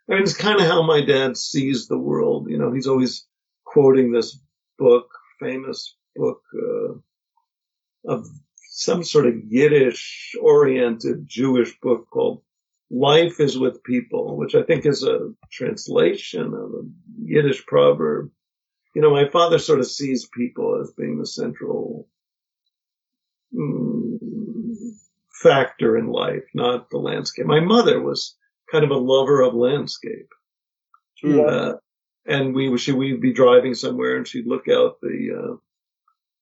I 0.08 0.14
mean, 0.14 0.22
it's 0.22 0.36
kind 0.36 0.60
of 0.60 0.66
how 0.66 0.82
my 0.82 1.04
dad 1.04 1.36
sees 1.36 1.86
the 1.86 1.98
world. 1.98 2.50
You 2.50 2.58
know, 2.58 2.72
he's 2.72 2.86
always 2.86 3.26
quoting 3.64 4.12
this 4.12 4.38
book, 4.78 5.08
famous 5.40 5.96
book 6.14 6.42
uh, 6.54 6.94
of 8.12 8.26
some 8.68 9.02
sort 9.04 9.26
of 9.26 9.34
Yiddish 9.48 10.34
oriented 10.40 11.26
Jewish 11.26 11.78
book 11.80 12.08
called 12.10 12.42
Life 12.90 13.40
is 13.40 13.58
with 13.58 13.82
People, 13.82 14.36
which 14.36 14.54
I 14.54 14.62
think 14.62 14.84
is 14.84 15.02
a 15.04 15.32
translation 15.50 16.52
of 16.54 16.70
a 16.74 16.82
Yiddish 17.22 17.64
proverb. 17.66 18.30
You 18.94 19.02
know, 19.02 19.10
my 19.10 19.28
father 19.28 19.58
sort 19.58 19.80
of 19.80 19.86
sees 19.86 20.28
people 20.28 20.80
as 20.80 20.92
being 20.92 21.18
the 21.18 21.26
central 21.26 22.08
mm, 23.52 24.18
factor 25.42 25.96
in 25.98 26.06
life, 26.06 26.44
not 26.54 26.90
the 26.90 26.98
landscape. 26.98 27.46
My 27.46 27.60
mother 27.60 28.00
was 28.00 28.36
kind 28.70 28.84
of 28.84 28.90
a 28.90 28.96
lover 28.96 29.42
of 29.42 29.54
landscape. 29.54 30.28
Hmm. 31.20 31.40
Uh, 31.40 31.72
and 32.26 32.54
we 32.54 32.76
she 32.78 32.92
we'd 32.92 33.20
be 33.20 33.32
driving 33.32 33.74
somewhere 33.74 34.16
and 34.16 34.26
she'd 34.26 34.46
look 34.46 34.68
out 34.68 35.00
the 35.02 35.30
uh, 35.38 35.56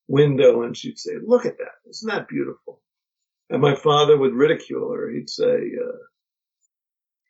window 0.07 0.63
and 0.63 0.77
she'd 0.77 0.99
say, 0.99 1.13
"Look 1.25 1.45
at 1.47 1.59
that! 1.59 1.91
Isn't 1.91 2.09
that 2.09 2.29
beautiful?" 2.29 2.81
And 3.51 3.61
my 3.61 3.75
father 3.75 4.17
would 4.17 4.33
ridicule 4.33 4.93
her. 4.93 5.11
He'd 5.11 5.29
say, 5.29 5.73
uh, 5.85 5.99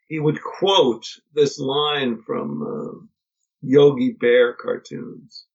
he 0.09 0.21
would 0.21 0.43
quote 0.43 1.07
this 1.35 1.59
line 1.59 2.23
from 2.23 2.63
uh, 2.63 3.07
Yogi 3.63 4.13
Bear 4.13 4.55
cartoons, 4.55 5.47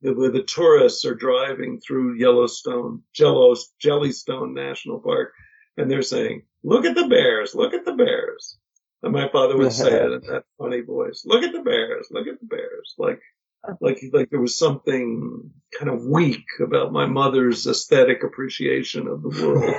where 0.00 0.30
the 0.30 0.42
tourists 0.42 1.04
are 1.04 1.14
driving 1.14 1.80
through 1.80 2.18
Yellowstone, 2.18 3.02
Jello, 3.12 3.54
Jellystone 3.82 4.54
National 4.54 5.00
Park, 5.00 5.32
and 5.76 5.90
they're 5.90 6.02
saying, 6.02 6.44
"Look 6.64 6.84
at 6.84 6.94
the 6.94 7.06
bears! 7.08 7.54
Look 7.54 7.74
at 7.74 7.84
the 7.84 7.94
bears!" 7.94 8.58
And 9.02 9.12
my 9.12 9.28
father 9.28 9.56
would 9.56 9.72
say 9.72 9.92
it 9.92 10.12
in 10.12 10.20
that 10.28 10.44
funny 10.58 10.80
voice, 10.80 11.24
"Look 11.26 11.42
at 11.42 11.52
the 11.52 11.62
bears! 11.62 12.08
Look 12.10 12.26
at 12.26 12.40
the 12.40 12.46
bears!" 12.46 12.94
Like, 12.98 13.20
like, 13.80 14.02
like 14.12 14.30
there 14.30 14.40
was 14.40 14.56
something 14.56 15.50
kind 15.78 15.90
of 15.90 16.06
weak 16.06 16.46
about 16.60 16.92
my 16.92 17.06
mother's 17.06 17.66
aesthetic 17.66 18.22
appreciation 18.22 19.06
of 19.08 19.22
the 19.22 19.28
world. 19.28 19.74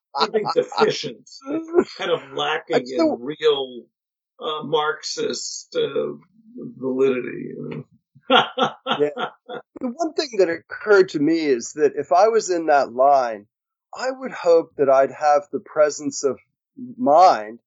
something 0.18 0.46
deficient, 0.54 1.28
kind 1.96 2.10
of 2.10 2.32
lacking 2.32 2.86
in 2.88 3.16
real 3.20 3.86
uh, 4.40 4.62
Marxist 4.64 5.76
uh, 5.76 6.12
validity. 6.56 7.54
You 7.60 7.84
know? 8.28 9.10
The 9.80 9.88
one 9.88 10.12
thing 10.14 10.30
that 10.38 10.50
occurred 10.50 11.10
to 11.10 11.18
me 11.18 11.46
is 11.46 11.72
that 11.74 11.92
if 11.96 12.12
I 12.12 12.28
was 12.28 12.50
in 12.50 12.66
that 12.66 12.92
line, 12.92 13.46
I 13.96 14.10
would 14.10 14.32
hope 14.32 14.74
that 14.76 14.90
I'd 14.90 15.12
have 15.12 15.42
the 15.50 15.60
presence 15.60 16.24
of 16.24 16.38
mind 16.96 17.60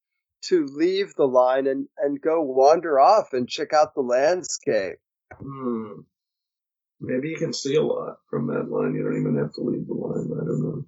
to 0.43 0.65
leave 0.65 1.15
the 1.15 1.25
line 1.25 1.67
and, 1.67 1.87
and 1.97 2.21
go 2.21 2.41
wander 2.41 2.99
off 2.99 3.33
and 3.33 3.47
check 3.47 3.73
out 3.73 3.95
the 3.95 4.01
landscape. 4.01 4.97
Hmm. 5.39 6.01
Maybe 6.99 7.29
you 7.29 7.37
can 7.37 7.53
see 7.53 7.75
a 7.75 7.81
lot 7.81 8.17
from 8.29 8.47
that 8.47 8.69
line. 8.69 8.93
You 8.93 9.03
don't 9.03 9.19
even 9.19 9.37
have 9.37 9.53
to 9.53 9.61
leave 9.61 9.87
the 9.87 9.93
line. 9.93 10.29
I 10.31 10.45
don't 10.45 10.61
know. 10.61 10.85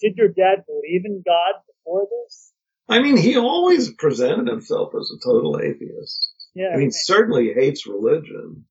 Did 0.00 0.16
your 0.16 0.28
dad 0.28 0.64
believe 0.66 1.04
in 1.04 1.22
God 1.24 1.60
before 1.66 2.06
this? 2.24 2.52
I 2.90 3.00
mean, 3.00 3.16
he 3.16 3.36
always 3.36 3.92
presented 3.94 4.48
himself 4.48 4.92
as 4.98 5.10
a 5.10 5.24
total 5.24 5.60
atheist. 5.60 6.32
Yeah. 6.54 6.70
I 6.74 6.76
mean, 6.76 6.90
certainly 6.90 7.52
hates 7.54 7.86
religion. 7.86 8.64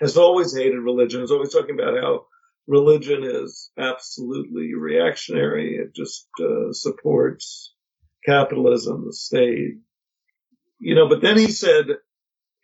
Has 0.00 0.16
always 0.16 0.54
hated 0.54 0.78
religion. 0.78 1.22
Is 1.22 1.30
always 1.30 1.52
talking 1.52 1.78
about 1.78 2.00
how 2.00 2.26
religion 2.66 3.22
is 3.24 3.70
absolutely 3.78 4.74
reactionary. 4.74 5.76
It 5.76 5.94
just 5.94 6.28
uh, 6.40 6.72
supports 6.72 7.72
capitalism, 8.26 9.06
the 9.06 9.12
state. 9.12 9.78
You 10.78 10.94
know, 10.94 11.08
but 11.08 11.22
then 11.22 11.38
he 11.38 11.48
said, 11.48 11.86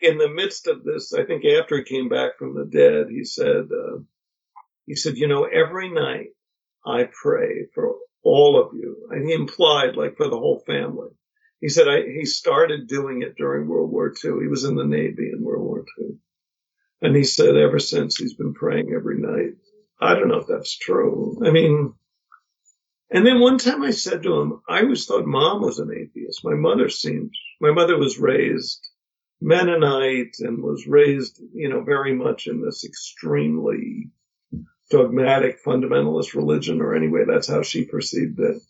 in 0.01 0.19
the 0.19 0.29
midst 0.29 0.67
of 0.67 0.85
this, 0.85 1.13
I 1.15 1.25
think 1.25 1.45
after 1.45 1.79
he 1.79 1.85
came 1.85 2.09
back 2.09 2.39
from 2.39 2.55
the 2.55 2.65
dead, 2.65 3.07
he 3.09 3.25
said, 3.25 3.69
uh, 3.73 3.99
he 4.87 4.95
said, 4.95 5.17
you 5.17 5.29
know, 5.29 5.45
every 5.45 5.91
night 5.91 6.29
I 6.87 7.09
pray 7.23 7.67
for 7.75 7.97
all 8.23 8.61
of 8.61 8.75
you. 8.75 9.09
And 9.11 9.27
he 9.27 9.35
implied 9.35 9.97
like 9.97 10.17
for 10.17 10.29
the 10.29 10.39
whole 10.39 10.63
family. 10.67 11.09
He 11.61 11.69
said 11.69 11.89
I, 11.89 12.03
he 12.03 12.25
started 12.25 12.87
doing 12.87 13.23
it 13.23 13.37
during 13.37 13.69
World 13.69 13.91
War 13.91 14.09
II. 14.09 14.41
He 14.41 14.49
was 14.49 14.65
in 14.65 14.77
the 14.77 14.85
Navy 14.85 15.31
in 15.33 15.43
World 15.43 15.65
War 15.65 15.85
II. 16.01 16.17
And 17.01 17.17
he 17.17 17.25
said 17.25 17.57
ever 17.57 17.79
since 17.79 18.17
he's 18.17 18.35
been 18.35 18.55
praying 18.55 18.93
every 18.95 19.19
night. 19.19 19.55
I 20.01 20.15
don't 20.15 20.29
know 20.29 20.39
if 20.39 20.47
that's 20.47 20.77
true. 20.77 21.41
I 21.45 21.51
mean, 21.51 21.95
and 23.11 23.27
then 23.27 23.41
one 23.41 23.59
time 23.59 23.83
I 23.83 23.91
said 23.91 24.23
to 24.23 24.41
him, 24.41 24.61
I 24.69 24.83
always 24.83 25.07
thought 25.07 25.27
mom 25.27 25.63
was 25.63 25.79
an 25.79 25.91
atheist. 25.91 26.45
My 26.45 26.55
mother 26.55 26.89
seemed, 26.89 27.33
my 27.61 27.73
mother 27.73 27.97
was 27.97 28.19
raised 28.19 28.89
Mennonite 29.41 30.37
and 30.41 30.63
was 30.63 30.87
raised, 30.87 31.41
you 31.55 31.69
know, 31.69 31.83
very 31.83 32.15
much 32.15 32.47
in 32.49 32.61
this 32.61 32.85
extremely 32.85 34.11
dogmatic 34.91 35.63
fundamentalist 35.63 36.35
religion, 36.35 36.81
or 36.81 36.95
anyway, 36.95 37.25
that's 37.27 37.49
how 37.49 37.63
she 37.63 37.85
perceived 37.85 38.41
it. 38.41 38.63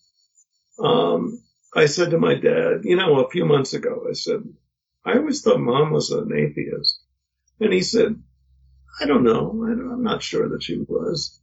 Um, 0.79 1.43
I 1.75 1.87
said 1.87 2.11
to 2.11 2.19
my 2.19 2.35
dad, 2.35 2.81
you 2.85 2.97
know, 2.97 3.21
a 3.21 3.31
few 3.31 3.45
months 3.45 3.75
ago, 3.75 4.07
I 4.09 4.12
said, 4.12 4.43
I 5.05 5.16
always 5.16 5.43
thought 5.43 5.61
mom 5.61 5.93
was 5.93 6.11
an 6.11 6.33
atheist. 6.33 7.01
And 7.61 7.73
he 7.73 7.83
said, 7.83 8.21
I 9.01 9.07
don't 9.07 9.25
know. 9.25 9.64
I 9.66 9.71
I'm 9.71 10.03
not 10.03 10.23
sure 10.23 10.49
that 10.51 10.62
she 10.62 10.85
was. 10.89 11.41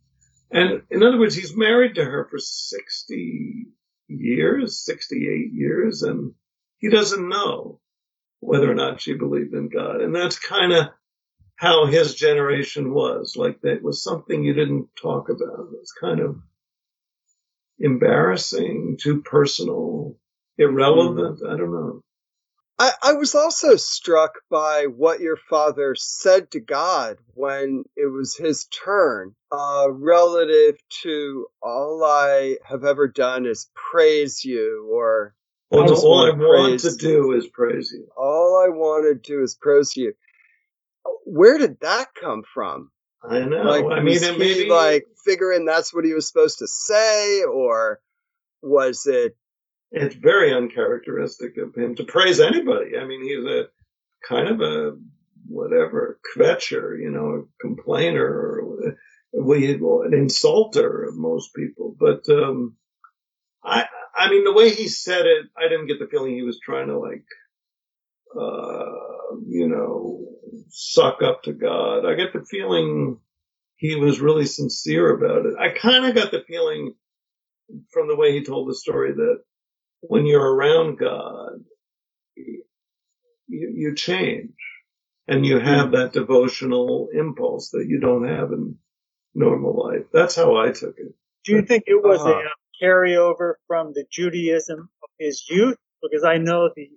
And 0.52 0.84
in 0.90 1.04
other 1.04 1.20
words, 1.20 1.36
he's 1.36 1.56
married 1.56 1.96
to 1.96 2.06
her 2.06 2.28
for 2.30 2.38
60 2.38 3.68
years, 4.08 4.84
68 4.86 5.52
years, 5.54 6.04
and 6.04 6.34
he 6.78 6.90
doesn't 6.90 7.28
know 7.28 7.80
whether 8.40 8.70
or 8.70 8.76
not 8.76 9.02
she 9.02 9.14
believed 9.14 9.54
in 9.54 9.70
God. 9.70 10.02
And 10.02 10.16
that's 10.16 10.38
kind 10.38 10.72
of 10.72 10.90
how 11.58 11.86
his 11.88 12.16
generation 12.16 12.94
was. 12.94 13.36
Like 13.38 13.62
that 13.62 13.84
was 13.84 14.04
something 14.04 14.44
you 14.44 14.54
didn't 14.54 14.90
talk 15.02 15.30
about. 15.30 15.70
It 15.74 15.80
was 15.80 15.94
kind 16.00 16.22
of 16.22 16.38
embarrassing, 17.80 18.98
too 19.02 19.22
personal, 19.24 20.18
irrelevant. 20.58 21.42
I 21.48 21.58
don't 21.58 21.72
know. 21.74 22.02
I, 22.78 22.92
I 23.02 23.14
was 23.14 23.36
also 23.36 23.78
struck 23.78 24.40
by 24.50 24.88
what 24.88 25.22
your 25.22 25.38
father 25.38 25.96
said 25.96 26.52
to 26.52 26.60
God 26.60 27.18
when 27.34 27.86
it 27.96 28.08
was 28.12 28.36
his 28.36 28.66
turn, 28.66 29.34
uh, 29.52 29.88
relative 29.90 30.78
to 31.04 31.48
all 31.62 32.04
I 32.04 32.58
have 32.66 32.84
ever 32.84 33.08
done 33.08 33.46
is 33.46 33.70
praise 33.76 34.44
you, 34.44 34.90
or 34.92 35.36
Well, 35.72 35.92
all 35.92 36.26
I 36.26 36.32
wanna 36.32 36.78
to 36.80 36.96
do 36.98 37.34
is 37.34 37.48
praise 37.48 37.92
you. 37.94 38.08
all 38.18 38.64
I 38.66 38.70
want 38.70 39.06
to 39.06 39.16
do 39.16 39.44
is 39.44 39.56
praise 39.56 39.96
you. 39.98 40.14
Where 41.26 41.58
did 41.58 41.80
that 41.82 42.08
come 42.20 42.44
from? 42.54 42.92
I 43.24 43.40
know. 43.40 43.64
Like, 43.64 43.86
I 43.86 44.02
mean, 44.02 44.14
was 44.14 44.28
he 44.28 44.38
maybe 44.38 44.70
like 44.70 45.06
figuring 45.24 45.66
that's 45.66 45.94
what 45.94 46.06
he 46.06 46.14
was 46.14 46.28
supposed 46.28 46.60
to 46.60 46.68
say, 46.68 47.44
or 47.44 48.00
was 48.62 49.06
it? 49.08 49.36
it's 49.96 50.16
very 50.16 50.54
uncharacteristic 50.54 51.58
of 51.58 51.74
him 51.74 51.96
to 51.96 52.04
praise 52.04 52.42
anybody. 52.42 52.98
I 52.98 53.06
mean, 53.06 53.24
he's 53.24 53.46
a 53.46 53.68
kind 54.28 54.50
of 54.50 54.60
a 54.60 54.98
whatever 55.48 56.20
kvetcher, 56.36 57.00
you 57.00 57.12
know, 57.12 57.46
a 57.46 57.62
complainer, 57.62 58.26
or 58.26 58.98
we 59.34 59.72
an 59.72 60.12
insulter 60.12 61.08
of 61.08 61.16
most 61.16 61.54
people. 61.56 61.96
But 61.98 62.28
um, 62.30 62.76
I, 63.64 63.86
I 64.14 64.30
mean, 64.30 64.44
the 64.44 64.54
way 64.54 64.72
he 64.72 64.90
said 64.90 65.26
it, 65.26 65.46
I 65.58 65.70
didn't 65.70 65.88
get 65.88 66.00
the 66.00 66.08
feeling 66.08 66.36
he 66.36 66.44
was 66.44 66.60
trying 66.60 66.88
to 66.88 67.00
like, 67.00 67.26
uh, 68.38 69.15
you 69.48 69.68
know, 69.70 70.26
suck 70.70 71.22
up 71.24 71.44
to 71.44 71.54
God. 71.54 72.06
I 72.06 72.16
get 72.16 72.34
the 72.34 72.46
feeling 72.46 73.20
he 73.78 73.96
was 73.96 74.22
really 74.22 74.46
sincere 74.48 75.12
about 75.16 75.46
it. 75.48 75.56
I 75.60 75.70
kind 75.72 76.06
of 76.06 76.16
got 76.16 76.32
the 76.32 76.44
feeling 76.48 76.96
from 77.94 78.08
the 78.10 78.16
way 78.18 78.34
he 78.34 78.44
told 78.46 78.70
the 78.70 78.76
story 78.76 79.14
that 79.14 79.44
when 80.02 80.26
you're 80.26 80.56
around 80.56 81.00
God, 81.00 81.64
you, 82.36 82.64
you 83.48 83.96
change 83.96 84.54
and 85.28 85.46
you 85.46 85.60
have 85.60 85.92
that 85.94 86.14
devotional 86.14 87.10
impulse 87.14 87.72
that 87.72 87.86
you 87.88 88.00
don't 88.02 88.28
have 88.28 88.52
in 88.54 88.78
normal 89.36 89.78
life. 89.88 90.06
That's 90.14 90.36
how 90.36 90.58
I 90.58 90.72
took 90.72 90.96
it. 91.00 91.14
Do 91.46 91.54
you 91.54 91.64
think 91.64 91.86
it 91.88 92.04
was 92.04 92.26
a 92.26 92.32
Uh-huh. 92.32 92.40
uh, 92.40 92.50
carryover 92.84 93.56
from 93.68 93.94
the 93.94 94.06
Judaism 94.12 94.80
of 95.04 95.10
his 95.20 95.46
youth? 95.50 95.78
Because 96.04 96.24
I 96.26 96.38
know 96.40 96.72
the, 96.76 96.90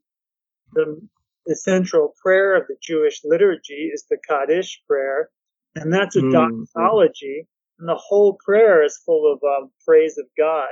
the 0.75 1.03
the 1.49 1.57
central 1.57 2.15
prayer 2.23 2.57
of 2.57 2.69
the 2.69 2.77
Jewish 2.83 3.23
liturgy 3.25 3.91
is 3.95 4.07
the 4.11 4.19
Kaddish 4.29 4.83
prayer, 4.89 5.31
and 5.77 5.93
that's 5.93 6.17
a 6.17 6.23
Mm. 6.23 6.67
doxology, 6.77 7.49
and 7.81 7.89
the 7.89 7.97
whole 7.97 8.39
prayer 8.45 8.85
is 8.85 9.01
full 9.07 9.33
of 9.33 9.41
um, 9.45 9.73
praise 9.87 10.19
of 10.19 10.27
God, 10.39 10.71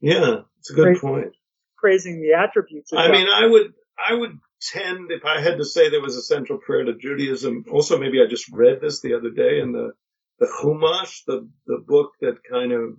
Yeah, 0.00 0.42
it's 0.60 0.70
a 0.70 0.74
good 0.74 0.84
Great. 0.84 1.00
point. 1.00 1.32
praising 1.78 2.20
the 2.22 2.34
attributes 2.34 2.92
of 2.92 2.98
I 3.00 3.08
God. 3.08 3.12
mean, 3.12 3.28
I 3.28 3.46
would, 3.46 3.74
I 3.98 4.14
would 4.14 4.38
tend, 4.62 5.12
if 5.12 5.24
I 5.24 5.40
had 5.40 5.58
to 5.58 5.64
say 5.64 5.90
there 5.90 6.02
was 6.02 6.16
a 6.16 6.22
central 6.22 6.58
prayer 6.58 6.84
to 6.84 6.94
Judaism. 6.94 7.64
Also, 7.70 7.98
maybe 7.98 8.22
I 8.22 8.26
just 8.28 8.50
read 8.52 8.80
this 8.80 9.00
the 9.00 9.14
other 9.14 9.30
day 9.30 9.60
in 9.60 9.72
the 9.72 9.92
the 10.40 10.46
Chumash, 10.48 11.24
the 11.26 11.48
the 11.66 11.78
book 11.86 12.12
that 12.22 12.38
kind 12.50 12.72
of 12.72 12.98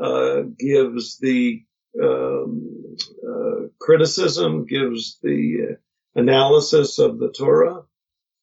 uh, 0.00 0.42
gives 0.58 1.18
the 1.18 1.62
um, 2.02 2.96
uh, 3.28 3.68
criticism, 3.80 4.66
gives 4.66 5.18
the 5.22 5.68
uh, 5.72 5.74
analysis 6.18 6.98
of 6.98 7.18
the 7.18 7.32
Torah 7.36 7.82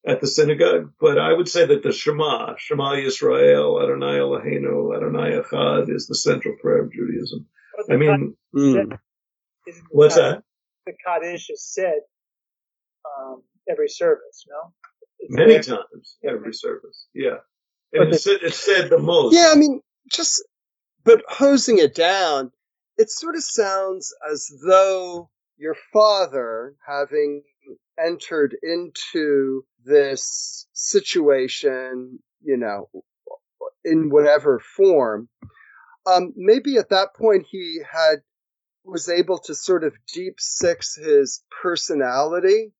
at 0.08 0.22
the 0.22 0.28
synagogue. 0.28 0.92
But 1.00 1.18
I 1.20 1.34
would 1.34 1.48
say 1.50 1.66
that 1.66 1.84
the 1.84 1.92
Shema, 1.92 2.56
Shema 2.58 2.94
Yisrael, 2.94 3.82
Adonai 3.84 4.20
Eloheinu, 4.20 4.96
Adonai 4.96 5.40
Echad, 5.42 5.94
is 5.94 6.08
the 6.08 6.16
central 6.16 6.56
prayer 6.62 6.84
of 6.84 6.92
Judaism. 6.92 7.48
I 7.90 7.96
mean. 7.98 8.36
Kaddish 8.54 9.00
is- 9.68 9.82
what's 9.90 10.16
that? 10.16 10.44
The 10.86 10.94
Kaddish 11.06 11.50
is 11.50 11.64
said 11.66 12.00
um, 13.06 13.42
every 13.70 13.90
service, 13.90 14.46
no? 14.48 14.74
many 15.30 15.60
times 15.62 16.18
every 16.24 16.54
service. 16.54 17.08
Yeah, 17.14 17.38
and 17.94 18.14
it 18.14 18.22
said, 18.22 18.40
it 18.44 18.54
said 18.54 18.90
the 18.90 19.00
most. 19.00 19.36
Yeah, 19.36 19.52
I 19.52 19.58
mean, 19.58 19.82
just 20.12 20.44
but 21.04 21.24
hosing 21.28 21.80
it 21.80 21.96
down, 21.96 22.52
it 22.98 23.10
sort 23.10 23.36
of 23.36 23.44
sounds 23.44 24.14
as 24.32 24.52
though 24.66 25.30
your 25.58 25.76
father, 25.94 26.76
having 26.86 27.44
entered 28.04 28.56
into 28.62 29.66
this 29.84 30.68
situation, 30.74 32.20
you 32.42 32.58
know, 32.58 32.90
in 33.84 34.10
whatever 34.10 34.60
form, 34.60 35.30
um, 36.06 36.34
maybe 36.36 36.78
at 36.78 36.90
that 36.90 37.16
point 37.16 37.46
he 37.50 37.82
had 37.90 38.18
was 38.84 39.10
able 39.10 39.40
to 39.40 39.56
sort 39.56 39.84
of 39.84 39.94
deep 40.14 40.36
six 40.40 40.96
his 40.96 41.44
personality. 41.62 42.72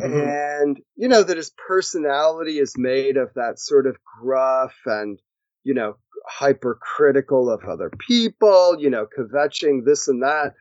Mhm. 0.00 0.62
And, 0.62 0.80
you 0.96 1.08
know, 1.08 1.22
that 1.22 1.36
his 1.36 1.50
personality 1.50 2.58
is 2.58 2.74
made 2.76 3.16
of 3.16 3.32
that 3.34 3.58
sort 3.58 3.86
of 3.86 3.96
gruff 4.20 4.74
and, 4.86 5.20
you 5.64 5.74
know, 5.74 5.96
hypercritical 6.26 7.50
of 7.50 7.64
other 7.64 7.90
people, 8.06 8.76
you 8.78 8.90
know, 8.90 9.06
kvetching 9.06 9.84
this 9.84 10.08
and 10.08 10.22
that. 10.22 10.54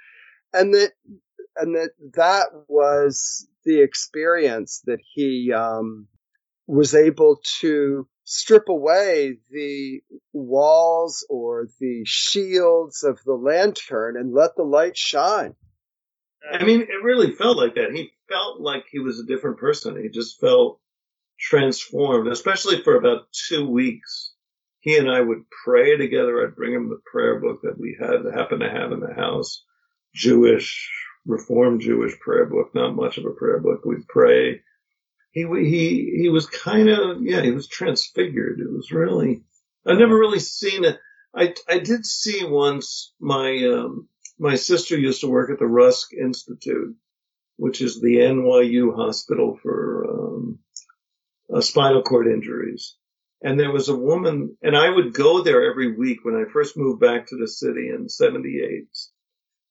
And 0.53 0.73
that, 0.73 0.93
and 1.61 1.75
that 1.75 1.91
that 2.15 2.47
was 2.67 3.47
the 3.63 3.81
experience 3.81 4.81
that 4.85 4.99
he, 5.13 5.53
um, 5.53 6.07
was 6.67 6.95
able 6.95 7.41
to 7.59 8.07
strip 8.23 8.69
away 8.69 9.37
the 9.49 9.99
walls 10.31 11.25
or 11.29 11.67
the 11.79 12.03
shields 12.05 13.03
of 13.03 13.19
the 13.25 13.33
lantern 13.33 14.15
and 14.15 14.33
let 14.33 14.55
the 14.55 14.63
light 14.63 14.97
shine. 14.97 15.53
I 16.49 16.63
mean, 16.63 16.81
it 16.81 17.03
really 17.03 17.31
felt 17.33 17.57
like 17.57 17.75
that. 17.75 17.91
He 17.93 18.11
felt 18.29 18.61
like 18.61 18.85
he 18.89 18.99
was 18.99 19.19
a 19.19 19.25
different 19.25 19.57
person. 19.57 20.01
He 20.01 20.09
just 20.09 20.39
felt 20.39 20.79
transformed, 21.39 22.29
especially 22.29 22.81
for 22.83 22.95
about 22.95 23.27
two 23.49 23.67
weeks. 23.67 24.33
He 24.79 24.97
and 24.97 25.11
I 25.11 25.19
would 25.19 25.43
pray 25.65 25.97
together. 25.97 26.41
I'd 26.41 26.55
bring 26.55 26.73
him 26.73 26.89
the 26.89 27.01
prayer 27.11 27.39
book 27.39 27.59
that 27.63 27.77
we 27.77 27.97
had, 27.99 28.25
happened 28.33 28.61
to 28.61 28.69
have 28.69 28.91
in 28.91 29.01
the 29.01 29.13
house, 29.13 29.63
Jewish, 30.15 30.89
Reformed 31.25 31.81
Jewish 31.81 32.19
prayer 32.19 32.45
book, 32.45 32.73
not 32.73 32.95
much 32.95 33.17
of 33.17 33.25
a 33.25 33.31
prayer 33.31 33.59
book. 33.59 33.85
We'd 33.85 34.07
pray. 34.07 34.61
He, 35.31 35.45
he, 35.45 36.19
he 36.21 36.29
was 36.29 36.47
kind 36.47 36.89
of, 36.89 37.21
yeah, 37.21 37.41
he 37.41 37.51
was 37.51 37.67
transfigured. 37.67 38.59
It 38.59 38.71
was 38.71 38.91
really, 38.91 39.43
I've 39.85 39.97
never 39.97 40.17
really 40.17 40.39
seen 40.39 40.83
it. 40.83 40.99
I, 41.33 41.53
I 41.69 41.79
did 41.79 42.05
see 42.05 42.43
once 42.43 43.13
my, 43.19 43.55
um, 43.65 44.09
my 44.37 44.55
sister 44.55 44.97
used 44.97 45.21
to 45.21 45.29
work 45.29 45.49
at 45.51 45.59
the 45.59 45.67
Rusk 45.67 46.13
Institute, 46.13 46.95
which 47.55 47.81
is 47.81 48.01
the 48.01 48.17
NYU 48.17 48.95
hospital 48.95 49.57
for 49.61 50.05
um, 50.09 50.59
uh, 51.53 51.61
spinal 51.61 52.01
cord 52.01 52.27
injuries. 52.27 52.95
And 53.43 53.59
there 53.59 53.71
was 53.71 53.89
a 53.89 53.95
woman, 53.95 54.57
and 54.61 54.75
I 54.75 54.89
would 54.89 55.13
go 55.13 55.41
there 55.41 55.69
every 55.69 55.95
week 55.95 56.23
when 56.23 56.35
I 56.35 56.51
first 56.51 56.77
moved 56.77 56.99
back 56.99 57.27
to 57.27 57.37
the 57.37 57.47
city 57.47 57.89
in 57.89 58.09
78. 58.09 58.87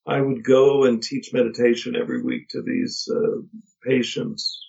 I 0.07 0.19
would 0.19 0.43
go 0.43 0.85
and 0.85 1.01
teach 1.01 1.33
meditation 1.33 1.95
every 1.95 2.21
week 2.21 2.49
to 2.49 2.61
these 2.61 3.07
uh, 3.13 3.41
patients, 3.87 4.59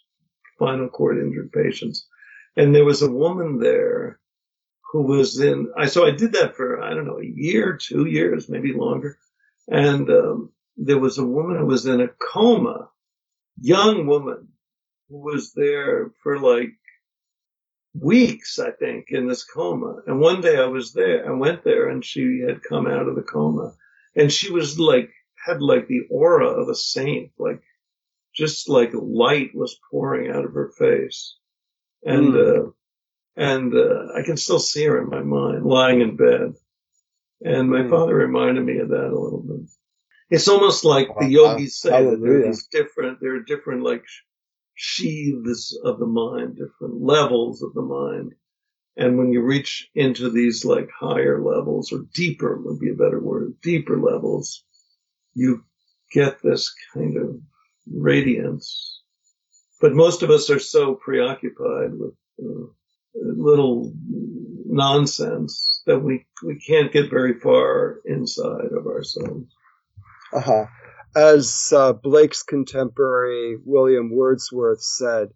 spinal 0.55 0.89
cord 0.89 1.19
injured 1.19 1.53
patients. 1.53 2.07
And 2.57 2.75
there 2.75 2.85
was 2.85 3.03
a 3.03 3.11
woman 3.11 3.59
there 3.59 4.21
who 4.93 5.03
was 5.03 5.41
in, 5.41 5.73
I, 5.77 5.87
so 5.87 6.07
I 6.07 6.11
did 6.11 6.33
that 6.33 6.55
for, 6.55 6.83
I 6.83 6.91
don't 6.91 7.07
know, 7.07 7.19
a 7.19 7.25
year, 7.25 7.79
two 7.81 8.05
years, 8.05 8.51
maybe 8.51 8.75
longer. 8.75 9.19
And 9.69 10.11
um, 10.11 10.53
there 10.77 10.99
was 10.99 11.17
a 11.17 11.27
woman 11.27 11.57
who 11.57 11.67
was 11.67 11.87
in 11.87 12.03
a 12.03 12.09
coma, 12.09 12.91
young 13.59 14.07
woman, 14.07 14.49
who 15.09 15.19
was 15.19 15.55
there 15.55 16.11
for 16.23 16.39
like 16.39 16.75
weeks, 17.95 18.59
I 18.59 18.71
think, 18.71 19.07
in 19.09 19.27
this 19.27 19.45
coma. 19.45 20.03
And 20.07 20.21
one 20.21 20.43
day 20.43 20.59
I 20.59 20.67
was 20.67 20.93
there, 20.93 21.27
I 21.27 21.33
went 21.33 21.65
there, 21.65 21.89
and 21.89 22.05
she 22.05 22.45
had 22.47 22.63
come 22.63 22.87
out 22.87 23.09
of 23.09 23.17
the 23.17 23.23
coma, 23.23 23.75
and 24.15 24.31
she 24.31 24.51
was 24.51 24.79
like 24.79 25.11
had 25.45 25.63
like 25.63 25.89
the 25.89 26.03
aura 26.11 26.49
of 26.49 26.69
a 26.69 26.75
saint, 26.75 27.33
like 27.39 27.63
just 28.35 28.69
like 28.69 28.91
light 28.95 29.51
was 29.55 29.79
pouring 29.91 30.31
out 30.31 30.45
of 30.45 30.55
her 30.55 30.71
face, 30.79 31.37
and 32.05 32.35
uh, 32.37 32.71
and 33.37 33.75
uh, 33.75 34.13
I 34.17 34.23
can 34.23 34.37
still 34.37 34.59
see 34.59 34.85
her 34.85 35.01
in 35.03 35.09
my 35.09 35.23
mind, 35.23 35.65
lying 35.65 36.01
in 36.01 36.17
bed. 36.17 36.55
And 37.45 37.69
my 37.69 37.83
Mm. 37.83 37.91
father 37.91 38.15
reminded 38.15 38.65
me 38.65 38.79
of 38.79 38.91
that 38.91 39.11
a 39.11 39.19
little 39.19 39.43
bit. 39.43 39.69
It's 40.31 40.49
almost 40.49 40.85
like 40.85 41.09
the 41.09 41.27
Wow. 41.27 41.57
yogis 41.57 41.81
say 41.81 41.91
that 42.05 42.21
there 42.21 42.39
are 42.41 42.43
these 42.47 42.67
different, 42.69 43.21
there 43.21 43.35
are 43.37 43.41
different 43.41 43.83
like 43.83 44.05
sh- 44.07 44.23
sheaths 44.75 45.77
of 45.85 45.99
the 45.99 46.07
mind, 46.07 46.57
different 46.57 47.03
levels 47.03 47.63
of 47.63 47.75
the 47.75 47.83
mind. 47.83 48.35
And 48.97 49.19
when 49.19 49.33
you 49.33 49.43
reach 49.43 49.91
into 49.95 50.31
these 50.31 50.65
like 50.65 50.89
higher 50.91 51.43
levels 51.43 51.93
or 51.93 52.07
deeper 52.15 52.61
would 52.61 52.79
be 52.79 52.91
a 52.91 52.95
better 52.95 53.21
word, 53.21 53.61
deeper 53.63 53.99
levels, 54.01 54.65
you 55.35 55.65
get 56.13 56.43
this 56.43 56.75
kind 56.95 57.17
of 57.17 57.41
radiance. 57.91 59.01
But 59.81 59.95
most 59.95 60.23
of 60.23 60.31
us 60.31 60.51
are 60.51 60.61
so 60.61 60.95
preoccupied 60.95 61.93
with 61.95 62.15
uh, 62.41 62.67
little 63.15 63.93
nonsense 64.65 65.83
that 65.87 65.99
we 65.99 66.27
we 66.45 66.59
can't 66.59 66.93
get 66.93 67.11
very 67.11 67.39
far 67.41 68.01
inside 68.05 68.73
of 68.77 68.87
ourselves. 68.87 69.53
Uh-huh. 70.33 70.67
As 71.15 71.73
uh, 71.77 71.93
Blake's 71.93 72.43
contemporary 72.43 73.59
William 73.65 74.11
Wordsworth 74.11 74.81
said, 74.81 75.29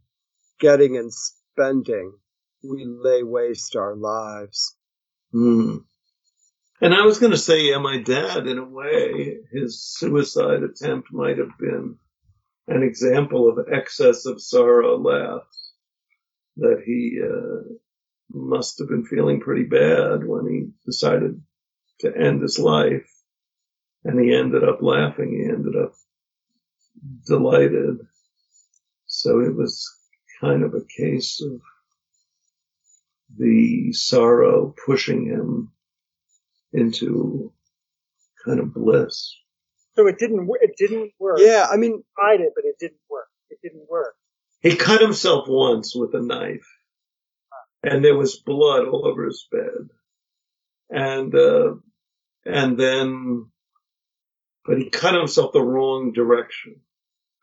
getting 0.59 0.97
and 0.97 1.13
spending, 1.13 2.15
we 2.63 2.87
lay 2.87 3.23
waste 3.23 3.77
our 3.77 3.95
lives. 3.95 4.75
Hmm. 5.33 5.79
And 6.81 6.95
I 6.95 7.07
was 7.07 7.19
going 7.19 7.33
to 7.33 7.39
say, 7.39 7.71
yeah, 7.71 7.79
my 7.79 7.99
dad, 7.99 8.47
in 8.47 8.59
a 8.59 8.65
way, 8.65 9.39
his 9.51 9.83
suicide 9.83 10.63
attempt 10.63 11.09
might 11.11 11.39
have 11.39 11.57
been 11.59 11.97
an 12.69 12.83
example 12.83 13.49
of 13.49 13.73
excess 13.73 14.27
of 14.27 14.43
sorrow 14.43 14.99
laughs. 14.99 15.73
That 16.59 16.83
he 16.85 17.21
uh, 17.23 17.75
must 18.31 18.79
have 18.79 18.89
been 18.89 19.07
feeling 19.07 19.41
pretty 19.41 19.65
bad 19.65 20.27
when 20.27 20.47
he 20.47 20.69
decided 20.85 21.43
to 22.01 22.15
end 22.15 22.43
his 22.43 22.59
life. 22.59 23.11
And 24.05 24.21
he 24.21 24.35
ended 24.35 24.63
up 24.63 24.83
laughing. 24.83 25.33
He 25.33 25.51
ended 25.51 25.75
up 25.77 25.95
delighted. 27.27 27.99
So 29.07 29.41
it 29.41 29.55
was 29.55 29.91
kind 30.41 30.63
of 30.63 30.75
a 30.75 30.85
case 30.97 31.41
of 31.43 31.61
the 33.39 33.93
sorrow 33.93 34.75
pushing 34.87 35.27
him 35.27 35.73
into 36.77 37.53
kind 38.45 38.61
of 38.61 38.75
bliss. 38.75 39.35
So 39.97 40.07
it 40.07 40.19
didn't. 40.19 40.49
It 40.61 40.77
didn't 40.77 41.13
work. 41.19 41.39
Yeah, 41.41 41.67
I 41.71 41.77
mean, 41.77 42.05
tried 42.19 42.41
it, 42.41 42.53
but 42.55 42.65
it 42.65 42.77
didn't 42.79 43.01
work. 43.11 43.29
It 43.51 43.59
didn't 43.63 43.89
work. 43.89 44.15
He 44.61 44.77
cut 44.77 45.01
himself 45.01 45.49
once 45.49 45.95
with 45.95 46.15
a 46.15 46.21
knife, 46.21 46.67
and 47.83 48.05
there 48.05 48.17
was 48.17 48.37
blood 48.37 48.87
all 48.87 49.07
over 49.07 49.25
his 49.25 49.47
bed. 49.51 49.89
And 50.91 51.35
uh, 51.35 51.75
and 52.45 52.79
then, 52.79 53.47
but 54.65 54.79
he 54.79 54.91
cut 54.91 55.15
himself 55.15 55.53
the 55.53 55.63
wrong 55.63 56.13
direction. 56.13 56.77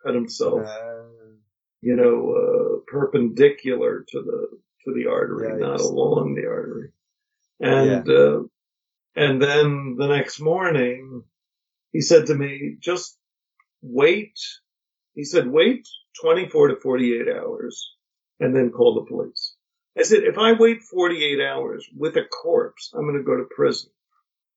Cut 0.05 0.15
himself, 0.15 0.61
uh, 0.65 1.03
you 1.81 1.95
know, 1.95 2.35
uh, 2.35 2.91
perpendicular 2.91 4.05
to 4.09 4.21
the 4.21 4.47
to 4.85 4.93
the 4.93 5.09
artery, 5.09 5.59
Yeah, 5.59 5.67
not 5.67 5.81
along 5.81 6.35
the 6.35 6.47
artery. 6.47 6.91
And 7.59 8.09
uh, 8.09 8.43
and 9.15 9.41
then 9.41 9.95
the 9.97 10.07
next 10.07 10.39
morning, 10.39 11.23
he 11.93 12.01
said 12.01 12.27
to 12.27 12.35
me, 12.35 12.77
"Just 12.79 13.17
wait." 13.81 14.39
He 15.15 15.23
said, 15.25 15.47
"Wait 15.47 15.87
24 16.21 16.69
to 16.69 16.75
48 16.77 17.27
hours, 17.29 17.95
and 18.39 18.55
then 18.55 18.71
call 18.71 18.95
the 18.95 19.09
police." 19.09 19.55
I 19.97 20.03
said, 20.03 20.23
"If 20.23 20.37
I 20.37 20.53
wait 20.53 20.83
48 20.83 21.41
hours 21.41 21.89
with 21.95 22.17
a 22.17 22.25
corpse, 22.25 22.91
I'm 22.93 23.03
going 23.03 23.17
to 23.17 23.23
go 23.23 23.37
to 23.37 23.45
prison." 23.55 23.91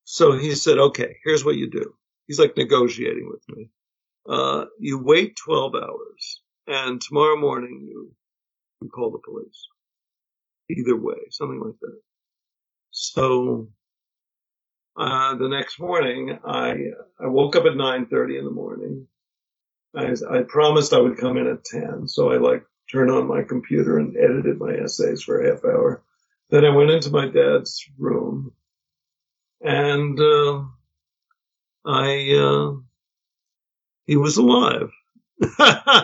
So 0.04 0.32
he 0.32 0.54
said, 0.54 0.78
"Okay, 0.78 1.18
here's 1.24 1.44
what 1.44 1.56
you 1.56 1.70
do." 1.70 1.96
He's 2.26 2.38
like 2.40 2.56
negotiating 2.56 3.28
with 3.28 3.44
me. 3.56 3.70
Uh, 4.28 4.66
you 4.78 4.98
wait 4.98 5.36
12 5.36 5.74
hours, 5.74 6.42
and 6.66 7.00
tomorrow 7.00 7.36
morning 7.36 7.86
you, 7.88 8.12
you 8.82 8.88
call 8.90 9.10
the 9.12 9.18
police. 9.18 9.68
Either 10.70 10.96
way, 10.96 11.16
something 11.30 11.60
like 11.60 11.78
that. 11.80 12.00
So 12.90 13.68
uh, 14.98 15.34
the 15.36 15.48
next 15.48 15.80
morning, 15.80 16.38
I 16.44 16.92
I 17.20 17.26
woke 17.28 17.56
up 17.56 17.66
at 17.66 17.72
9:30 17.74 18.38
in 18.38 18.44
the 18.44 18.50
morning. 18.50 19.08
I, 19.96 20.14
I 20.30 20.42
promised 20.48 20.92
I 20.92 21.00
would 21.00 21.18
come 21.18 21.38
in 21.38 21.46
at 21.46 21.64
10, 21.64 22.08
so 22.08 22.30
I 22.32 22.36
like 22.38 22.64
turned 22.92 23.10
on 23.10 23.28
my 23.28 23.42
computer 23.42 23.98
and 23.98 24.16
edited 24.16 24.58
my 24.58 24.74
essays 24.74 25.22
for 25.22 25.40
a 25.40 25.50
half 25.50 25.64
hour. 25.64 26.02
Then 26.50 26.64
I 26.64 26.70
went 26.70 26.90
into 26.90 27.10
my 27.10 27.26
dad's 27.28 27.84
room, 27.98 28.52
and 29.62 30.20
uh, 30.20 30.64
I 31.86 32.34
uh, 32.38 32.76
he 34.06 34.16
was 34.16 34.36
alive. 34.38 34.90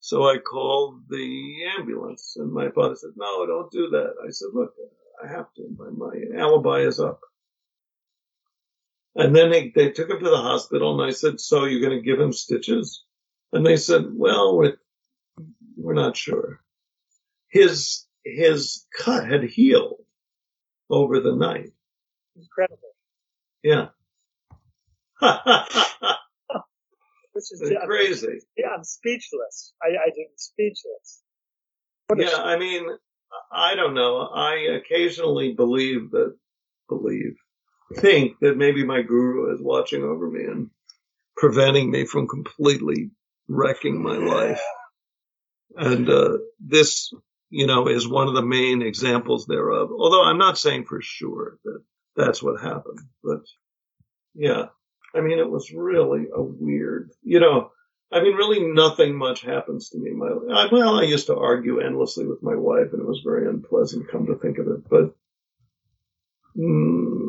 So 0.00 0.28
I 0.28 0.38
called 0.38 1.02
the 1.08 1.66
ambulance, 1.78 2.36
and 2.36 2.52
my 2.52 2.70
father 2.70 2.94
said, 2.96 3.10
"No, 3.16 3.46
don't 3.46 3.70
do 3.72 3.88
that." 3.90 4.14
I 4.24 4.30
said, 4.30 4.48
"Look, 4.52 4.74
I 5.22 5.26
have 5.28 5.52
to. 5.54 5.68
My, 5.76 5.90
my 5.90 6.14
alibi 6.40 6.80
is 6.80 7.00
up." 7.00 7.20
And 9.16 9.34
then 9.34 9.50
they, 9.50 9.72
they 9.74 9.90
took 9.90 10.10
him 10.10 10.18
to 10.18 10.30
the 10.30 10.36
hospital, 10.36 11.00
and 11.00 11.08
I 11.08 11.12
said, 11.12 11.40
"So 11.40 11.64
you're 11.64 11.80
going 11.80 11.98
to 11.98 12.04
give 12.04 12.20
him 12.20 12.32
stitches?" 12.32 13.04
And 13.52 13.64
they 13.64 13.76
said, 13.76 14.04
"Well, 14.12 14.56
we're 14.56 14.76
we're 15.76 15.94
not 15.94 16.16
sure." 16.16 16.60
His 17.48 18.04
his 18.24 18.86
cut 18.96 19.26
had 19.26 19.44
healed 19.44 20.04
over 20.90 21.20
the 21.20 21.34
night. 21.34 21.72
Incredible. 22.36 22.94
Yeah. 23.62 23.88
This 27.36 27.52
is 27.52 27.60
It's 27.60 27.84
crazy. 27.84 28.38
Yeah, 28.56 28.68
I'm 28.74 28.82
speechless. 28.82 29.74
I, 29.82 29.88
I 29.88 30.06
am 30.06 30.32
speechless. 30.36 31.22
What 32.06 32.18
Yeah, 32.18 32.34
I 32.38 32.58
mean, 32.58 32.88
I 33.52 33.74
don't 33.74 33.92
know. 33.92 34.20
I 34.20 34.78
occasionally 34.80 35.52
believe 35.52 36.12
that, 36.12 36.34
believe, 36.88 37.36
think 37.94 38.38
that 38.40 38.56
maybe 38.56 38.84
my 38.84 39.02
guru 39.02 39.54
is 39.54 39.60
watching 39.60 40.02
over 40.02 40.30
me 40.30 40.44
and 40.44 40.70
preventing 41.36 41.90
me 41.90 42.06
from 42.06 42.28
completely 42.28 43.10
wrecking 43.48 44.02
my 44.02 44.16
life. 44.16 44.62
And 45.76 46.08
uh, 46.08 46.38
this, 46.58 47.12
you 47.50 47.66
know, 47.66 47.88
is 47.88 48.08
one 48.08 48.28
of 48.28 48.34
the 48.34 48.42
main 48.42 48.82
examples 48.82 49.46
thereof. 49.46 49.90
Although 49.90 50.24
I'm 50.24 50.38
not 50.38 50.58
saying 50.58 50.86
for 50.86 51.00
sure 51.02 51.58
that 51.64 51.82
that's 52.16 52.42
what 52.42 52.60
happened, 52.60 53.00
but 53.22 53.40
yeah, 54.34 54.66
I 55.14 55.20
mean, 55.20 55.38
it 55.38 55.50
was 55.50 55.72
really 55.72 56.26
a 56.34 56.42
weird, 56.42 57.10
you 57.22 57.40
know, 57.40 57.70
I 58.12 58.20
mean, 58.20 58.34
really 58.34 58.60
nothing 58.60 59.16
much 59.16 59.42
happens 59.42 59.90
to 59.90 59.98
me. 59.98 60.12
My, 60.12 60.28
I, 60.28 60.68
well, 60.70 60.98
I 60.98 61.02
used 61.02 61.26
to 61.26 61.36
argue 61.36 61.80
endlessly 61.80 62.26
with 62.26 62.42
my 62.42 62.54
wife, 62.54 62.92
and 62.92 63.02
it 63.02 63.08
was 63.08 63.22
very 63.24 63.48
unpleasant. 63.48 64.08
Come 64.08 64.26
to 64.26 64.36
think 64.36 64.58
of 64.58 64.68
it, 64.68 64.88
but 64.88 65.14
mm, 66.56 67.25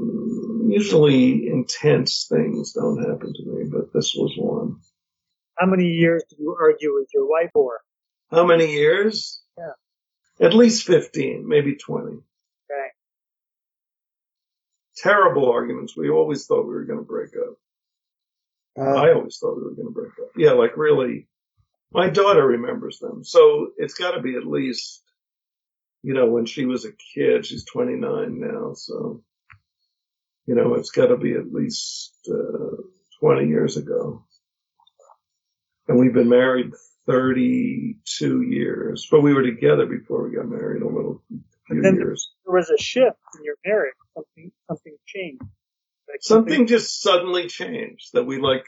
usually 0.71 1.47
intense 1.47 2.27
things 2.29 2.73
don't 2.73 2.99
happen 2.99 3.33
to 3.33 3.43
me. 3.45 3.69
But 3.69 3.93
this 3.93 4.13
was 4.15 4.33
one. 4.37 4.77
How 5.57 5.65
many 5.65 5.85
years 5.85 6.23
did 6.29 6.39
you 6.39 6.55
argue 6.59 6.93
with 6.93 7.09
your 7.13 7.27
wife 7.27 7.49
for? 7.53 7.79
How 8.31 8.45
many 8.45 8.71
years? 8.73 9.41
Yeah. 9.57 10.45
At 10.45 10.53
least 10.53 10.85
fifteen, 10.85 11.47
maybe 11.47 11.75
twenty. 11.75 12.17
Okay. 12.69 12.87
Terrible 14.97 15.51
arguments. 15.51 15.95
We 15.97 16.09
always 16.09 16.45
thought 16.45 16.67
we 16.67 16.73
were 16.73 16.85
going 16.85 16.99
to 16.99 17.05
break 17.05 17.31
up. 17.35 17.55
Uh, 18.77 19.01
I 19.01 19.13
always 19.13 19.37
thought 19.37 19.55
we 19.55 19.63
were 19.63 19.75
going 19.75 19.87
to 19.87 19.93
break 19.93 20.11
up. 20.21 20.31
Yeah, 20.35 20.51
like 20.51 20.77
really. 20.77 21.27
My 21.91 22.09
daughter 22.09 22.45
remembers 22.45 22.99
them, 22.99 23.23
so 23.23 23.69
it's 23.77 23.93
got 23.93 24.11
to 24.11 24.21
be 24.21 24.35
at 24.35 24.45
least, 24.45 25.01
you 26.03 26.13
know, 26.13 26.25
when 26.25 26.45
she 26.45 26.65
was 26.65 26.83
a 26.83 26.91
kid. 26.91 27.45
She's 27.45 27.63
29 27.63 28.39
now, 28.39 28.73
so 28.73 29.23
you 30.47 30.55
know, 30.55 30.75
it's 30.75 30.91
got 30.91 31.07
to 31.07 31.17
be 31.17 31.33
at 31.33 31.53
least 31.53 32.13
uh, 32.31 32.81
20 33.19 33.47
years 33.47 33.77
ago. 33.77 34.23
And 35.87 35.99
we've 35.99 36.13
been 36.13 36.29
married 36.29 36.71
32 37.05 38.41
years, 38.41 39.07
but 39.09 39.21
we 39.21 39.33
were 39.33 39.43
together 39.43 39.85
before 39.85 40.27
we 40.27 40.35
got 40.35 40.47
married 40.47 40.81
a 40.81 40.87
little 40.87 41.21
few 41.67 41.81
then- 41.81 41.95
years. 41.95 42.31
There 42.45 42.55
was 42.55 42.69
a 42.69 42.81
shift 42.81 43.17
in 43.37 43.43
your 43.43 43.55
marriage. 43.65 43.93
Something 44.15 44.51
something 44.67 44.97
changed. 45.05 45.43
Like 46.09 46.21
something 46.21 46.67
just 46.67 47.01
suddenly 47.01 47.47
changed 47.47 48.13
that 48.13 48.23
we 48.23 48.39
like 48.39 48.65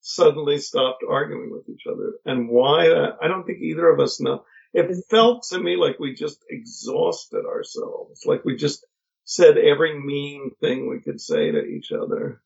suddenly 0.00 0.58
stopped 0.58 1.02
arguing 1.08 1.50
with 1.50 1.68
each 1.68 1.82
other 1.90 2.12
and 2.24 2.48
why 2.48 2.86
i 3.20 3.26
don't 3.26 3.44
think 3.44 3.58
either 3.60 3.88
of 3.88 3.98
us 3.98 4.20
know 4.20 4.44
it 4.72 5.04
felt 5.10 5.42
to 5.48 5.58
me 5.58 5.74
like 5.74 5.98
we 5.98 6.14
just 6.14 6.44
exhausted 6.48 7.44
ourselves 7.44 8.22
like 8.24 8.44
we 8.44 8.54
just 8.54 8.86
said 9.26 9.58
every 9.58 10.00
mean 10.00 10.50
thing 10.60 10.88
we 10.88 11.00
could 11.00 11.20
say 11.20 11.50
to 11.50 11.62
each 11.62 11.92
other 11.92 12.40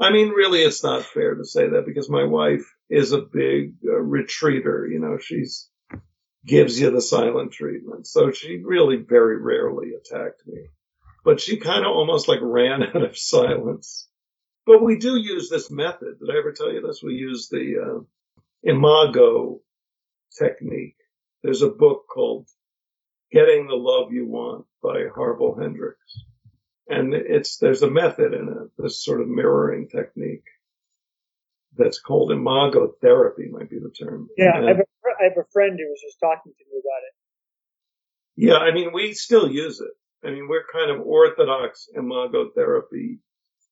i 0.00 0.10
mean 0.10 0.30
really 0.30 0.62
it's 0.62 0.82
not 0.82 1.04
fair 1.04 1.36
to 1.36 1.44
say 1.44 1.68
that 1.68 1.86
because 1.86 2.10
my 2.10 2.24
wife 2.24 2.74
is 2.90 3.12
a 3.12 3.20
big 3.20 3.74
uh, 3.86 3.92
retreater 3.92 4.90
you 4.90 4.98
know 4.98 5.18
she's 5.18 5.68
gives 6.44 6.80
you 6.80 6.90
the 6.90 7.00
silent 7.00 7.52
treatment 7.52 8.06
so 8.06 8.32
she 8.32 8.60
really 8.64 8.96
very 8.96 9.40
rarely 9.40 9.92
attacked 9.94 10.42
me 10.46 10.66
but 11.24 11.40
she 11.40 11.56
kind 11.58 11.84
of 11.84 11.92
almost 11.92 12.28
like 12.28 12.40
ran 12.42 12.82
out 12.94 13.02
of 13.02 13.16
silence. 13.16 14.08
But 14.64 14.82
we 14.82 14.96
do 14.98 15.16
use 15.16 15.48
this 15.48 15.70
method. 15.70 16.18
Did 16.20 16.30
I 16.30 16.38
ever 16.38 16.52
tell 16.52 16.72
you 16.72 16.86
this? 16.86 17.02
We 17.02 17.14
use 17.14 17.48
the 17.48 17.76
uh, 17.84 18.40
imago 18.62 19.60
technique. 20.38 20.96
There's 21.42 21.62
a 21.62 21.68
book 21.68 22.04
called 22.12 22.46
Getting 23.32 23.66
the 23.66 23.74
Love 23.74 24.12
You 24.12 24.26
Want 24.26 24.66
by 24.82 25.04
Harville 25.14 25.56
Hendrix. 25.58 25.98
And 26.88 27.14
it's, 27.14 27.56
there's 27.58 27.82
a 27.82 27.90
method 27.90 28.34
in 28.34 28.48
it, 28.48 28.70
this 28.82 29.02
sort 29.02 29.20
of 29.20 29.28
mirroring 29.28 29.88
technique 29.88 30.44
that's 31.76 32.00
called 32.00 32.30
imago 32.32 32.92
therapy 33.00 33.48
might 33.50 33.70
be 33.70 33.78
the 33.78 33.90
term. 33.90 34.28
Yeah, 34.36 34.56
And- 34.56 34.64
I 34.66 34.68
have, 34.68 34.80
a, 34.80 35.22
have 35.22 35.38
a 35.38 35.48
friend 35.52 35.78
who 35.78 35.88
was 35.88 36.00
just 36.02 36.20
talking 36.20 36.52
to 36.52 36.64
me 36.70 36.80
about 36.80 37.02
it. 37.06 37.14
Yeah, 38.36 38.58
I 38.58 38.72
mean, 38.74 38.92
we 38.92 39.14
still 39.14 39.50
use 39.50 39.80
it. 39.80 40.26
I 40.26 40.30
mean, 40.30 40.48
we're 40.48 40.64
kind 40.72 40.90
of 40.90 41.00
orthodox 41.00 41.88
imago 41.96 42.50
therapy 42.54 43.18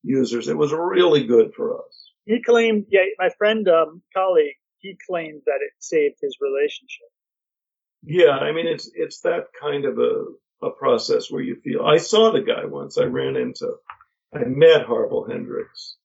users. 0.02 0.48
It 0.48 0.56
was 0.56 0.72
really 0.72 1.26
good 1.26 1.52
for 1.54 1.76
us. 1.78 2.10
He 2.24 2.42
claimed, 2.42 2.86
yeah, 2.90 3.02
my 3.18 3.30
friend, 3.36 3.68
um, 3.68 4.02
colleague, 4.14 4.56
he 4.78 4.96
claimed 5.08 5.42
that 5.46 5.60
it 5.60 5.72
saved 5.78 6.16
his 6.22 6.36
relationship. 6.40 7.08
Yeah, 8.02 8.30
I 8.38 8.52
mean, 8.52 8.66
it's 8.66 8.90
it's 8.94 9.20
that 9.22 9.46
kind 9.60 9.84
of 9.84 9.98
a 9.98 10.24
a 10.62 10.70
process 10.70 11.30
where 11.30 11.42
you 11.42 11.56
feel. 11.56 11.84
I 11.84 11.98
saw 11.98 12.30
the 12.32 12.40
guy 12.42 12.64
once. 12.64 12.98
I 12.98 13.04
ran 13.04 13.36
into. 13.36 13.74
I 14.34 14.44
met 14.44 14.86
Harville 14.86 15.26
Hendrix 15.28 15.96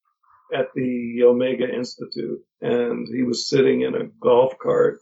at 0.54 0.70
the 0.76 1.24
Omega 1.24 1.68
Institute, 1.74 2.42
and 2.62 3.08
he 3.08 3.24
was 3.24 3.50
sitting 3.50 3.82
in 3.82 3.96
a 3.96 4.06
golf 4.22 4.58
cart. 4.60 5.00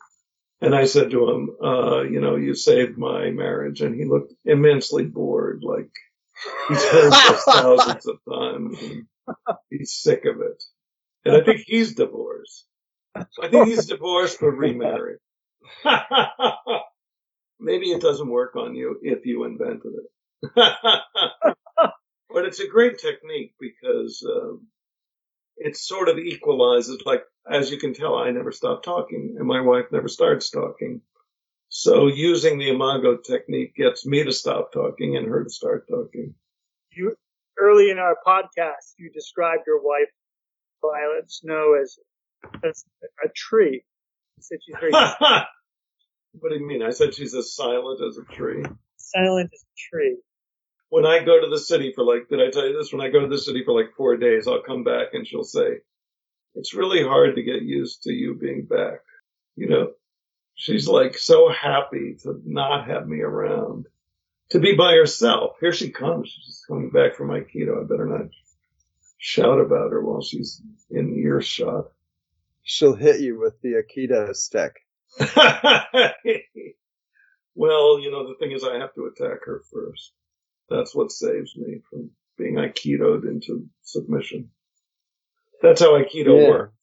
And 0.62 0.76
I 0.76 0.86
said 0.86 1.12
to 1.12 1.30
him, 1.30 1.58
uh, 1.64 2.04
"You 2.04 2.22
know, 2.22 2.36
you 2.38 2.56
saved 2.56 2.98
my 2.98 3.32
marriage." 3.32 3.82
And 3.82 3.96
he 3.96 4.06
looked 4.06 4.34
immensely 4.46 5.06
bored, 5.06 5.64
like 5.64 5.92
he's 6.70 6.86
heard 6.86 7.12
this 7.12 7.44
thousands 7.46 8.08
of 8.08 8.20
times, 8.30 8.82
and 8.82 9.08
he's 9.70 9.94
sick 9.94 10.26
of 10.26 10.42
it. 10.42 10.64
And 11.26 11.36
I 11.36 11.44
think 11.44 11.64
he's 11.66 11.96
divorced. 11.96 12.66
I 13.42 13.50
think 13.50 13.68
he's 13.68 13.88
divorced 13.88 14.40
but 14.42 14.52
remarried. 14.52 15.20
Maybe 17.60 17.92
it 17.92 18.02
doesn't 18.02 18.30
work 18.30 18.56
on 18.56 18.76
you 18.76 19.00
if 19.02 19.26
you 19.26 19.46
invented 19.46 19.94
it. 19.94 20.54
but 22.30 22.46
it's 22.46 22.60
a 22.60 22.68
great 22.68 23.00
technique 23.00 23.54
because 23.60 24.26
um, 24.30 24.68
it 25.58 25.78
sort 25.78 26.10
of 26.10 26.18
equalizes. 26.18 27.02
Like, 27.06 27.24
as 27.50 27.72
you 27.72 27.78
can 27.78 27.94
tell, 27.94 28.16
I 28.16 28.32
never 28.32 28.52
stop 28.52 28.84
talking, 28.84 29.36
and 29.38 29.48
my 29.48 29.62
wife 29.62 29.86
never 29.92 30.08
starts 30.08 30.50
talking. 30.50 31.02
So 31.70 32.08
using 32.08 32.60
the 32.60 32.70
imago 32.70 33.18
technique 33.18 33.76
gets 33.76 34.06
me 34.06 34.24
to 34.24 34.32
stop 34.32 34.72
talking 34.72 35.18
and 35.18 35.28
her 35.28 35.44
to 35.44 35.50
start 35.50 35.88
talking. 35.88 36.36
You, 36.92 37.16
early 37.58 37.90
in 37.90 37.98
our 37.98 38.16
podcast, 38.26 38.94
you 38.98 39.10
described 39.10 39.64
your 39.66 39.82
wife, 39.82 40.10
Violet 40.82 41.32
Snow, 41.32 41.76
as, 41.82 41.98
as 42.64 42.86
a 43.24 43.30
tree. 43.36 43.84
Said 44.44 44.60
she's 44.66 44.76
very 44.80 44.92
what 46.40 46.50
do 46.50 46.56
you 46.56 46.68
mean? 46.68 46.84
I 46.84 46.90
said 46.92 47.14
she's 47.14 47.34
as 47.34 47.56
silent 47.56 48.02
as 48.08 48.18
a 48.18 48.24
tree. 48.24 48.64
silent 48.98 49.50
as 49.54 49.62
a 49.64 49.76
tree. 49.90 50.18
when 50.90 51.06
I 51.06 51.24
go 51.24 51.40
to 51.40 51.48
the 51.50 51.60
city 51.60 51.94
for 51.96 52.04
like, 52.04 52.28
did 52.30 52.42
I 52.42 52.52
tell 52.52 52.68
you 52.68 52.78
this? 52.78 52.92
When 52.92 53.02
I 53.02 53.10
go 53.10 53.22
to 53.22 53.28
the 53.28 53.38
city 53.38 53.64
for 53.64 53.74
like 53.74 53.94
four 53.96 54.18
days, 54.18 54.48
I'll 54.48 54.62
come 54.62 54.84
back 54.84 55.14
and 55.14 55.26
she'll 55.26 55.44
say, 55.44 55.80
it's 56.56 56.74
really 56.76 57.04
hard 57.04 57.36
to 57.36 57.44
get 57.44 57.62
used 57.64 58.04
to 58.04 58.12
you 58.12 58.36
being 58.36 58.66
back. 58.66 59.00
You 59.56 59.70
know, 59.70 59.92
she's 60.56 60.88
like 60.88 61.18
so 61.18 61.50
happy 61.50 62.18
to 62.24 62.42
not 62.46 62.88
have 62.88 63.08
me 63.08 63.22
around, 63.22 63.86
to 64.50 64.60
be 64.60 64.76
by 64.76 64.94
herself. 64.94 65.56
Here 65.60 65.72
she 65.74 65.90
comes. 65.92 66.30
She's 66.30 66.64
coming 66.68 66.90
back 66.90 67.16
from 67.16 67.30
Aikido. 67.30 67.80
I 67.84 67.88
better 67.88 68.06
not 68.06 68.28
shout 69.18 69.60
about 69.60 69.92
her 69.92 70.04
while 70.04 70.22
she's 70.22 70.62
in 70.92 71.18
earshot. 71.18 71.86
She'll 72.64 72.96
hit 72.96 73.20
you 73.22 73.40
with 73.40 73.60
the 73.62 73.82
Aikido 73.84 74.34
stick. 74.36 74.74
well, 77.56 78.00
you 78.00 78.10
know, 78.12 78.28
the 78.28 78.36
thing 78.40 78.52
is 78.52 78.64
I 78.64 78.78
have 78.80 78.94
to 78.96 79.06
attack 79.06 79.40
her 79.46 79.62
first. 79.72 80.14
That's 80.70 80.96
what 80.96 81.12
saves 81.12 81.56
me 81.56 81.82
from 81.90 82.12
being 82.38 82.56
Aikidoed 82.56 83.28
into 83.28 83.68
submission. 83.84 84.50
That's 85.62 85.82
how 85.82 85.92
Aikido 86.02 86.42
Yeah. 86.42 86.50
works. 86.50 86.74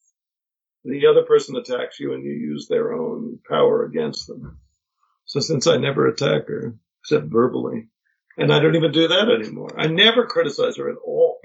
The 0.85 1.07
other 1.09 1.23
person 1.25 1.57
attacks 1.57 1.99
you 2.01 2.15
and 2.15 2.25
you 2.25 2.33
use 2.33 2.67
their 2.69 2.93
own 2.93 3.39
power 3.49 3.85
against 3.85 4.27
them. 4.27 4.59
So 5.27 5.41
since 5.41 5.67
I 5.67 5.77
never 5.77 6.07
attack 6.07 6.47
her, 6.49 6.75
except 7.03 7.27
verbally, 7.27 7.89
and 8.37 8.53
I 8.53 8.61
don't 8.61 8.77
even 8.77 8.93
do 8.93 9.09
that 9.09 9.29
anymore, 9.29 9.75
I 9.79 9.87
never 9.89 10.27
criticize 10.27 10.77
her 10.77 10.89
at 10.91 10.97
all, 11.05 11.41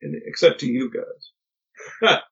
and, 0.00 0.14
except 0.26 0.60
to 0.60 0.66
you 0.66 0.90
guys. 0.90 2.20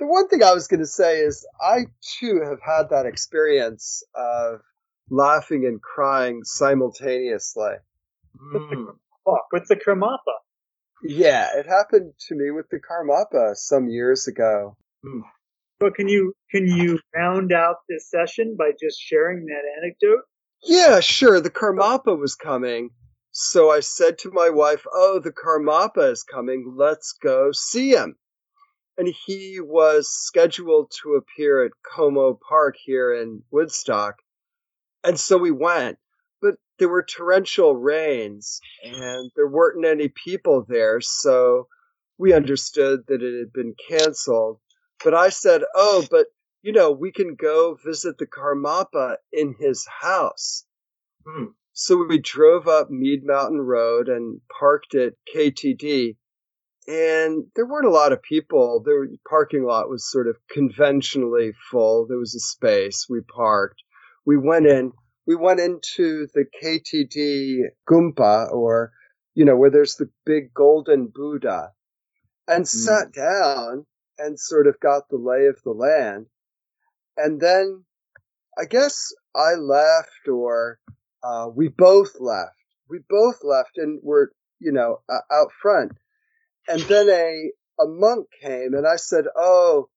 the 0.00 0.06
one 0.06 0.28
thing 0.28 0.42
I 0.42 0.54
was 0.54 0.66
going 0.66 0.80
to 0.80 0.86
say 0.86 1.20
is 1.20 1.46
I 1.60 1.86
too 2.18 2.40
have 2.42 2.60
had 2.60 2.90
that 2.90 3.06
experience 3.06 4.02
of 4.14 4.62
laughing 5.10 5.66
and 5.66 5.80
crying 5.80 6.40
simultaneously. 6.42 7.74
Mm. 8.54 8.86
Fuck, 9.24 9.46
with 9.52 9.68
the 9.68 9.76
Karmapa. 9.76 10.18
Yeah, 11.02 11.48
it 11.54 11.66
happened 11.66 12.14
to 12.28 12.34
me 12.34 12.50
with 12.50 12.66
the 12.70 12.80
Karmapa 12.80 13.54
some 13.56 13.88
years 13.88 14.26
ago. 14.26 14.76
But 15.78 15.94
can 15.94 16.08
you 16.08 16.34
can 16.50 16.66
you 16.66 16.98
round 17.14 17.52
out 17.52 17.76
this 17.88 18.10
session 18.10 18.56
by 18.58 18.70
just 18.78 19.00
sharing 19.00 19.46
that 19.46 19.62
anecdote? 19.82 20.24
Yeah, 20.62 21.00
sure. 21.00 21.40
The 21.40 21.50
Karmapa 21.50 22.18
was 22.18 22.34
coming. 22.34 22.90
So 23.32 23.70
I 23.70 23.80
said 23.80 24.18
to 24.18 24.30
my 24.30 24.50
wife, 24.50 24.84
Oh, 24.92 25.20
the 25.20 25.32
Karmapa 25.32 26.10
is 26.10 26.22
coming. 26.22 26.74
Let's 26.76 27.14
go 27.22 27.50
see 27.52 27.92
him. 27.92 28.16
And 28.98 29.08
he 29.26 29.60
was 29.60 30.10
scheduled 30.10 30.92
to 31.02 31.14
appear 31.14 31.64
at 31.64 31.72
Como 31.82 32.38
Park 32.48 32.76
here 32.82 33.14
in 33.14 33.42
Woodstock. 33.50 34.16
And 35.02 35.18
so 35.18 35.38
we 35.38 35.50
went. 35.50 35.98
But 36.42 36.56
there 36.78 36.88
were 36.88 37.02
torrential 37.02 37.76
rains 37.76 38.60
and 38.82 39.30
there 39.36 39.48
weren't 39.48 39.84
any 39.84 40.08
people 40.08 40.64
there. 40.68 41.00
So 41.00 41.68
we 42.18 42.32
understood 42.32 43.06
that 43.08 43.22
it 43.22 43.38
had 43.38 43.52
been 43.52 43.74
canceled. 43.88 44.58
But 45.02 45.14
I 45.14 45.30
said, 45.30 45.62
Oh, 45.74 46.06
but 46.10 46.26
you 46.62 46.72
know, 46.72 46.90
we 46.90 47.10
can 47.12 47.36
go 47.36 47.78
visit 47.82 48.18
the 48.18 48.26
Karmapa 48.26 49.16
in 49.32 49.54
his 49.58 49.86
house. 49.86 50.66
Hmm. 51.26 51.46
So 51.72 52.04
we 52.04 52.18
drove 52.18 52.68
up 52.68 52.90
Mead 52.90 53.24
Mountain 53.24 53.60
Road 53.60 54.08
and 54.08 54.40
parked 54.58 54.94
at 54.94 55.14
KTD. 55.34 56.16
And 56.90 57.44
there 57.54 57.66
weren't 57.66 57.86
a 57.86 57.90
lot 57.90 58.10
of 58.10 58.20
people. 58.20 58.82
The 58.84 59.16
parking 59.28 59.62
lot 59.62 59.88
was 59.88 60.10
sort 60.10 60.26
of 60.26 60.36
conventionally 60.50 61.52
full. 61.70 62.08
There 62.08 62.18
was 62.18 62.34
a 62.34 62.40
space. 62.40 63.06
We 63.08 63.20
parked. 63.20 63.80
We 64.26 64.36
went 64.36 64.66
in. 64.66 64.90
We 65.24 65.36
went 65.36 65.60
into 65.60 66.26
the 66.34 66.46
KTD 66.60 67.68
Gumpa, 67.88 68.50
or, 68.50 68.90
you 69.36 69.44
know, 69.44 69.56
where 69.56 69.70
there's 69.70 69.94
the 69.94 70.10
big 70.26 70.52
golden 70.52 71.06
Buddha, 71.14 71.70
and 72.48 72.66
sat 72.66 73.12
down 73.12 73.86
and 74.18 74.36
sort 74.36 74.66
of 74.66 74.80
got 74.80 75.08
the 75.08 75.16
lay 75.16 75.46
of 75.46 75.62
the 75.62 75.70
land. 75.70 76.26
And 77.16 77.40
then 77.40 77.84
I 78.58 78.64
guess 78.64 79.14
I 79.32 79.54
left 79.54 80.26
or 80.26 80.80
uh, 81.22 81.50
we 81.54 81.68
both 81.68 82.16
left. 82.18 82.56
We 82.88 82.98
both 83.08 83.44
left 83.44 83.76
and 83.78 84.00
were, 84.02 84.32
you 84.58 84.72
know, 84.72 85.02
uh, 85.08 85.20
out 85.32 85.52
front. 85.62 85.92
And 86.68 86.80
then 86.82 87.08
a, 87.08 87.50
a 87.82 87.86
monk 87.86 88.26
came 88.40 88.74
and 88.74 88.86
I 88.86 88.96
said, 88.96 89.24
Oh, 89.36 89.88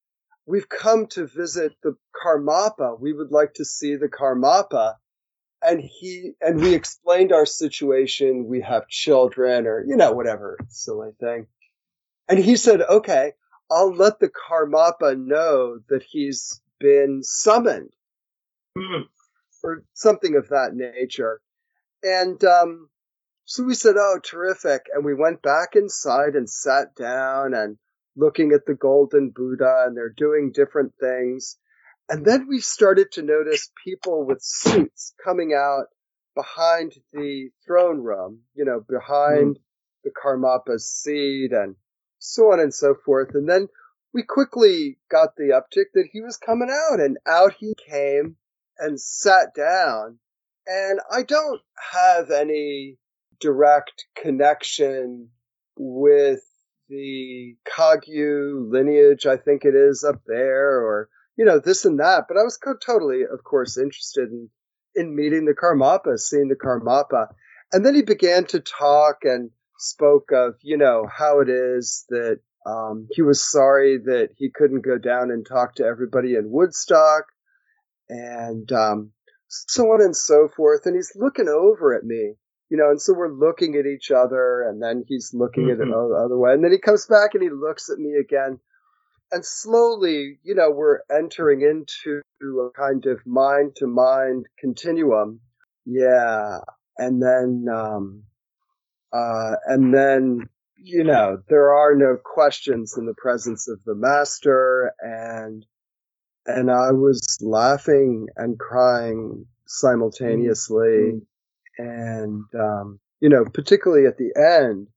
we've 0.45 0.69
come 0.69 1.07
to 1.07 1.27
visit 1.27 1.73
the 1.83 1.95
Karmapa. 2.15 2.99
We 2.99 3.13
would 3.13 3.31
like 3.31 3.53
to 3.55 3.65
see 3.65 3.95
the 3.95 4.09
Karmapa. 4.09 4.95
And 5.61 5.79
he, 5.81 6.33
and 6.41 6.59
we 6.59 6.73
explained 6.73 7.31
our 7.31 7.45
situation. 7.45 8.47
We 8.47 8.61
have 8.61 8.87
children 8.89 9.65
or, 9.65 9.83
you 9.87 9.95
know, 9.95 10.11
whatever 10.11 10.57
silly 10.67 11.11
thing. 11.19 11.47
And 12.27 12.39
he 12.39 12.55
said, 12.57 12.81
okay, 12.81 13.33
I'll 13.71 13.93
let 13.93 14.19
the 14.19 14.29
Karmapa 14.29 15.17
know 15.17 15.79
that 15.89 16.03
he's 16.03 16.61
been 16.79 17.21
summoned 17.23 17.91
Hmm. 18.77 19.03
or 19.63 19.83
something 19.93 20.35
of 20.35 20.49
that 20.49 20.73
nature. 20.73 21.39
And 22.01 22.43
um, 22.43 22.89
so 23.45 23.63
we 23.63 23.75
said, 23.75 23.95
"Oh, 23.97 24.19
terrific!" 24.23 24.85
And 24.93 25.03
we 25.03 25.13
went 25.13 25.41
back 25.41 25.75
inside 25.75 26.35
and 26.35 26.49
sat 26.49 26.95
down 26.95 27.53
and 27.53 27.77
looking 28.15 28.51
at 28.51 28.65
the 28.65 28.75
golden 28.75 29.31
Buddha, 29.31 29.85
and 29.85 29.97
they're 29.97 30.09
doing 30.15 30.51
different 30.51 30.93
things. 30.99 31.57
And 32.09 32.25
then 32.25 32.47
we 32.47 32.59
started 32.59 33.11
to 33.13 33.21
notice 33.21 33.71
people 33.83 34.25
with 34.25 34.41
suits 34.41 35.13
coming 35.23 35.53
out 35.53 35.87
behind 36.35 36.93
the 37.11 37.49
throne 37.65 37.99
room, 37.99 38.41
you 38.53 38.65
know, 38.65 38.81
behind 38.87 39.55
mm. 39.55 39.61
the 40.03 40.11
Karmapa's 40.11 40.91
seat 40.91 41.51
and 41.53 41.75
so 42.19 42.51
on 42.51 42.59
and 42.59 42.73
so 42.73 42.95
forth. 43.05 43.35
And 43.35 43.47
then 43.47 43.67
we 44.13 44.23
quickly 44.23 44.99
got 45.09 45.35
the 45.35 45.53
uptick 45.59 45.91
that 45.93 46.07
he 46.11 46.21
was 46.21 46.37
coming 46.37 46.69
out, 46.69 46.99
and 46.99 47.17
out 47.27 47.53
he 47.57 47.73
came 47.89 48.37
and 48.77 48.99
sat 48.99 49.53
down. 49.55 50.19
And 50.65 50.99
I 51.11 51.23
don't 51.23 51.61
have 51.91 52.31
any 52.31 52.97
direct 53.39 54.05
connection 54.15 55.29
with 55.77 56.41
the 56.89 57.55
Kagyu 57.67 58.69
lineage, 58.71 59.25
I 59.25 59.37
think 59.37 59.65
it 59.65 59.75
is 59.75 60.03
up 60.03 60.21
there, 60.27 60.81
or, 60.81 61.09
you 61.35 61.45
know, 61.45 61.59
this 61.59 61.85
and 61.85 61.99
that. 61.99 62.25
But 62.27 62.37
I 62.37 62.43
was 62.43 62.59
totally, 62.85 63.21
of 63.23 63.43
course, 63.43 63.77
interested 63.77 64.29
in, 64.29 64.49
in 64.95 65.15
meeting 65.15 65.45
the 65.45 65.55
Karmapa, 65.55 66.19
seeing 66.19 66.49
the 66.49 66.55
Karmapa. 66.55 67.27
And 67.71 67.85
then 67.85 67.95
he 67.95 68.03
began 68.03 68.45
to 68.47 68.59
talk 68.59 69.19
and 69.23 69.49
spoke 69.79 70.31
of, 70.31 70.55
you 70.61 70.77
know, 70.77 71.07
how 71.11 71.39
it 71.39 71.49
is 71.49 72.05
that 72.09 72.39
um, 72.65 73.07
he 73.11 73.21
was 73.21 73.49
sorry 73.49 73.97
that 74.05 74.29
he 74.37 74.49
couldn't 74.49 74.85
go 74.85 74.97
down 74.97 75.31
and 75.31 75.45
talk 75.45 75.75
to 75.75 75.83
everybody 75.83 76.35
in 76.35 76.51
Woodstock 76.51 77.25
and 78.09 78.71
um, 78.71 79.11
so 79.47 79.83
on 79.85 80.01
and 80.01 80.15
so 80.15 80.47
forth. 80.55 80.85
And 80.85 80.95
he's 80.95 81.13
looking 81.15 81.49
over 81.49 81.95
at 81.95 82.03
me, 82.03 82.35
you 82.73 82.79
know, 82.79 82.89
and 82.89 82.99
so 82.99 83.13
we're 83.13 83.31
looking 83.31 83.75
at 83.75 83.85
each 83.85 84.09
other, 84.09 84.63
and 84.63 84.81
then 84.81 85.03
he's 85.07 85.31
looking 85.31 85.69
at 85.69 85.79
it 85.79 85.87
Mhm. 85.87 86.09
the 86.09 86.15
other 86.15 86.35
way, 86.35 86.53
and 86.53 86.63
then 86.63 86.71
he 86.71 86.79
comes 86.79 87.05
back 87.05 87.35
and 87.35 87.43
he 87.43 87.51
looks 87.51 87.91
at 87.91 87.99
me 87.99 88.15
again. 88.15 88.59
And 89.31 89.45
slowly, 89.45 90.39
you 90.41 90.55
know, 90.55 90.71
we're 90.71 91.01
entering 91.07 91.61
into 91.61 92.23
a 92.41 92.71
kind 92.71 93.05
of 93.05 93.23
mind 93.27 93.75
to 93.75 93.85
mind 93.85 94.47
continuum. 94.57 95.41
Yeah. 95.85 96.61
And 96.97 97.21
then, 97.21 97.67
um, 97.71 98.23
uh, 99.11 99.55
and 99.67 99.93
then, 99.93 100.49
you 100.75 101.03
know, 101.03 101.43
there 101.49 101.73
are 101.73 101.93
no 101.93 102.17
questions 102.17 102.97
in 102.97 103.05
the 103.05 103.13
presence 103.15 103.67
of 103.67 103.83
the 103.83 103.95
master 103.95 104.93
and, 104.99 105.63
and 106.47 106.71
I 106.71 106.91
was 106.91 107.37
laughing 107.39 108.29
and 108.35 108.57
crying 108.57 109.45
simultaneously. 109.67 111.21
And, 111.77 112.45
um, 112.59 112.99
you 113.19 113.29
know, 113.29 113.45
particularly 113.45 114.05
at 114.05 114.17
the 114.17 114.33
end 114.35 114.87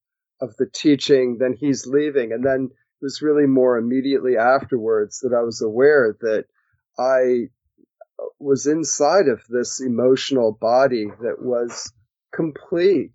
of 0.41 0.57
the 0.57 0.67
teaching, 0.67 1.39
then 1.39 1.55
he's 1.59 1.87
leaving. 1.87 2.33
And 2.33 2.45
then 2.45 2.71
it 2.73 3.05
was 3.05 3.23
really 3.23 3.47
more 3.47 3.79
immediately 3.79 4.37
afterwards 4.37 5.21
that 5.21 5.35
I 5.37 5.43
was 5.43 5.63
aware 5.63 6.17
that 6.21 6.45
I 6.99 7.49
was 8.39 8.67
inside 8.67 9.29
of 9.29 9.43
this 9.49 9.81
emotional 9.81 10.57
body 10.59 11.07
that 11.21 11.41
was 11.41 11.93
complete. 12.35 13.13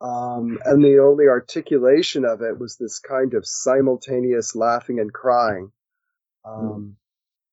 Um, 0.00 0.58
and 0.64 0.82
the 0.82 1.00
only 1.00 1.26
articulation 1.26 2.24
of 2.24 2.40
it 2.42 2.58
was 2.58 2.76
this 2.76 3.00
kind 3.00 3.34
of 3.34 3.44
simultaneous 3.44 4.54
laughing 4.54 5.00
and 5.00 5.12
crying. 5.12 5.72
Um, 6.44 6.96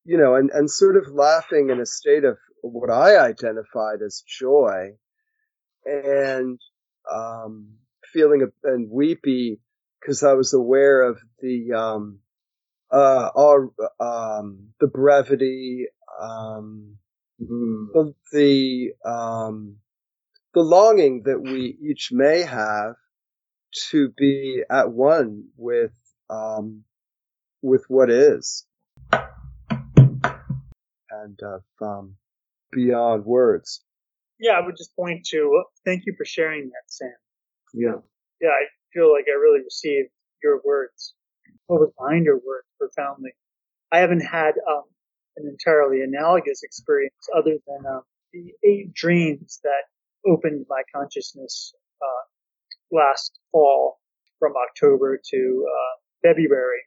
you 0.03 0.17
know, 0.17 0.35
and, 0.35 0.51
and 0.51 0.69
sort 0.69 0.95
of 0.95 1.11
laughing 1.11 1.71
in 1.71 1.79
a 1.79 1.85
state 1.85 2.23
of 2.23 2.37
what 2.61 2.91
I 2.91 3.17
identified 3.17 4.01
as 4.05 4.23
joy 4.27 4.91
and, 5.85 6.59
um, 7.11 7.75
feeling 8.11 8.41
a, 8.43 8.67
and 8.67 8.89
weepy 8.89 9.59
because 9.99 10.23
I 10.23 10.33
was 10.33 10.53
aware 10.53 11.03
of 11.03 11.19
the, 11.39 11.73
um, 11.73 12.19
uh, 12.91 13.29
our, 13.35 13.71
um, 13.99 14.69
the 14.79 14.87
brevity, 14.87 15.87
um, 16.19 16.97
the, 17.39 18.13
the, 18.31 18.93
um, 19.03 19.77
the 20.53 20.61
longing 20.61 21.23
that 21.25 21.41
we 21.41 21.77
each 21.81 22.09
may 22.11 22.41
have 22.41 22.95
to 23.89 24.09
be 24.17 24.63
at 24.69 24.91
one 24.91 25.45
with, 25.57 25.93
um, 26.29 26.83
with 27.61 27.83
what 27.89 28.09
is 28.09 28.65
and 31.09 31.39
of, 31.41 31.63
um, 31.81 32.15
beyond 32.71 33.25
words. 33.25 33.84
Yeah, 34.39 34.53
I 34.53 34.65
would 34.65 34.75
just 34.77 34.95
point 34.95 35.25
to 35.31 35.63
thank 35.85 36.05
you 36.05 36.13
for 36.17 36.25
sharing 36.25 36.65
that, 36.69 36.83
Sam. 36.87 37.09
Yeah. 37.73 37.95
Yeah, 38.41 38.49
I 38.49 38.65
feel 38.93 39.11
like 39.11 39.25
I 39.27 39.39
really 39.39 39.63
received 39.63 40.09
your 40.43 40.61
words. 40.65 41.13
What 41.67 41.79
was 41.79 41.91
behind 41.97 42.25
your 42.25 42.35
words 42.35 42.67
profoundly. 42.77 43.31
I 43.91 43.99
haven't 43.99 44.21
had 44.21 44.55
um, 44.69 44.83
an 45.37 45.47
entirely 45.47 46.01
analogous 46.01 46.63
experience 46.63 47.15
other 47.35 47.57
than 47.65 47.85
um, 47.87 48.01
the 48.33 48.51
eight 48.67 48.93
dreams 48.93 49.59
that 49.63 49.83
opened 50.29 50.65
my 50.69 50.81
consciousness 50.93 51.73
uh, 52.01 52.95
last 52.95 53.39
fall 53.51 53.99
from 54.39 54.53
October 54.69 55.19
to 55.31 55.65
uh, 55.67 56.27
February. 56.27 56.81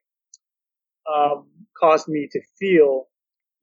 Um, 1.12 1.46
caused 1.78 2.08
me 2.08 2.28
to 2.30 2.40
feel 2.58 3.06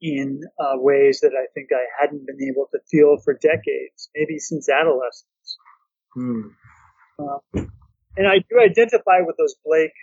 in 0.00 0.42
uh, 0.60 0.74
ways 0.76 1.20
that 1.20 1.32
I 1.32 1.46
think 1.54 1.68
I 1.72 1.84
hadn't 2.00 2.26
been 2.26 2.42
able 2.48 2.68
to 2.72 2.78
feel 2.90 3.16
for 3.24 3.34
decades, 3.34 4.10
maybe 4.14 4.38
since 4.38 4.68
adolescence. 4.68 5.58
Hmm. 6.14 6.48
Uh, 7.18 7.38
and 8.16 8.26
I 8.28 8.38
do 8.50 8.60
identify 8.60 9.20
with 9.20 9.36
those 9.38 9.54
Blake 9.64 9.94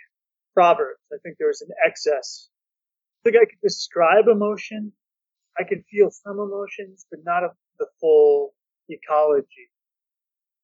proverbs. 0.54 1.00
I 1.12 1.16
think 1.22 1.36
there 1.38 1.48
was 1.48 1.62
an 1.62 1.70
excess 1.84 2.48
I 3.24 3.30
think 3.30 3.40
I 3.40 3.46
could 3.46 3.60
describe 3.62 4.28
emotion. 4.28 4.92
I 5.58 5.64
could 5.64 5.82
feel 5.90 6.10
some 6.10 6.38
emotions, 6.38 7.06
but 7.10 7.20
not 7.24 7.42
of 7.42 7.52
the 7.78 7.86
full 7.98 8.52
ecology 8.90 9.70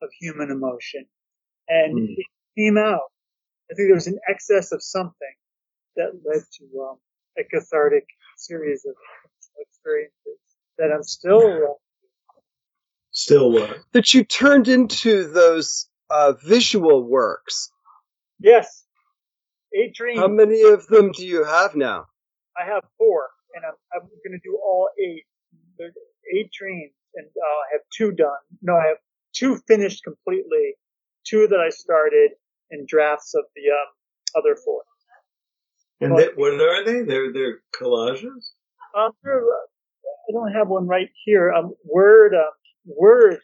of 0.02 0.10
human 0.20 0.50
emotion. 0.50 1.06
And 1.68 1.96
Mm. 1.98 2.18
it 2.18 2.26
came 2.58 2.76
out. 2.76 3.10
I 3.70 3.74
think 3.74 3.88
there 3.88 3.94
was 3.94 4.08
an 4.08 4.18
excess 4.28 4.72
of 4.72 4.82
something 4.82 5.34
that 5.96 6.22
led 6.22 6.42
to 6.58 6.82
um, 6.82 7.00
a 7.38 7.44
cathartic 7.44 8.06
series 8.36 8.84
of 8.84 8.94
experiences 9.58 10.38
that 10.78 10.90
I'm 10.92 11.02
still 11.02 11.46
uh, 11.64 11.74
Still 13.12 13.50
what? 13.50 13.78
That 13.92 14.14
you 14.14 14.24
turned 14.24 14.68
into 14.68 15.28
those 15.30 15.88
uh, 16.10 16.34
visual 16.44 17.02
works. 17.02 17.70
yes, 18.38 18.84
eight 19.74 19.94
dreams. 19.94 20.20
How 20.20 20.28
many 20.28 20.62
of 20.62 20.86
them 20.86 21.10
do 21.12 21.26
you 21.26 21.44
have 21.44 21.74
now? 21.74 22.06
I 22.58 22.64
have 22.64 22.84
four, 22.98 23.28
and 23.54 23.64
I'm, 23.64 23.74
I'm 23.94 24.08
going 24.08 24.32
to 24.32 24.48
do 24.48 24.58
all 24.64 24.88
eight. 24.98 25.24
There's 25.76 25.94
eight 26.34 26.50
dreams, 26.52 26.92
and 27.14 27.26
uh, 27.26 27.40
I 27.40 27.66
have 27.72 27.80
two 27.96 28.12
done. 28.12 28.38
No, 28.62 28.74
I 28.76 28.86
have 28.86 28.98
two 29.34 29.56
finished 29.66 30.04
completely, 30.04 30.74
two 31.24 31.48
that 31.48 31.58
I 31.58 31.70
started, 31.70 32.30
and 32.70 32.86
drafts 32.86 33.34
of 33.34 33.44
the 33.56 33.70
um, 33.70 33.88
other 34.42 34.56
four. 34.56 34.82
And 36.00 36.14
Well- 36.14 36.24
they, 36.24 36.32
what 36.34 36.54
are 36.54 36.84
they? 36.84 37.02
They're 37.02 37.32
they're 37.32 37.60
collages. 37.78 38.52
Um, 38.96 39.12
there- 39.22 39.42
I 40.28 40.32
don't 40.32 40.52
have 40.52 40.68
one 40.68 40.86
right 40.86 41.08
here. 41.24 41.50
Um, 41.52 41.74
word, 41.84 42.34
uh, 42.34 42.50
word 42.86 43.40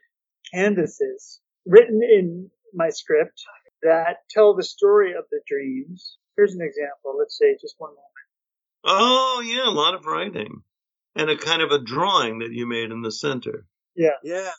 canvases 0.55 1.41
written 1.67 2.01
in 2.03 2.49
my 2.75 2.91
script 2.91 3.43
that 3.83 4.19
tell 4.31 4.55
the 4.55 4.63
story 4.63 5.13
of 5.15 5.25
the 5.33 5.41
dreams. 5.49 6.19
Here's 6.37 6.55
an 6.55 6.61
example. 6.63 7.17
Let's 7.19 7.37
say 7.39 7.57
just 7.61 7.75
one 7.79 7.91
moment. 7.91 8.03
Oh 8.85 9.43
yeah, 9.45 9.69
a 9.69 9.75
lot 9.75 9.95
of 9.95 10.07
writing, 10.07 10.63
and 11.17 11.29
a 11.29 11.37
kind 11.37 11.61
of 11.61 11.73
a 11.73 11.79
drawing 11.81 12.39
that 12.39 12.53
you 12.53 12.67
made 12.67 12.91
in 12.93 13.03
the 13.03 13.11
center. 13.13 13.67
Yeah. 13.97 14.11
Yeah. 14.23 14.51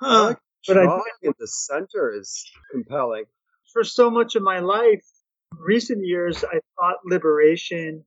Huh. 0.00 0.34
But 0.66 0.78
I- 0.78 0.84
Drawing 0.84 1.02
in 1.22 1.34
the 1.38 1.46
center 1.48 2.10
is 2.18 2.50
compelling. 2.72 3.24
for 3.72 3.84
so 3.84 4.08
much 4.10 4.34
of 4.36 4.42
my 4.42 4.60
life, 4.60 5.04
recent 5.60 6.04
years, 6.04 6.44
I 6.44 6.60
thought 6.76 6.98
liberation, 7.04 8.04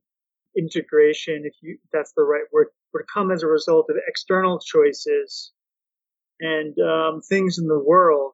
integration, 0.56 1.42
if 1.44 1.54
you, 1.60 1.78
that's 1.92 2.12
the 2.16 2.22
right 2.22 2.44
word, 2.52 2.68
would 2.94 3.04
come 3.12 3.30
as 3.30 3.42
a 3.42 3.46
result 3.46 3.86
of 3.90 3.96
external 4.06 4.58
choices 4.58 5.52
and 6.40 6.76
um, 6.78 7.20
things 7.20 7.58
in 7.58 7.66
the 7.66 7.78
world. 7.78 8.32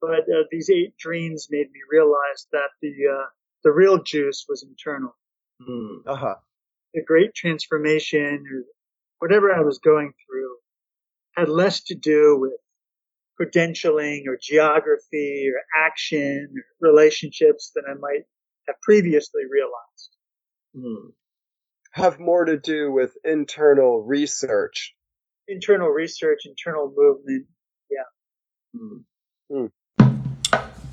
But 0.00 0.20
uh, 0.20 0.44
these 0.50 0.70
eight 0.70 0.96
dreams 0.98 1.48
made 1.50 1.70
me 1.70 1.80
realize 1.90 2.46
that 2.52 2.70
the 2.82 2.92
uh, 3.10 3.26
the 3.62 3.72
real 3.72 4.02
juice 4.02 4.44
was 4.48 4.62
internal. 4.62 5.16
Hmm. 5.62 6.06
Uh 6.06 6.16
huh. 6.16 6.34
The 6.92 7.02
great 7.02 7.34
transformation, 7.34 8.44
or 8.52 8.64
whatever 9.18 9.52
I 9.52 9.62
was 9.62 9.78
going 9.78 10.12
through, 10.26 10.56
had 11.36 11.48
less 11.48 11.82
to 11.84 11.94
do 11.94 12.36
with 12.38 12.52
credentialing 13.40 14.22
or 14.28 14.38
geography 14.40 15.50
or 15.52 15.60
action 15.84 16.48
or 16.52 16.88
relationships 16.88 17.72
than 17.74 17.84
I 17.88 17.94
might 17.98 18.24
have 18.66 18.80
previously 18.82 19.42
realized. 19.50 20.16
Hmm. 20.76 21.10
Have 21.92 22.18
more 22.18 22.44
to 22.44 22.58
do 22.58 22.90
with 22.90 23.12
internal 23.24 24.02
research. 24.02 24.94
Internal 25.46 25.88
research, 25.88 26.42
internal 26.46 26.92
movement. 26.96 27.46
Hmm. 28.76 29.66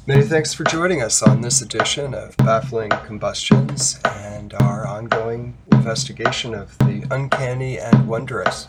Many 0.08 0.24
thanks 0.24 0.54
for 0.54 0.64
joining 0.66 1.02
us 1.02 1.22
on 1.22 1.42
this 1.42 1.62
edition 1.62 2.14
of 2.14 2.36
Baffling 2.38 2.89
Combustions 2.89 4.00
and 4.04 4.54
our 4.56 4.86
ongoing 4.86 5.58
investigation 5.72 6.54
of 6.54 6.78
the 6.80 7.06
uncanny 7.12 7.80
and 7.80 8.08
wondrous. 8.08 8.68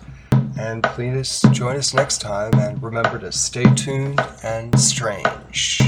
And 0.58 0.82
please 0.82 1.40
join 1.52 1.76
us 1.76 1.94
next 1.94 2.20
time 2.20 2.54
and 2.54 2.82
remember 2.82 3.18
to 3.18 3.32
stay 3.32 3.64
tuned 3.74 4.20
and 4.42 4.78
strange. 4.78 5.80